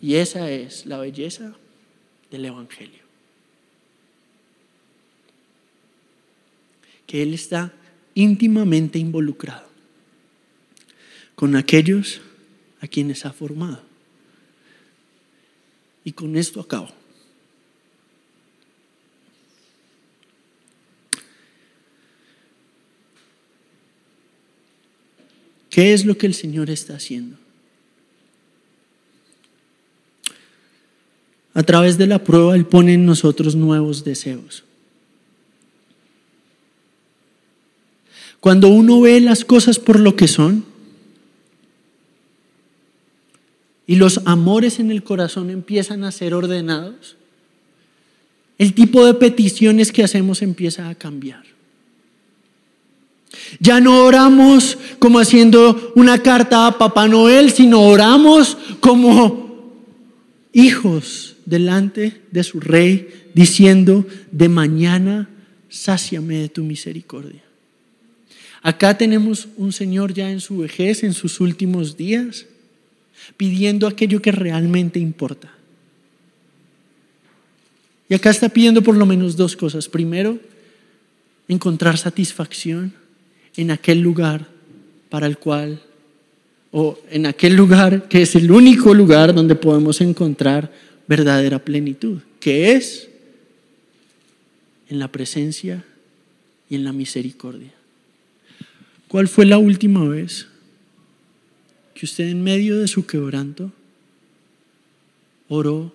Y 0.00 0.16
esa 0.16 0.50
es 0.50 0.86
la 0.86 0.98
belleza 0.98 1.52
del 2.30 2.44
Evangelio. 2.46 3.04
Que 7.06 7.22
Él 7.22 7.34
está 7.34 7.72
íntimamente 8.14 8.98
involucrado 8.98 9.73
con 11.44 11.56
aquellos 11.56 12.22
a 12.80 12.88
quienes 12.88 13.26
ha 13.26 13.32
formado. 13.34 13.82
Y 16.02 16.12
con 16.12 16.38
esto 16.38 16.58
acabo. 16.58 16.88
¿Qué 25.68 25.92
es 25.92 26.06
lo 26.06 26.16
que 26.16 26.24
el 26.24 26.32
Señor 26.32 26.70
está 26.70 26.96
haciendo? 26.96 27.36
A 31.52 31.62
través 31.62 31.98
de 31.98 32.06
la 32.06 32.24
prueba 32.24 32.56
Él 32.56 32.64
pone 32.64 32.94
en 32.94 33.04
nosotros 33.04 33.54
nuevos 33.54 34.02
deseos. 34.02 34.64
Cuando 38.40 38.68
uno 38.68 39.02
ve 39.02 39.20
las 39.20 39.44
cosas 39.44 39.78
por 39.78 40.00
lo 40.00 40.16
que 40.16 40.26
son, 40.26 40.72
y 43.86 43.96
los 43.96 44.20
amores 44.24 44.78
en 44.78 44.90
el 44.90 45.02
corazón 45.02 45.50
empiezan 45.50 46.04
a 46.04 46.12
ser 46.12 46.34
ordenados, 46.34 47.16
el 48.58 48.72
tipo 48.72 49.04
de 49.04 49.14
peticiones 49.14 49.92
que 49.92 50.04
hacemos 50.04 50.42
empieza 50.42 50.88
a 50.88 50.94
cambiar. 50.94 51.42
Ya 53.58 53.80
no 53.80 54.04
oramos 54.04 54.78
como 54.98 55.18
haciendo 55.18 55.92
una 55.96 56.22
carta 56.22 56.66
a 56.66 56.78
Papá 56.78 57.08
Noel, 57.08 57.50
sino 57.50 57.82
oramos 57.82 58.56
como 58.80 59.74
hijos 60.52 61.36
delante 61.44 62.22
de 62.30 62.44
su 62.44 62.60
rey, 62.60 63.08
diciendo, 63.34 64.06
de 64.30 64.48
mañana 64.48 65.28
sáciame 65.68 66.36
de 66.36 66.48
tu 66.48 66.62
misericordia. 66.62 67.42
Acá 68.62 68.96
tenemos 68.96 69.48
un 69.56 69.72
Señor 69.72 70.14
ya 70.14 70.30
en 70.30 70.40
su 70.40 70.58
vejez, 70.58 71.02
en 71.02 71.12
sus 71.12 71.40
últimos 71.40 71.96
días, 71.96 72.46
pidiendo 73.36 73.86
aquello 73.86 74.20
que 74.20 74.32
realmente 74.32 74.98
importa. 74.98 75.52
Y 78.08 78.14
acá 78.14 78.30
está 78.30 78.48
pidiendo 78.48 78.82
por 78.82 78.96
lo 78.96 79.06
menos 79.06 79.36
dos 79.36 79.56
cosas. 79.56 79.88
Primero, 79.88 80.38
encontrar 81.48 81.96
satisfacción 81.98 82.92
en 83.56 83.70
aquel 83.70 84.00
lugar 84.00 84.46
para 85.08 85.26
el 85.26 85.38
cual, 85.38 85.80
o 86.70 86.98
en 87.10 87.26
aquel 87.26 87.54
lugar 87.54 88.08
que 88.08 88.22
es 88.22 88.34
el 88.34 88.50
único 88.50 88.94
lugar 88.94 89.32
donde 89.32 89.54
podemos 89.54 90.00
encontrar 90.00 90.72
verdadera 91.06 91.58
plenitud, 91.58 92.18
que 92.40 92.72
es 92.72 93.08
en 94.88 94.98
la 94.98 95.08
presencia 95.08 95.84
y 96.68 96.74
en 96.74 96.84
la 96.84 96.92
misericordia. 96.92 97.72
¿Cuál 99.08 99.28
fue 99.28 99.46
la 99.46 99.58
última 99.58 100.04
vez 100.04 100.48
que 101.94 102.06
usted 102.06 102.28
en 102.28 102.42
medio 102.42 102.78
de 102.78 102.88
su 102.88 103.06
quebranto 103.06 103.72
oró, 105.48 105.94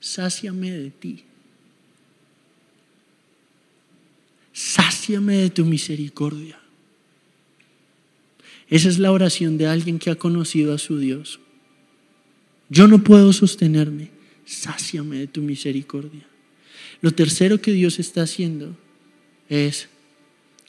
sáciame 0.00 0.70
de 0.70 0.90
ti. 0.90 1.24
Sáciame 4.52 5.36
de 5.36 5.50
tu 5.50 5.64
misericordia. 5.64 6.58
Esa 8.68 8.88
es 8.88 8.98
la 8.98 9.12
oración 9.12 9.56
de 9.56 9.66
alguien 9.66 9.98
que 9.98 10.10
ha 10.10 10.16
conocido 10.16 10.74
a 10.74 10.78
su 10.78 10.98
Dios. 10.98 11.40
Yo 12.68 12.88
no 12.88 13.02
puedo 13.02 13.32
sostenerme. 13.32 14.10
Sáciame 14.44 15.18
de 15.18 15.26
tu 15.26 15.42
misericordia. 15.42 16.26
Lo 17.00 17.12
tercero 17.12 17.60
que 17.60 17.72
Dios 17.72 17.98
está 17.98 18.22
haciendo 18.22 18.76
es 19.48 19.88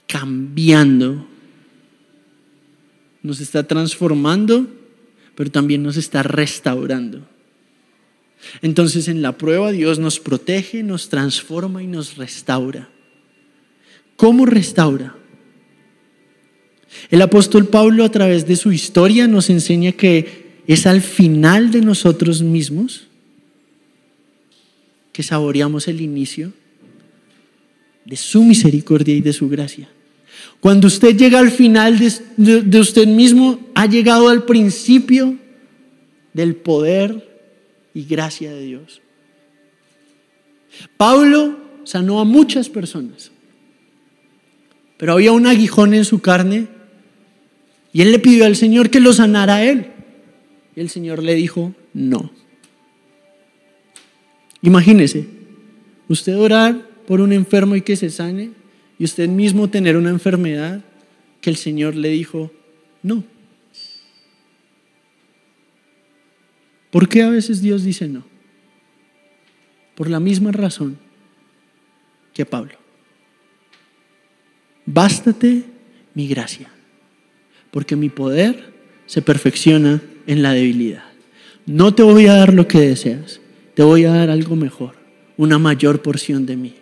cambiando 0.07 1.29
nos 3.22 3.41
está 3.41 3.63
transformando, 3.63 4.67
pero 5.36 5.51
también 5.51 5.84
nos 5.84 5.97
está 5.97 6.24
restaurando. 6.24 7.28
Entonces 8.61 9.07
en 9.07 9.22
la 9.22 9.38
prueba 9.38 9.72
Dios 9.72 9.99
nos 9.99 10.20
protege, 10.20 10.84
nos 10.84 11.09
transforma 11.09 11.84
y 11.84 11.88
nos 11.88 12.17
restaura. 12.17 12.89
¿Cómo 14.15 14.45
restaura? 14.45 15.15
El 17.09 17.22
apóstol 17.22 17.67
Pablo 17.67 18.03
a 18.03 18.11
través 18.11 18.47
de 18.47 18.55
su 18.55 18.72
historia 18.72 19.28
nos 19.28 19.49
enseña 19.49 19.91
que 19.91 20.61
es 20.67 20.86
al 20.86 21.01
final 21.01 21.72
de 21.72 21.82
nosotros 21.82 22.41
mismos 22.41 23.07
que 25.11 25.24
saboreamos 25.24 25.88
el 25.88 26.01
inicio 26.01 26.53
de 28.05 28.15
su 28.15 28.43
misericordia 28.43 29.15
y 29.15 29.22
de 29.22 29.34
su 29.34 29.49
gracia. 29.49 29.89
Cuando 30.60 30.88
usted 30.88 31.16
llega 31.16 31.39
al 31.39 31.51
final 31.51 31.99
de, 31.99 32.80
usted 32.80 33.07
mismo, 33.07 33.60
ha 33.76 33.86
llegado 33.86 34.28
al 34.28 34.43
principio 34.43 35.38
del 36.34 36.55
poder 36.55 37.39
y 37.93 38.03
gracia 38.03 38.51
de 38.51 38.62
Dios. 38.62 39.01
Pablo 40.97 41.57
sanó 41.86 42.20
a 42.20 42.26
muchas 42.26 42.70
personas, 42.70 43.32
pero 44.97 45.14
había 45.14 45.32
un 45.32 45.47
aguijón 45.47 45.93
en 45.93 46.03
su 46.03 46.20
carne 46.20 46.68
y 47.93 48.01
él 48.01 48.12
le 48.12 48.20
pidió 48.20 48.45
al 48.45 48.57
Señor 48.57 48.89
que 48.89 48.99
lo 48.99 49.14
sanara 49.14 49.55
a 49.55 49.64
él. 49.64 49.88
Y 50.76 50.82
el 50.82 50.89
Señor 50.89 51.24
le 51.24 51.36
dijo, 51.36 51.74
no. 51.93 52.32
Imagínese, 54.62 55.26
usted 56.10 56.38
orar 56.38 56.86
por 57.07 57.22
un 57.22 57.32
enfermo 57.32 57.78
y 57.78 57.82
que 57.82 57.95
se 57.95 58.10
sane 58.10 58.59
y 59.00 59.06
usted 59.06 59.30
mismo 59.30 59.70
tener 59.70 59.95
una 59.95 60.10
enfermedad 60.10 60.82
que 61.39 61.50
el 61.50 61.56
Señor 61.56 61.95
le 61.95 62.10
dijo, 62.10 62.52
no. 63.02 63.24
¿Por 66.91 67.08
qué 67.08 67.24
a 67.24 67.30
veces 67.30 67.62
Dios 67.62 67.84
dice 67.84 68.10
no? 68.10 68.26
Por 69.95 70.10
la 70.10 70.20
misma 70.20 70.52
razón 70.52 70.97
que 72.34 72.45
Pablo. 72.45 72.74
Bástate 74.86 75.64
mi 76.14 76.28
gracia, 76.28 76.70
porque 77.72 77.95
mi 77.95 78.10
poder 78.10 78.74
se 79.06 79.22
perfecciona 79.22 80.02
en 80.28 80.41
la 80.41 80.52
debilidad. 80.52 81.06
No 81.66 81.93
te 81.93 82.04
voy 82.04 82.26
a 82.26 82.34
dar 82.34 82.54
lo 82.54 82.68
que 82.68 82.80
deseas, 82.80 83.39
te 83.76 83.84
voy 83.84 84.06
a 84.06 84.12
dar 84.12 84.30
algo 84.30 84.56
mejor, 84.56 84.95
una 85.38 85.58
mayor 85.58 86.02
porción 86.02 86.45
de 86.45 86.58
mí. 86.58 86.76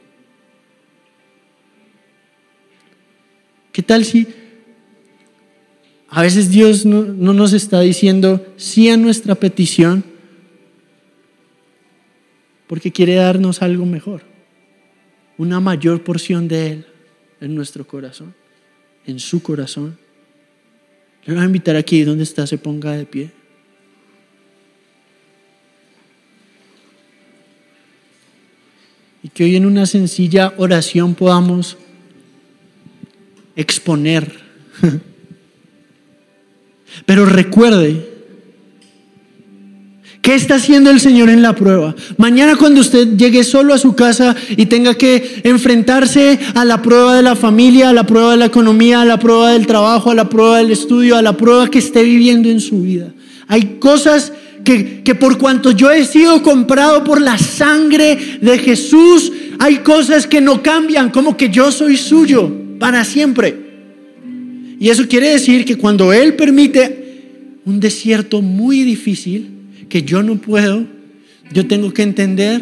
¿Qué 3.78 3.84
tal 3.84 4.06
si 4.06 4.26
a 6.10 6.24
veces 6.24 6.50
Dios 6.50 6.84
no, 6.84 7.04
nos 7.04 7.54
está 7.54 7.80
diciendo 7.82 8.44
sí 8.58 8.90
a 8.90 8.98
nuestra 8.98 9.36
petición, 9.36 10.04
porque 12.66 12.92
quiere 12.92 13.14
darnos 13.14 13.62
algo 13.62 13.86
mejor, 13.86 14.24
una 15.38 15.60
mayor 15.60 16.04
porción 16.04 16.48
de 16.48 16.72
Él 16.72 16.86
en 17.40 17.54
nuestro 17.54 17.86
corazón, 17.86 18.34
en 19.06 19.20
su 19.20 19.44
corazón. 19.44 20.00
Le 21.26 21.36
voy 21.36 21.44
a 21.44 21.46
invitar 21.46 21.76
aquí 21.76 22.02
donde 22.02 22.24
está, 22.24 22.48
se 22.48 22.58
ponga 22.58 22.94
de 22.94 23.06
pie. 23.06 23.30
Y 29.22 29.30
que 29.30 29.44
hoy 29.44 29.56
en 29.56 29.68
una 29.68 29.86
sencilla 29.86 30.56
oración 30.58 31.14
podamos 31.14 31.78
exponer. 33.58 34.32
Pero 37.06 37.26
recuerde, 37.26 38.18
¿Qué 40.28 40.36
está 40.36 40.56
haciendo 40.56 40.90
el 40.90 41.00
Señor 41.00 41.30
en 41.30 41.42
la 41.42 41.56
prueba? 41.56 41.96
Mañana 42.18 42.58
cuando 42.58 42.82
usted 42.82 43.16
llegue 43.16 43.46
solo 43.46 43.74
a 43.74 43.78
su 43.78 43.96
casa 43.96 44.36
y 44.50 44.66
tenga 44.66 44.96
que 44.96 45.40
enfrentarse 45.46 46.38
a 46.54 46.66
la 46.66 46.82
prueba 46.82 47.16
de 47.16 47.24
la 47.24 47.38
familia, 47.38 47.88
a 47.88 47.94
la 47.94 48.06
prueba 48.06 48.32
de 48.32 48.38
la 48.38 48.48
economía, 48.48 49.00
a 49.00 49.06
la 49.06 49.20
prueba 49.20 49.54
del 49.54 49.66
trabajo, 49.66 50.12
a 50.12 50.16
la 50.16 50.28
prueba 50.28 50.58
del 50.58 50.72
estudio, 50.72 51.16
a 51.16 51.22
la 51.22 51.38
prueba 51.38 51.70
que 51.70 51.80
esté 51.80 52.04
viviendo 52.04 52.50
en 52.50 52.60
su 52.60 52.82
vida. 52.82 53.14
Hay 53.48 53.78
cosas 53.80 54.34
que, 54.66 55.02
que 55.02 55.16
por 55.16 55.38
cuanto 55.38 55.72
yo 55.72 55.92
he 55.92 56.04
sido 56.04 56.44
comprado 56.44 57.06
por 57.06 57.22
la 57.22 57.38
sangre 57.38 58.40
de 58.42 58.58
Jesús, 58.58 59.32
hay 59.60 59.78
cosas 59.78 60.28
que 60.28 60.42
no 60.42 60.62
cambian, 60.62 61.10
como 61.10 61.38
que 61.38 61.50
yo 61.50 61.72
soy 61.72 61.96
suyo 61.96 62.57
para 62.80 63.04
siempre. 63.04 63.56
Y 64.80 64.90
eso 64.90 65.08
quiere 65.08 65.30
decir 65.30 65.66
que 65.66 65.78
cuando 65.78 66.14
Él 66.14 66.36
permite 66.36 67.60
un 67.66 67.80
desierto 67.80 68.42
muy 68.42 68.84
difícil, 68.84 69.50
que 69.90 70.04
yo 70.04 70.24
no 70.24 70.38
puedo, 70.38 70.86
yo 71.52 71.68
tengo 71.68 71.94
que 71.94 72.04
entender. 72.04 72.62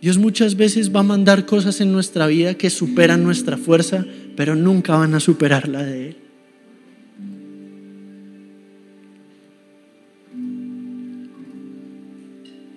Dios 0.00 0.18
muchas 0.18 0.56
veces 0.56 0.94
va 0.94 1.00
a 1.00 1.04
mandar 1.04 1.46
cosas 1.46 1.80
en 1.80 1.90
nuestra 1.90 2.26
vida 2.26 2.54
que 2.54 2.68
superan 2.68 3.22
nuestra 3.24 3.56
fuerza, 3.56 4.04
pero 4.36 4.54
nunca 4.54 4.96
van 4.96 5.14
a 5.14 5.20
superar 5.20 5.66
la 5.68 5.82
de 5.82 6.08
Él. 6.08 6.16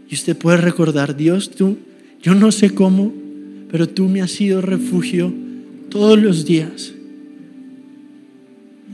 Y 0.09 0.15
usted 0.15 0.37
puede 0.37 0.57
recordar, 0.57 1.17
Dios, 1.17 1.51
tú, 1.51 1.77
yo 2.21 2.33
no 2.33 2.53
sé 2.53 2.69
cómo, 2.69 3.13
pero 3.69 3.87
tú 3.87 4.07
me 4.07 4.21
has 4.21 4.31
sido 4.31 4.61
refugio 4.61 5.33
todos 5.89 6.19
los 6.19 6.45
días. 6.45 6.93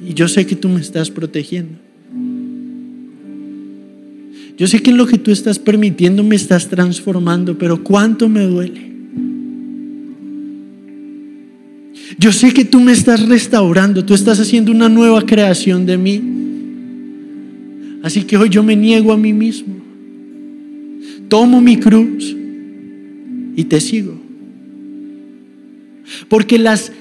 Y 0.05 0.13
yo 0.13 0.28
sé 0.28 0.45
que 0.45 0.55
tú 0.55 0.69
me 0.69 0.82
estás 0.82 1.09
protegiendo. 1.09 1.78
Yo 4.57 4.67
sé 4.67 4.82
que 4.82 4.91
en 4.91 4.97
lo 4.97 5.07
que 5.07 5.17
tú 5.17 5.32
estás 5.32 5.57
permitiendo 5.57 6.24
me 6.24 6.36
estás 6.36 6.67
transformando, 6.67 7.57
pero 7.57 7.84
cuánto 7.84 8.30
me 8.30 8.41
duele. 8.41 8.93
Yo 12.19 12.32
sé 12.32 12.53
que 12.53 12.63
tú 12.63 12.80
me 12.80 12.91
estás 12.91 13.28
restaurando, 13.28 14.05
tú 14.05 14.13
estás 14.13 14.39
haciendo 14.39 14.71
una 14.71 14.89
nueva 14.89 15.26
creación 15.26 15.86
de 15.86 15.97
mí. 15.97 16.21
Así 18.03 18.24
que 18.24 18.38
hoy 18.38 18.49
yo 18.49 18.63
me 18.63 18.76
niego 18.76 19.11
a 19.11 19.17
mí 19.17 19.34
mismo. 19.34 19.76
Tomo 21.30 21.59
mi 21.61 21.78
cruz 21.78 22.36
y 23.55 23.63
te 23.63 23.80
sigo. 23.80 24.22
Porque 26.34 26.58
las 26.58 26.92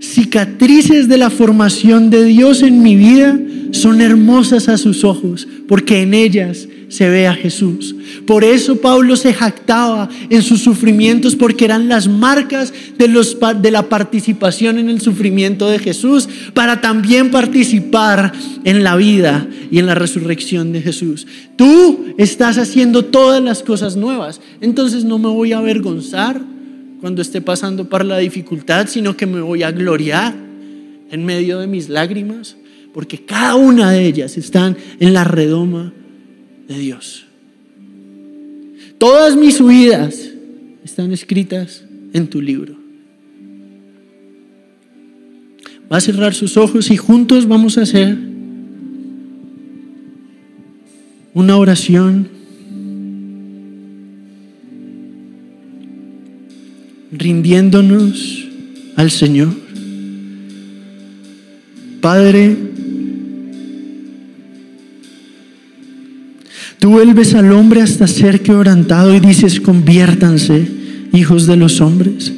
cicatrices 0.00 1.08
de 1.08 1.18
la 1.18 1.28
formación 1.28 2.08
de 2.08 2.24
Dios 2.24 2.62
en 2.62 2.84
mi 2.84 2.94
vida 2.94 3.36
son 3.72 4.00
hermosas 4.00 4.68
a 4.68 4.78
sus 4.78 5.02
ojos, 5.02 5.48
porque 5.66 6.02
en 6.02 6.14
ellas 6.14 6.68
se 6.86 7.08
ve 7.08 7.26
a 7.26 7.34
Jesús. 7.34 7.96
Por 8.28 8.44
eso 8.44 8.76
Pablo 8.76 9.16
se 9.16 9.34
jactaba 9.34 10.08
en 10.30 10.40
sus 10.42 10.60
sufrimientos, 10.60 11.34
porque 11.34 11.64
eran 11.64 11.88
las 11.88 12.06
marcas 12.06 12.72
de, 12.96 13.08
de 13.60 13.70
la 13.72 13.88
participación 13.88 14.78
en 14.78 14.88
el 14.88 15.00
sufrimiento 15.00 15.68
de 15.68 15.80
Jesús, 15.80 16.28
para 16.52 16.80
también 16.80 17.32
participar 17.32 18.32
en 18.62 18.84
la 18.84 18.94
vida 18.94 19.48
y 19.68 19.80
en 19.80 19.86
la 19.86 19.96
resurrección 19.96 20.72
de 20.72 20.80
Jesús. 20.80 21.26
Tú 21.56 22.04
estás 22.18 22.56
haciendo 22.58 23.04
todas 23.04 23.42
las 23.42 23.64
cosas 23.64 23.96
nuevas, 23.96 24.40
entonces 24.60 25.02
no 25.02 25.18
me 25.18 25.26
voy 25.26 25.52
a 25.52 25.58
avergonzar 25.58 26.53
cuando 27.04 27.20
esté 27.20 27.42
pasando 27.42 27.86
por 27.86 28.02
la 28.02 28.16
dificultad, 28.16 28.86
sino 28.86 29.14
que 29.14 29.26
me 29.26 29.42
voy 29.42 29.62
a 29.62 29.70
gloriar 29.70 30.34
en 31.10 31.26
medio 31.26 31.58
de 31.58 31.66
mis 31.66 31.90
lágrimas 31.90 32.56
porque 32.94 33.26
cada 33.26 33.56
una 33.56 33.90
de 33.90 34.06
ellas 34.06 34.38
están 34.38 34.74
en 35.00 35.12
la 35.12 35.22
redoma 35.22 35.92
de 36.66 36.78
Dios. 36.78 37.26
Todas 38.96 39.36
mis 39.36 39.60
huidas 39.60 40.30
están 40.82 41.12
escritas 41.12 41.84
en 42.14 42.26
tu 42.26 42.40
libro. 42.40 42.74
Va 45.92 45.98
a 45.98 46.00
cerrar 46.00 46.32
sus 46.32 46.56
ojos 46.56 46.90
y 46.90 46.96
juntos 46.96 47.46
vamos 47.46 47.76
a 47.76 47.82
hacer 47.82 48.16
una 51.34 51.58
oración 51.58 52.33
rindiéndonos 57.16 58.46
al 58.96 59.10
Señor. 59.10 59.54
Padre, 62.00 62.56
Tú 66.84 66.90
vuelves 66.90 67.34
al 67.34 67.50
hombre 67.52 67.80
hasta 67.80 68.06
ser 68.06 68.42
quebrantado 68.42 69.14
y 69.14 69.18
dices, 69.18 69.58
conviértanse, 69.58 70.68
hijos 71.14 71.46
de 71.46 71.56
los 71.56 71.80
hombres. 71.80 72.30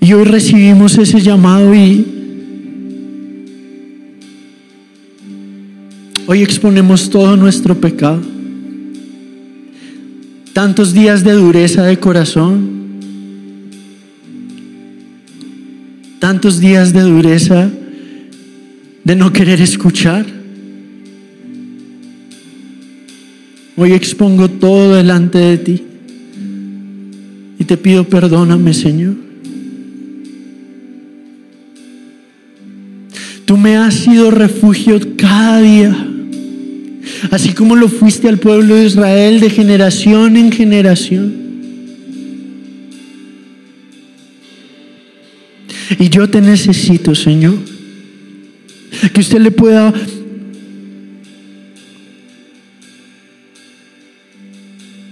Y 0.00 0.12
hoy 0.12 0.22
recibimos 0.22 0.96
ese 0.96 1.20
llamado 1.20 1.74
y 1.74 2.06
hoy 6.28 6.44
exponemos 6.44 7.10
todo 7.10 7.36
nuestro 7.36 7.74
pecado. 7.74 8.33
Tantos 10.54 10.94
días 10.94 11.24
de 11.24 11.32
dureza 11.32 11.82
de 11.82 11.98
corazón, 11.98 12.84
tantos 16.20 16.60
días 16.60 16.92
de 16.92 17.00
dureza 17.00 17.68
de 19.02 19.16
no 19.16 19.32
querer 19.32 19.60
escuchar. 19.60 20.24
Hoy 23.76 23.92
expongo 23.94 24.48
todo 24.48 24.94
delante 24.94 25.38
de 25.38 25.58
ti 25.58 25.82
y 27.58 27.64
te 27.64 27.76
pido 27.76 28.04
perdóname, 28.04 28.74
Señor. 28.74 29.16
Tú 33.44 33.56
me 33.56 33.76
has 33.76 33.94
sido 33.94 34.30
refugio 34.30 35.00
cada 35.16 35.60
día, 35.60 36.13
así 37.30 37.52
como 37.52 37.76
lo 37.76 37.88
fuiste 37.88 38.28
al 38.28 38.38
pueblo 38.38 38.74
de 38.74 38.86
Israel 38.86 39.40
de 39.40 39.50
generación 39.50 40.36
en 40.36 40.52
generación. 40.52 41.44
Y 45.98 46.08
yo 46.08 46.28
te 46.28 46.40
necesito, 46.40 47.14
Señor, 47.14 47.58
que 49.12 49.20
usted 49.20 49.38
le 49.38 49.50
pueda 49.50 49.92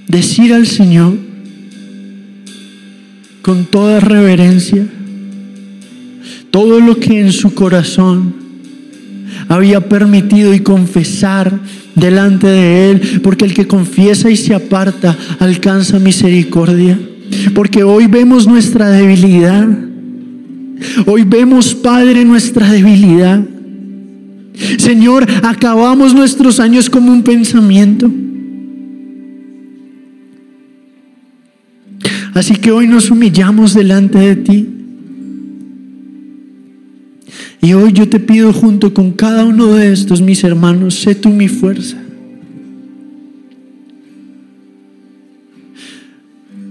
decir 0.09 0.53
al 0.53 0.67
Señor 0.67 1.17
con 3.43 3.65
toda 3.67 4.01
reverencia 4.01 4.87
todo 6.51 6.81
lo 6.81 6.97
que 6.97 7.21
en 7.21 7.33
su 7.33 7.55
corazón 7.55 8.42
había 9.49 9.81
permitido 9.89 10.55
y 10.55 10.61
confesar 10.61 11.61
delante 11.95 12.47
de 12.47 12.91
Él, 12.91 13.21
porque 13.23 13.45
el 13.45 13.55
que 13.55 13.67
confiesa 13.67 14.31
y 14.31 14.37
se 14.37 14.55
aparta 14.55 15.17
alcanza 15.39 15.99
misericordia, 15.99 16.99
porque 17.55 17.83
hoy 17.83 18.07
vemos 18.07 18.47
nuestra 18.47 18.91
debilidad, 18.91 19.69
hoy 21.07 21.25
vemos, 21.25 21.75
Padre, 21.75 22.25
nuestra 22.25 22.71
debilidad. 22.71 23.43
Señor, 24.79 25.27
acabamos 25.43 26.15
nuestros 26.15 26.61
años 26.61 26.91
como 26.91 27.11
un 27.11 27.23
pensamiento. 27.23 28.11
Así 32.35 32.57
que 32.57 32.71
hoy 32.71 32.87
nos 32.87 33.11
humillamos 33.11 33.75
delante 33.75 34.19
de 34.19 34.37
ti. 34.37 34.82
Y 37.65 37.75
hoy 37.75 37.93
yo 37.93 38.09
te 38.09 38.19
pido 38.19 38.53
junto 38.53 38.93
con 38.93 39.13
cada 39.13 39.45
uno 39.45 39.75
de 39.75 39.93
estos, 39.93 40.21
mis 40.21 40.43
hermanos, 40.43 40.97
sé 40.97 41.15
tú 41.15 41.29
mi 41.29 41.47
fuerza. 41.47 41.97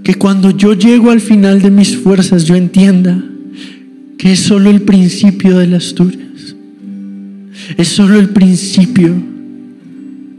Que 0.03 0.15
cuando 0.15 0.51
yo 0.51 0.73
llego 0.73 1.09
al 1.09 1.21
final 1.21 1.61
de 1.61 1.71
mis 1.71 1.95
fuerzas, 1.95 2.43
yo 2.43 2.55
entienda 2.55 3.23
que 4.17 4.33
es 4.33 4.41
solo 4.41 4.69
el 4.69 4.81
principio 4.81 5.57
de 5.59 5.67
las 5.67 5.95
tuyas. 5.95 6.57
Es 7.77 7.87
solo 7.87 8.19
el 8.19 8.31
principio 8.31 9.15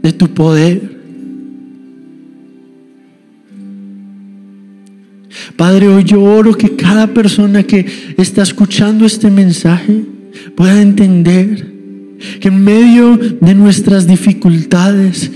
de 0.03 0.13
tu 0.13 0.27
poder. 0.35 0.99
Padre, 5.57 5.87
hoy 5.87 6.03
yo 6.03 6.21
oro 6.21 6.53
que 6.53 6.75
cada 6.75 7.07
persona 7.07 7.63
que 7.63 7.87
está 8.17 8.43
escuchando 8.43 9.03
este 9.03 9.31
mensaje 9.31 10.12
pueda 10.55 10.81
entender 10.81 11.73
que 12.39 12.47
en 12.47 12.63
medio 12.63 13.17
de 13.17 13.53
nuestras 13.53 14.07
dificultades, 14.07 15.31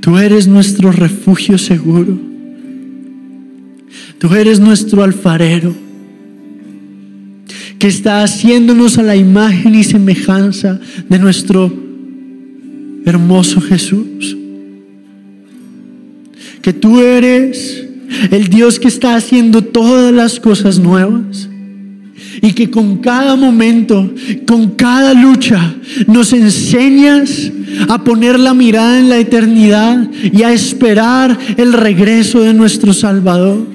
tú 0.00 0.18
eres 0.18 0.46
nuestro 0.46 0.92
refugio 0.92 1.58
seguro. 1.58 2.18
Tú 4.18 4.32
eres 4.34 4.60
nuestro 4.60 5.02
alfarero 5.02 5.74
que 7.78 7.88
está 7.88 8.22
haciéndonos 8.22 8.98
a 8.98 9.02
la 9.02 9.16
imagen 9.16 9.74
y 9.74 9.82
semejanza 9.82 10.78
de 11.08 11.18
nuestro 11.18 11.72
hermoso 13.04 13.60
Jesús. 13.60 14.36
Que 16.60 16.72
tú 16.72 17.00
eres 17.00 17.84
el 18.30 18.48
Dios 18.48 18.78
que 18.78 18.86
está 18.86 19.16
haciendo 19.16 19.62
todas 19.62 20.12
las 20.12 20.38
cosas 20.38 20.78
nuevas 20.78 21.48
y 22.40 22.52
que 22.52 22.70
con 22.70 22.98
cada 22.98 23.36
momento, 23.36 24.12
con 24.46 24.70
cada 24.70 25.14
lucha, 25.14 25.74
nos 26.06 26.32
enseñas 26.32 27.50
a 27.88 28.02
poner 28.02 28.38
la 28.38 28.54
mirada 28.54 28.98
en 28.98 29.08
la 29.08 29.18
eternidad 29.18 30.08
y 30.32 30.42
a 30.42 30.52
esperar 30.52 31.38
el 31.56 31.72
regreso 31.72 32.40
de 32.40 32.54
nuestro 32.54 32.92
Salvador. 32.92 33.72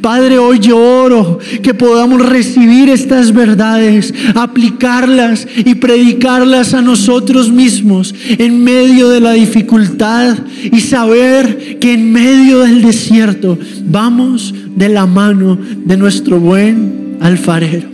Padre, 0.00 0.38
hoy 0.38 0.60
yo 0.60 0.78
oro 0.78 1.38
que 1.62 1.74
podamos 1.74 2.24
recibir 2.24 2.88
estas 2.88 3.32
verdades, 3.32 4.14
aplicarlas 4.34 5.46
y 5.56 5.74
predicarlas 5.74 6.74
a 6.74 6.82
nosotros 6.82 7.50
mismos 7.50 8.14
en 8.28 8.62
medio 8.62 9.08
de 9.08 9.20
la 9.20 9.32
dificultad 9.32 10.38
y 10.62 10.80
saber 10.80 11.78
que 11.80 11.94
en 11.94 12.12
medio 12.12 12.60
del 12.60 12.82
desierto 12.82 13.58
vamos 13.84 14.54
de 14.76 14.88
la 14.88 15.06
mano 15.06 15.58
de 15.84 15.96
nuestro 15.96 16.38
buen 16.38 17.03
alfarero. 17.24 17.88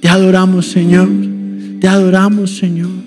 Te 0.00 0.08
adoramos, 0.08 0.66
Señor. 0.66 1.08
Te 1.78 1.86
adoramos, 1.86 2.56
Señor. 2.56 3.03